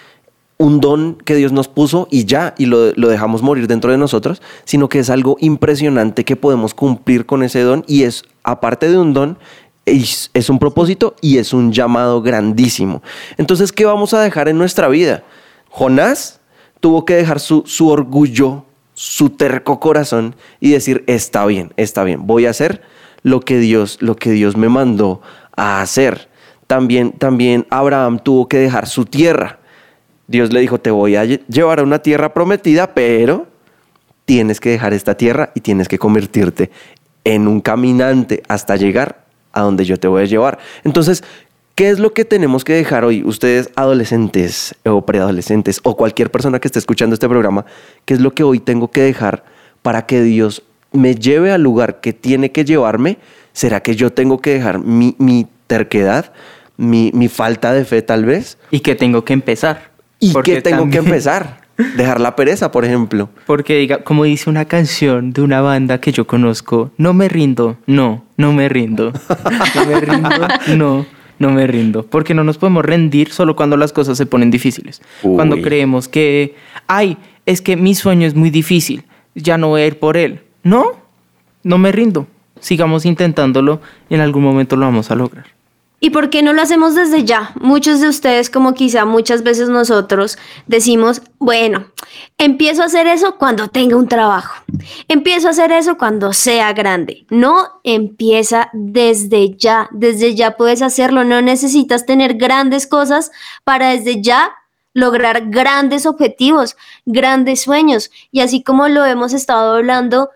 un 0.57 0.81
don 0.81 1.15
que 1.15 1.35
Dios 1.35 1.53
nos 1.53 1.69
puso 1.69 2.07
y 2.11 2.25
ya, 2.25 2.53
y 2.57 2.65
lo, 2.65 2.91
dejamos 2.91 3.41
morir 3.41 3.67
dentro 3.67 3.91
de 3.91 3.97
nosotros, 3.97 4.41
sino 4.65 4.89
que 4.89 4.99
es 4.99 5.09
algo 5.09 5.37
impresionante 5.39 6.25
que 6.25 6.35
podemos 6.35 6.73
cumplir 6.73 7.25
con 7.25 7.43
ese 7.43 7.61
don 7.61 7.85
y 7.87 8.03
es, 8.03 8.23
aparte 8.43 8.89
de 8.89 8.97
un 8.97 9.13
don, 9.13 9.39
es, 9.85 10.29
es 10.33 10.49
un 10.49 10.59
propósito 10.59 11.15
y 11.21 11.37
es 11.37 11.53
un 11.53 11.71
llamado 11.71 12.21
grandísimo. 12.21 13.01
Entonces, 13.37 13.71
¿qué 13.71 13.85
vamos 13.85 14.13
a 14.13 14.21
dejar 14.21 14.49
en 14.49 14.57
nuestra 14.57 14.89
vida? 14.89 15.23
Jonás 15.69 16.41
tuvo 16.81 17.05
que 17.05 17.15
dejar 17.15 17.39
su, 17.39 17.63
su 17.65 17.87
orgullo, 17.87 18.65
su 18.93 19.29
terco 19.29 19.79
corazón 19.79 20.35
y 20.59 20.71
decir, 20.71 21.05
está 21.07 21.45
bien, 21.45 21.71
está 21.77 22.03
bien, 22.03 22.27
voy 22.27 22.47
a 22.47 22.49
hacer 22.49 22.81
lo 23.23 23.39
que 23.39 23.59
Dios, 23.59 23.97
lo 24.01 24.17
que 24.17 24.31
Dios 24.31 24.57
me 24.57 24.67
mandó 24.67 25.21
a 25.55 25.81
hacer 25.81 26.28
también, 26.69 27.13
también 27.13 27.65
Abraham 27.71 28.19
tuvo 28.19 28.47
que 28.47 28.59
dejar 28.59 28.87
su 28.87 29.03
tierra. 29.05 29.57
Dios 30.27 30.53
le 30.53 30.59
dijo, 30.59 30.79
te 30.79 30.91
voy 30.91 31.15
a 31.15 31.25
llevar 31.25 31.79
a 31.79 31.83
una 31.83 31.97
tierra 31.97 32.31
prometida, 32.31 32.93
pero 32.93 33.47
tienes 34.25 34.59
que 34.59 34.69
dejar 34.69 34.93
esta 34.93 35.17
tierra 35.17 35.49
y 35.55 35.61
tienes 35.61 35.87
que 35.87 35.97
convertirte 35.97 36.69
en 37.23 37.47
un 37.47 37.59
caminante 37.59 38.43
hasta 38.47 38.75
llegar 38.75 39.25
a 39.51 39.61
donde 39.61 39.83
yo 39.83 39.97
te 39.97 40.07
voy 40.07 40.21
a 40.21 40.25
llevar. 40.25 40.59
Entonces, 40.83 41.23
¿qué 41.73 41.89
es 41.89 41.97
lo 41.97 42.13
que 42.13 42.23
tenemos 42.23 42.63
que 42.63 42.73
dejar 42.73 43.03
hoy? 43.03 43.23
Ustedes 43.23 43.71
adolescentes 43.75 44.75
o 44.85 45.03
preadolescentes 45.03 45.79
o 45.81 45.97
cualquier 45.97 46.29
persona 46.29 46.59
que 46.59 46.67
esté 46.67 46.77
escuchando 46.77 47.15
este 47.15 47.27
programa, 47.27 47.65
¿qué 48.05 48.13
es 48.13 48.19
lo 48.19 48.35
que 48.35 48.43
hoy 48.43 48.59
tengo 48.59 48.91
que 48.91 49.01
dejar 49.01 49.43
para 49.81 50.05
que 50.05 50.21
Dios 50.21 50.61
me 50.91 51.15
lleve 51.15 51.51
al 51.51 51.63
lugar 51.63 51.99
que 51.99 52.13
tiene 52.13 52.51
que 52.51 52.63
llevarme? 52.63 53.17
¿Será 53.53 53.81
que 53.81 53.95
yo 53.95 54.13
tengo 54.13 54.37
que 54.37 54.53
dejar 54.53 54.77
mi, 54.77 55.15
mi 55.17 55.47
terquedad? 55.65 56.31
Mi, 56.79 57.27
falta 57.27 57.73
de 57.73 57.85
fe 57.85 58.01
tal 58.01 58.25
vez. 58.25 58.57
Y 58.71 58.79
que 58.79 58.95
tengo 58.95 59.25
que 59.25 59.33
empezar. 59.33 59.91
¿Y 60.19 60.33
que 60.41 60.61
tengo 60.61 60.89
que 60.89 60.97
empezar? 61.05 61.59
Dejar 61.95 62.19
la 62.19 62.35
pereza, 62.35 62.71
por 62.71 62.83
ejemplo. 62.83 63.29
Porque, 63.45 63.77
diga, 63.77 64.03
como 64.03 64.25
dice 64.25 64.49
una 64.49 64.65
canción 64.65 65.31
de 65.31 65.41
una 65.41 65.61
banda 65.61 66.01
que 66.01 66.11
yo 66.11 66.27
conozco, 66.27 66.91
no 66.97 67.13
me 67.13 67.29
rindo, 67.29 67.77
no, 67.85 68.25
no 68.37 68.51
me 68.53 68.67
rindo. 68.69 69.13
No 69.75 69.85
me 69.85 69.99
rindo, 69.99 70.29
no, 70.75 71.05
no 71.39 71.51
me 71.51 71.67
rindo. 71.67 72.05
Porque 72.05 72.33
no 72.33 72.43
nos 72.43 72.57
podemos 72.57 72.83
rendir 72.83 73.31
solo 73.31 73.55
cuando 73.55 73.77
las 73.77 73.93
cosas 73.93 74.17
se 74.17 74.25
ponen 74.25 74.51
difíciles. 74.51 75.01
Cuando 75.21 75.61
creemos 75.61 76.07
que, 76.07 76.55
ay, 76.87 77.17
es 77.45 77.61
que 77.61 77.77
mi 77.77 77.95
sueño 77.95 78.27
es 78.27 78.35
muy 78.35 78.49
difícil, 78.49 79.03
ya 79.35 79.57
no 79.57 79.69
voy 79.69 79.81
a 79.81 79.87
ir 79.87 79.99
por 79.99 80.17
él. 80.17 80.41
No, 80.63 80.93
no 81.63 81.77
me 81.77 81.91
rindo. 81.91 82.27
Sigamos 82.59 83.05
intentándolo 83.05 83.79
y 84.09 84.15
en 84.15 84.21
algún 84.21 84.43
momento 84.43 84.75
lo 84.75 84.85
vamos 84.85 85.11
a 85.11 85.15
lograr. 85.15 85.58
¿Y 85.99 86.11
por 86.11 86.29
qué 86.29 86.41
no 86.41 86.53
lo 86.53 86.61
hacemos 86.61 86.95
desde 86.95 87.25
ya? 87.25 87.51
Muchos 87.59 87.99
de 87.99 88.07
ustedes, 88.07 88.49
como 88.49 88.73
quizá 88.73 89.05
muchas 89.05 89.43
veces 89.43 89.67
nosotros, 89.69 90.37
decimos, 90.65 91.21
bueno, 91.39 91.85
empiezo 92.37 92.83
a 92.83 92.85
hacer 92.85 93.07
eso 93.07 93.35
cuando 93.37 93.67
tenga 93.67 93.97
un 93.97 94.07
trabajo. 94.07 94.63
Empiezo 95.07 95.47
a 95.47 95.51
hacer 95.51 95.71
eso 95.71 95.97
cuando 95.97 96.31
sea 96.31 96.71
grande. 96.73 97.25
No 97.29 97.81
empieza 97.83 98.69
desde 98.73 99.55
ya. 99.57 99.89
Desde 99.91 100.35
ya 100.35 100.55
puedes 100.55 100.81
hacerlo. 100.81 101.25
No 101.25 101.41
necesitas 101.41 102.05
tener 102.05 102.35
grandes 102.35 102.87
cosas 102.87 103.31
para 103.65 103.89
desde 103.89 104.21
ya 104.21 104.53
lograr 104.93 105.49
grandes 105.49 106.05
objetivos, 106.05 106.77
grandes 107.05 107.61
sueños. 107.61 108.09
Y 108.31 108.39
así 108.39 108.63
como 108.63 108.87
lo 108.87 109.05
hemos 109.05 109.33
estado 109.33 109.75
hablando, 109.75 110.29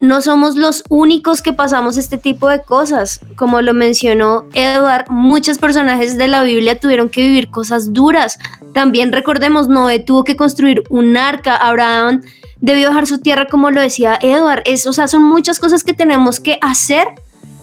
no 0.00 0.20
somos 0.20 0.56
los 0.56 0.84
únicos 0.88 1.40
que 1.40 1.52
pasamos 1.52 1.96
este 1.96 2.18
tipo 2.18 2.48
de 2.48 2.62
cosas. 2.62 3.20
Como 3.36 3.62
lo 3.62 3.72
mencionó 3.72 4.46
Edward, 4.52 5.06
muchos 5.08 5.58
personajes 5.58 6.18
de 6.18 6.28
la 6.28 6.42
Biblia 6.42 6.78
tuvieron 6.78 7.08
que 7.08 7.22
vivir 7.22 7.50
cosas 7.50 7.92
duras. 7.92 8.38
También 8.74 9.12
recordemos, 9.12 9.68
Noé 9.68 10.00
tuvo 10.00 10.24
que 10.24 10.36
construir 10.36 10.82
un 10.90 11.16
arca, 11.16 11.56
Abraham 11.56 12.22
debió 12.60 12.88
dejar 12.88 13.06
su 13.06 13.18
tierra, 13.18 13.46
como 13.46 13.70
lo 13.70 13.80
decía 13.80 14.18
Edward. 14.20 14.62
Es, 14.64 14.86
o 14.86 14.92
sea, 14.92 15.08
son 15.08 15.22
muchas 15.24 15.58
cosas 15.58 15.84
que 15.84 15.94
tenemos 15.94 16.40
que 16.40 16.58
hacer 16.60 17.06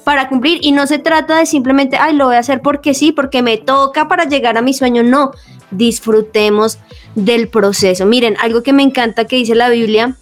para 0.04 0.30
cumplir 0.30 0.60
y 0.62 0.72
no 0.72 0.88
se 0.88 1.00
trata 1.00 1.38
de 1.38 1.46
simplemente, 1.46 1.98
ay, 1.98 2.16
lo 2.16 2.26
voy 2.26 2.36
a 2.36 2.40
hacer 2.40 2.62
porque 2.62 2.94
sí, 2.94 3.12
porque 3.12 3.42
me 3.42 3.58
toca 3.58 4.08
para 4.08 4.26
llegar 4.26 4.58
a 4.58 4.62
mi 4.62 4.74
sueño. 4.74 5.04
No, 5.04 5.32
disfrutemos 5.70 6.80
del 7.16 7.50
proceso. 7.50 8.06
Miren, 8.06 8.36
algo 8.42 8.64
que 8.64 8.74
me 8.74 8.84
encanta 8.84 9.26
que 9.26 9.36
dice 9.36 9.56
la 9.56 9.70
Biblia 9.70 10.18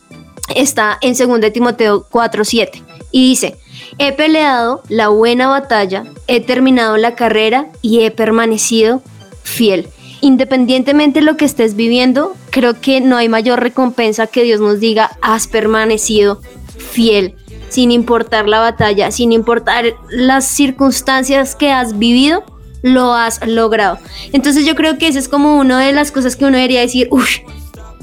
está 0.56 0.98
en 1.02 1.16
2 1.16 1.52
Timoteo 1.54 2.08
4:7 2.10 2.84
y 3.12 3.30
dice, 3.30 3.58
he 3.98 4.12
peleado 4.14 4.82
la 4.90 5.10
buena 5.10 5.48
batalla, 5.48 6.06
he 6.28 6.42
terminado 6.42 6.98
la 6.98 7.16
carrera 7.16 7.68
y 7.82 8.02
he 8.02 8.12
permanecido 8.12 9.02
fiel. 9.44 9.90
Independientemente 10.22 11.20
de 11.20 11.26
lo 11.26 11.38
que 11.38 11.46
estés 11.46 11.76
viviendo, 11.76 12.36
creo 12.50 12.80
que 12.82 13.02
no 13.02 13.18
hay 13.18 13.30
mayor 13.30 13.62
recompensa 13.62 14.28
que 14.28 14.44
Dios 14.44 14.60
nos 14.60 14.80
diga, 14.80 15.18
has 15.22 15.48
permanecido 15.48 16.42
fiel, 16.78 17.36
sin 17.70 17.92
importar 17.92 18.48
la 18.48 18.60
batalla, 18.60 19.12
sin 19.12 19.32
importar 19.32 19.86
las 20.10 20.46
circunstancias 20.46 21.56
que 21.56 21.72
has 21.72 21.98
vivido, 21.98 22.44
lo 22.82 23.14
has 23.14 23.46
logrado. 23.46 23.98
Entonces 24.34 24.66
yo 24.66 24.76
creo 24.76 24.98
que 24.98 25.08
esa 25.08 25.20
es 25.20 25.30
como 25.30 25.58
una 25.58 25.80
de 25.80 25.94
las 25.94 26.12
cosas 26.12 26.36
que 26.36 26.46
uno 26.46 26.58
debería 26.58 26.82
decir, 26.82 27.08
uff, 27.12 27.38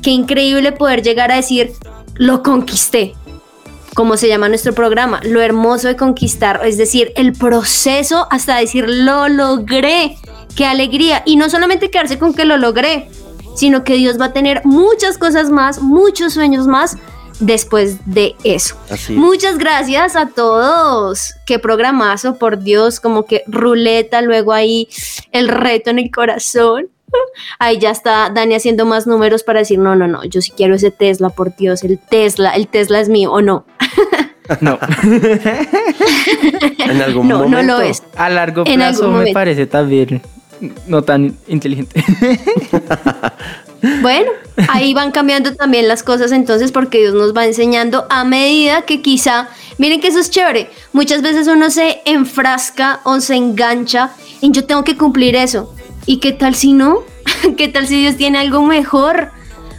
qué 0.02 0.10
increíble 0.10 0.72
poder 0.72 1.02
llegar 1.02 1.30
a 1.30 1.36
decir, 1.36 1.72
lo 2.18 2.42
conquisté, 2.42 3.14
como 3.94 4.16
se 4.16 4.28
llama 4.28 4.48
nuestro 4.48 4.74
programa, 4.74 5.20
lo 5.22 5.40
hermoso 5.40 5.88
de 5.88 5.96
conquistar, 5.96 6.60
es 6.64 6.76
decir, 6.76 7.12
el 7.16 7.32
proceso 7.32 8.26
hasta 8.30 8.58
decir 8.58 8.86
lo 8.88 9.28
logré, 9.28 10.18
qué 10.54 10.66
alegría. 10.66 11.22
Y 11.24 11.36
no 11.36 11.48
solamente 11.48 11.90
quedarse 11.90 12.18
con 12.18 12.34
que 12.34 12.44
lo 12.44 12.56
logré, 12.56 13.08
sino 13.56 13.84
que 13.84 13.94
Dios 13.94 14.20
va 14.20 14.26
a 14.26 14.32
tener 14.32 14.60
muchas 14.64 15.16
cosas 15.16 15.50
más, 15.50 15.80
muchos 15.80 16.34
sueños 16.34 16.66
más 16.66 16.98
después 17.40 17.98
de 18.06 18.34
eso. 18.44 18.76
Muchas 19.10 19.58
gracias 19.58 20.16
a 20.16 20.26
todos. 20.28 21.34
Qué 21.46 21.58
programazo, 21.58 22.38
por 22.38 22.62
Dios, 22.62 23.00
como 23.00 23.24
que 23.24 23.44
ruleta, 23.46 24.20
luego 24.22 24.52
ahí 24.52 24.88
el 25.32 25.48
reto 25.48 25.90
en 25.90 25.98
el 25.98 26.10
corazón. 26.10 26.88
Ahí 27.58 27.78
ya 27.78 27.90
está 27.90 28.30
Dani 28.30 28.54
haciendo 28.54 28.86
más 28.86 29.06
números 29.06 29.42
para 29.42 29.60
decir, 29.60 29.78
no, 29.78 29.96
no, 29.96 30.06
no, 30.06 30.24
yo 30.24 30.40
sí 30.40 30.52
quiero 30.56 30.74
ese 30.74 30.90
Tesla, 30.90 31.30
por 31.30 31.56
Dios, 31.56 31.82
el 31.84 31.98
Tesla, 31.98 32.50
el 32.50 32.68
Tesla 32.68 33.00
es 33.00 33.08
mío 33.08 33.32
o 33.32 33.40
no. 33.40 33.64
No. 34.60 34.78
en 35.02 37.02
algún 37.02 37.26
no, 37.26 37.38
momento. 37.38 37.62
no 37.62 37.78
lo 37.78 37.80
es. 37.80 38.00
A 38.14 38.30
largo 38.30 38.62
plazo 38.62 39.10
me 39.10 39.32
parece 39.32 39.66
también 39.66 40.22
no 40.86 41.02
tan 41.02 41.36
inteligente. 41.48 42.04
Bueno, 44.00 44.30
ahí 44.68 44.94
van 44.94 45.12
cambiando 45.12 45.54
también 45.54 45.86
las 45.86 46.02
cosas 46.02 46.32
entonces 46.32 46.72
porque 46.72 46.98
Dios 46.98 47.14
nos 47.14 47.36
va 47.36 47.44
enseñando 47.44 48.06
a 48.08 48.24
medida 48.24 48.82
que 48.82 49.02
quizá, 49.02 49.48
miren 49.78 50.00
que 50.00 50.08
eso 50.08 50.18
es 50.18 50.30
chévere, 50.30 50.70
muchas 50.92 51.22
veces 51.22 51.46
uno 51.46 51.70
se 51.70 52.00
enfrasca 52.06 53.00
o 53.04 53.20
se 53.20 53.36
engancha 53.36 54.10
en 54.40 54.54
yo 54.54 54.64
tengo 54.64 54.82
que 54.82 54.96
cumplir 54.96 55.36
eso. 55.36 55.74
¿Y 56.06 56.18
qué 56.18 56.32
tal 56.32 56.54
si 56.54 56.72
no? 56.72 57.00
¿Qué 57.56 57.68
tal 57.68 57.86
si 57.88 58.00
Dios 58.00 58.16
tiene 58.16 58.38
algo 58.38 58.62
mejor? 58.62 59.32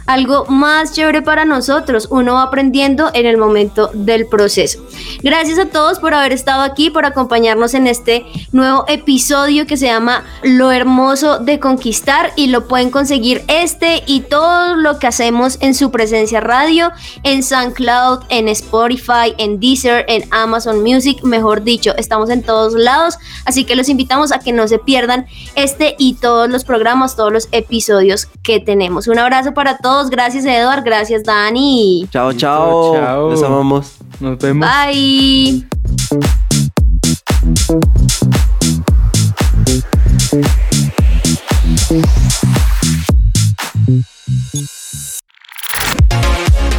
Algo 0.08 0.46
más 0.46 0.94
chévere 0.94 1.20
para 1.20 1.44
nosotros. 1.44 2.08
Uno 2.10 2.34
va 2.34 2.44
aprendiendo 2.44 3.10
en 3.12 3.26
el 3.26 3.36
momento 3.36 3.90
del 3.92 4.26
proceso. 4.26 4.80
Gracias 5.22 5.58
a 5.58 5.66
todos 5.66 6.00
por 6.00 6.14
haber 6.14 6.32
estado 6.32 6.62
aquí, 6.62 6.88
por 6.88 7.04
acompañarnos 7.04 7.74
en 7.74 7.86
este 7.86 8.24
nuevo 8.50 8.86
episodio 8.88 9.66
que 9.66 9.76
se 9.76 9.86
llama 9.86 10.24
Lo 10.42 10.72
hermoso 10.72 11.38
de 11.38 11.60
conquistar 11.60 12.32
y 12.36 12.46
lo 12.46 12.66
pueden 12.66 12.90
conseguir 12.90 13.44
este 13.48 14.02
y 14.06 14.20
todo 14.20 14.76
lo 14.76 14.98
que 14.98 15.06
hacemos 15.06 15.58
en 15.60 15.74
su 15.74 15.90
presencia 15.90 16.40
radio, 16.40 16.90
en 17.22 17.42
SoundCloud, 17.42 18.20
en 18.30 18.48
Spotify, 18.48 19.34
en 19.36 19.60
Deezer, 19.60 20.06
en 20.08 20.24
Amazon 20.30 20.82
Music, 20.82 21.22
mejor 21.22 21.62
dicho, 21.64 21.94
estamos 21.98 22.30
en 22.30 22.42
todos 22.42 22.72
lados, 22.72 23.18
así 23.44 23.64
que 23.64 23.76
los 23.76 23.90
invitamos 23.90 24.32
a 24.32 24.38
que 24.38 24.52
no 24.52 24.68
se 24.68 24.78
pierdan 24.78 25.26
este 25.54 25.96
y 25.98 26.14
todos 26.14 26.48
los 26.48 26.64
programas, 26.64 27.14
todos 27.14 27.32
los 27.32 27.48
episodios 27.52 28.26
que 28.42 28.58
tenemos. 28.58 29.06
Un 29.06 29.18
abrazo 29.18 29.52
para 29.52 29.76
todos 29.76 29.97
Gracias, 30.10 30.44
Edward. 30.44 30.84
Gracias, 30.84 31.24
Dani. 31.24 32.06
Chao, 32.10 32.32
chao. 32.32 32.94
chao. 32.94 33.30
Los 33.30 33.42
amamos. 33.42 33.96
Nos 34.20 34.38
vemos. 34.38 34.68
Bye. 34.68 35.66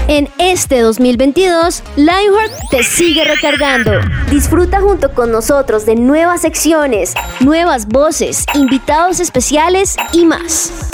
En 0.07 0.27
este 0.39 0.81
2022, 0.81 1.83
Lionheart 1.95 2.51
te 2.71 2.83
sigue 2.83 3.23
recargando. 3.25 3.91
Disfruta 4.31 4.81
junto 4.81 5.13
con 5.13 5.31
nosotros 5.31 5.85
de 5.85 5.95
nuevas 5.95 6.41
secciones, 6.41 7.13
nuevas 7.41 7.87
voces, 7.87 8.45
invitados 8.55 9.19
especiales 9.19 9.95
y 10.11 10.25
más. 10.25 10.89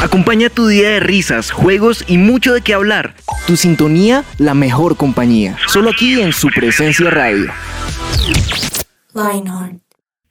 Acompaña 0.00 0.48
tu 0.48 0.68
día 0.68 0.90
de 0.90 1.00
risas, 1.00 1.50
juegos 1.50 2.04
y 2.06 2.18
mucho 2.18 2.54
de 2.54 2.60
qué 2.60 2.72
hablar. 2.72 3.16
Tu 3.46 3.56
sintonía, 3.56 4.24
la 4.38 4.54
mejor 4.54 4.96
compañía. 4.96 5.56
Solo 5.66 5.90
aquí 5.90 6.20
en 6.20 6.32
su 6.32 6.48
presencia 6.48 7.10
radio. 7.10 7.52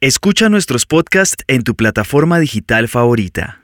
Escucha 0.00 0.48
nuestros 0.48 0.86
podcasts 0.86 1.44
en 1.48 1.64
tu 1.64 1.74
plataforma 1.74 2.38
digital 2.38 2.88
favorita. 2.88 3.60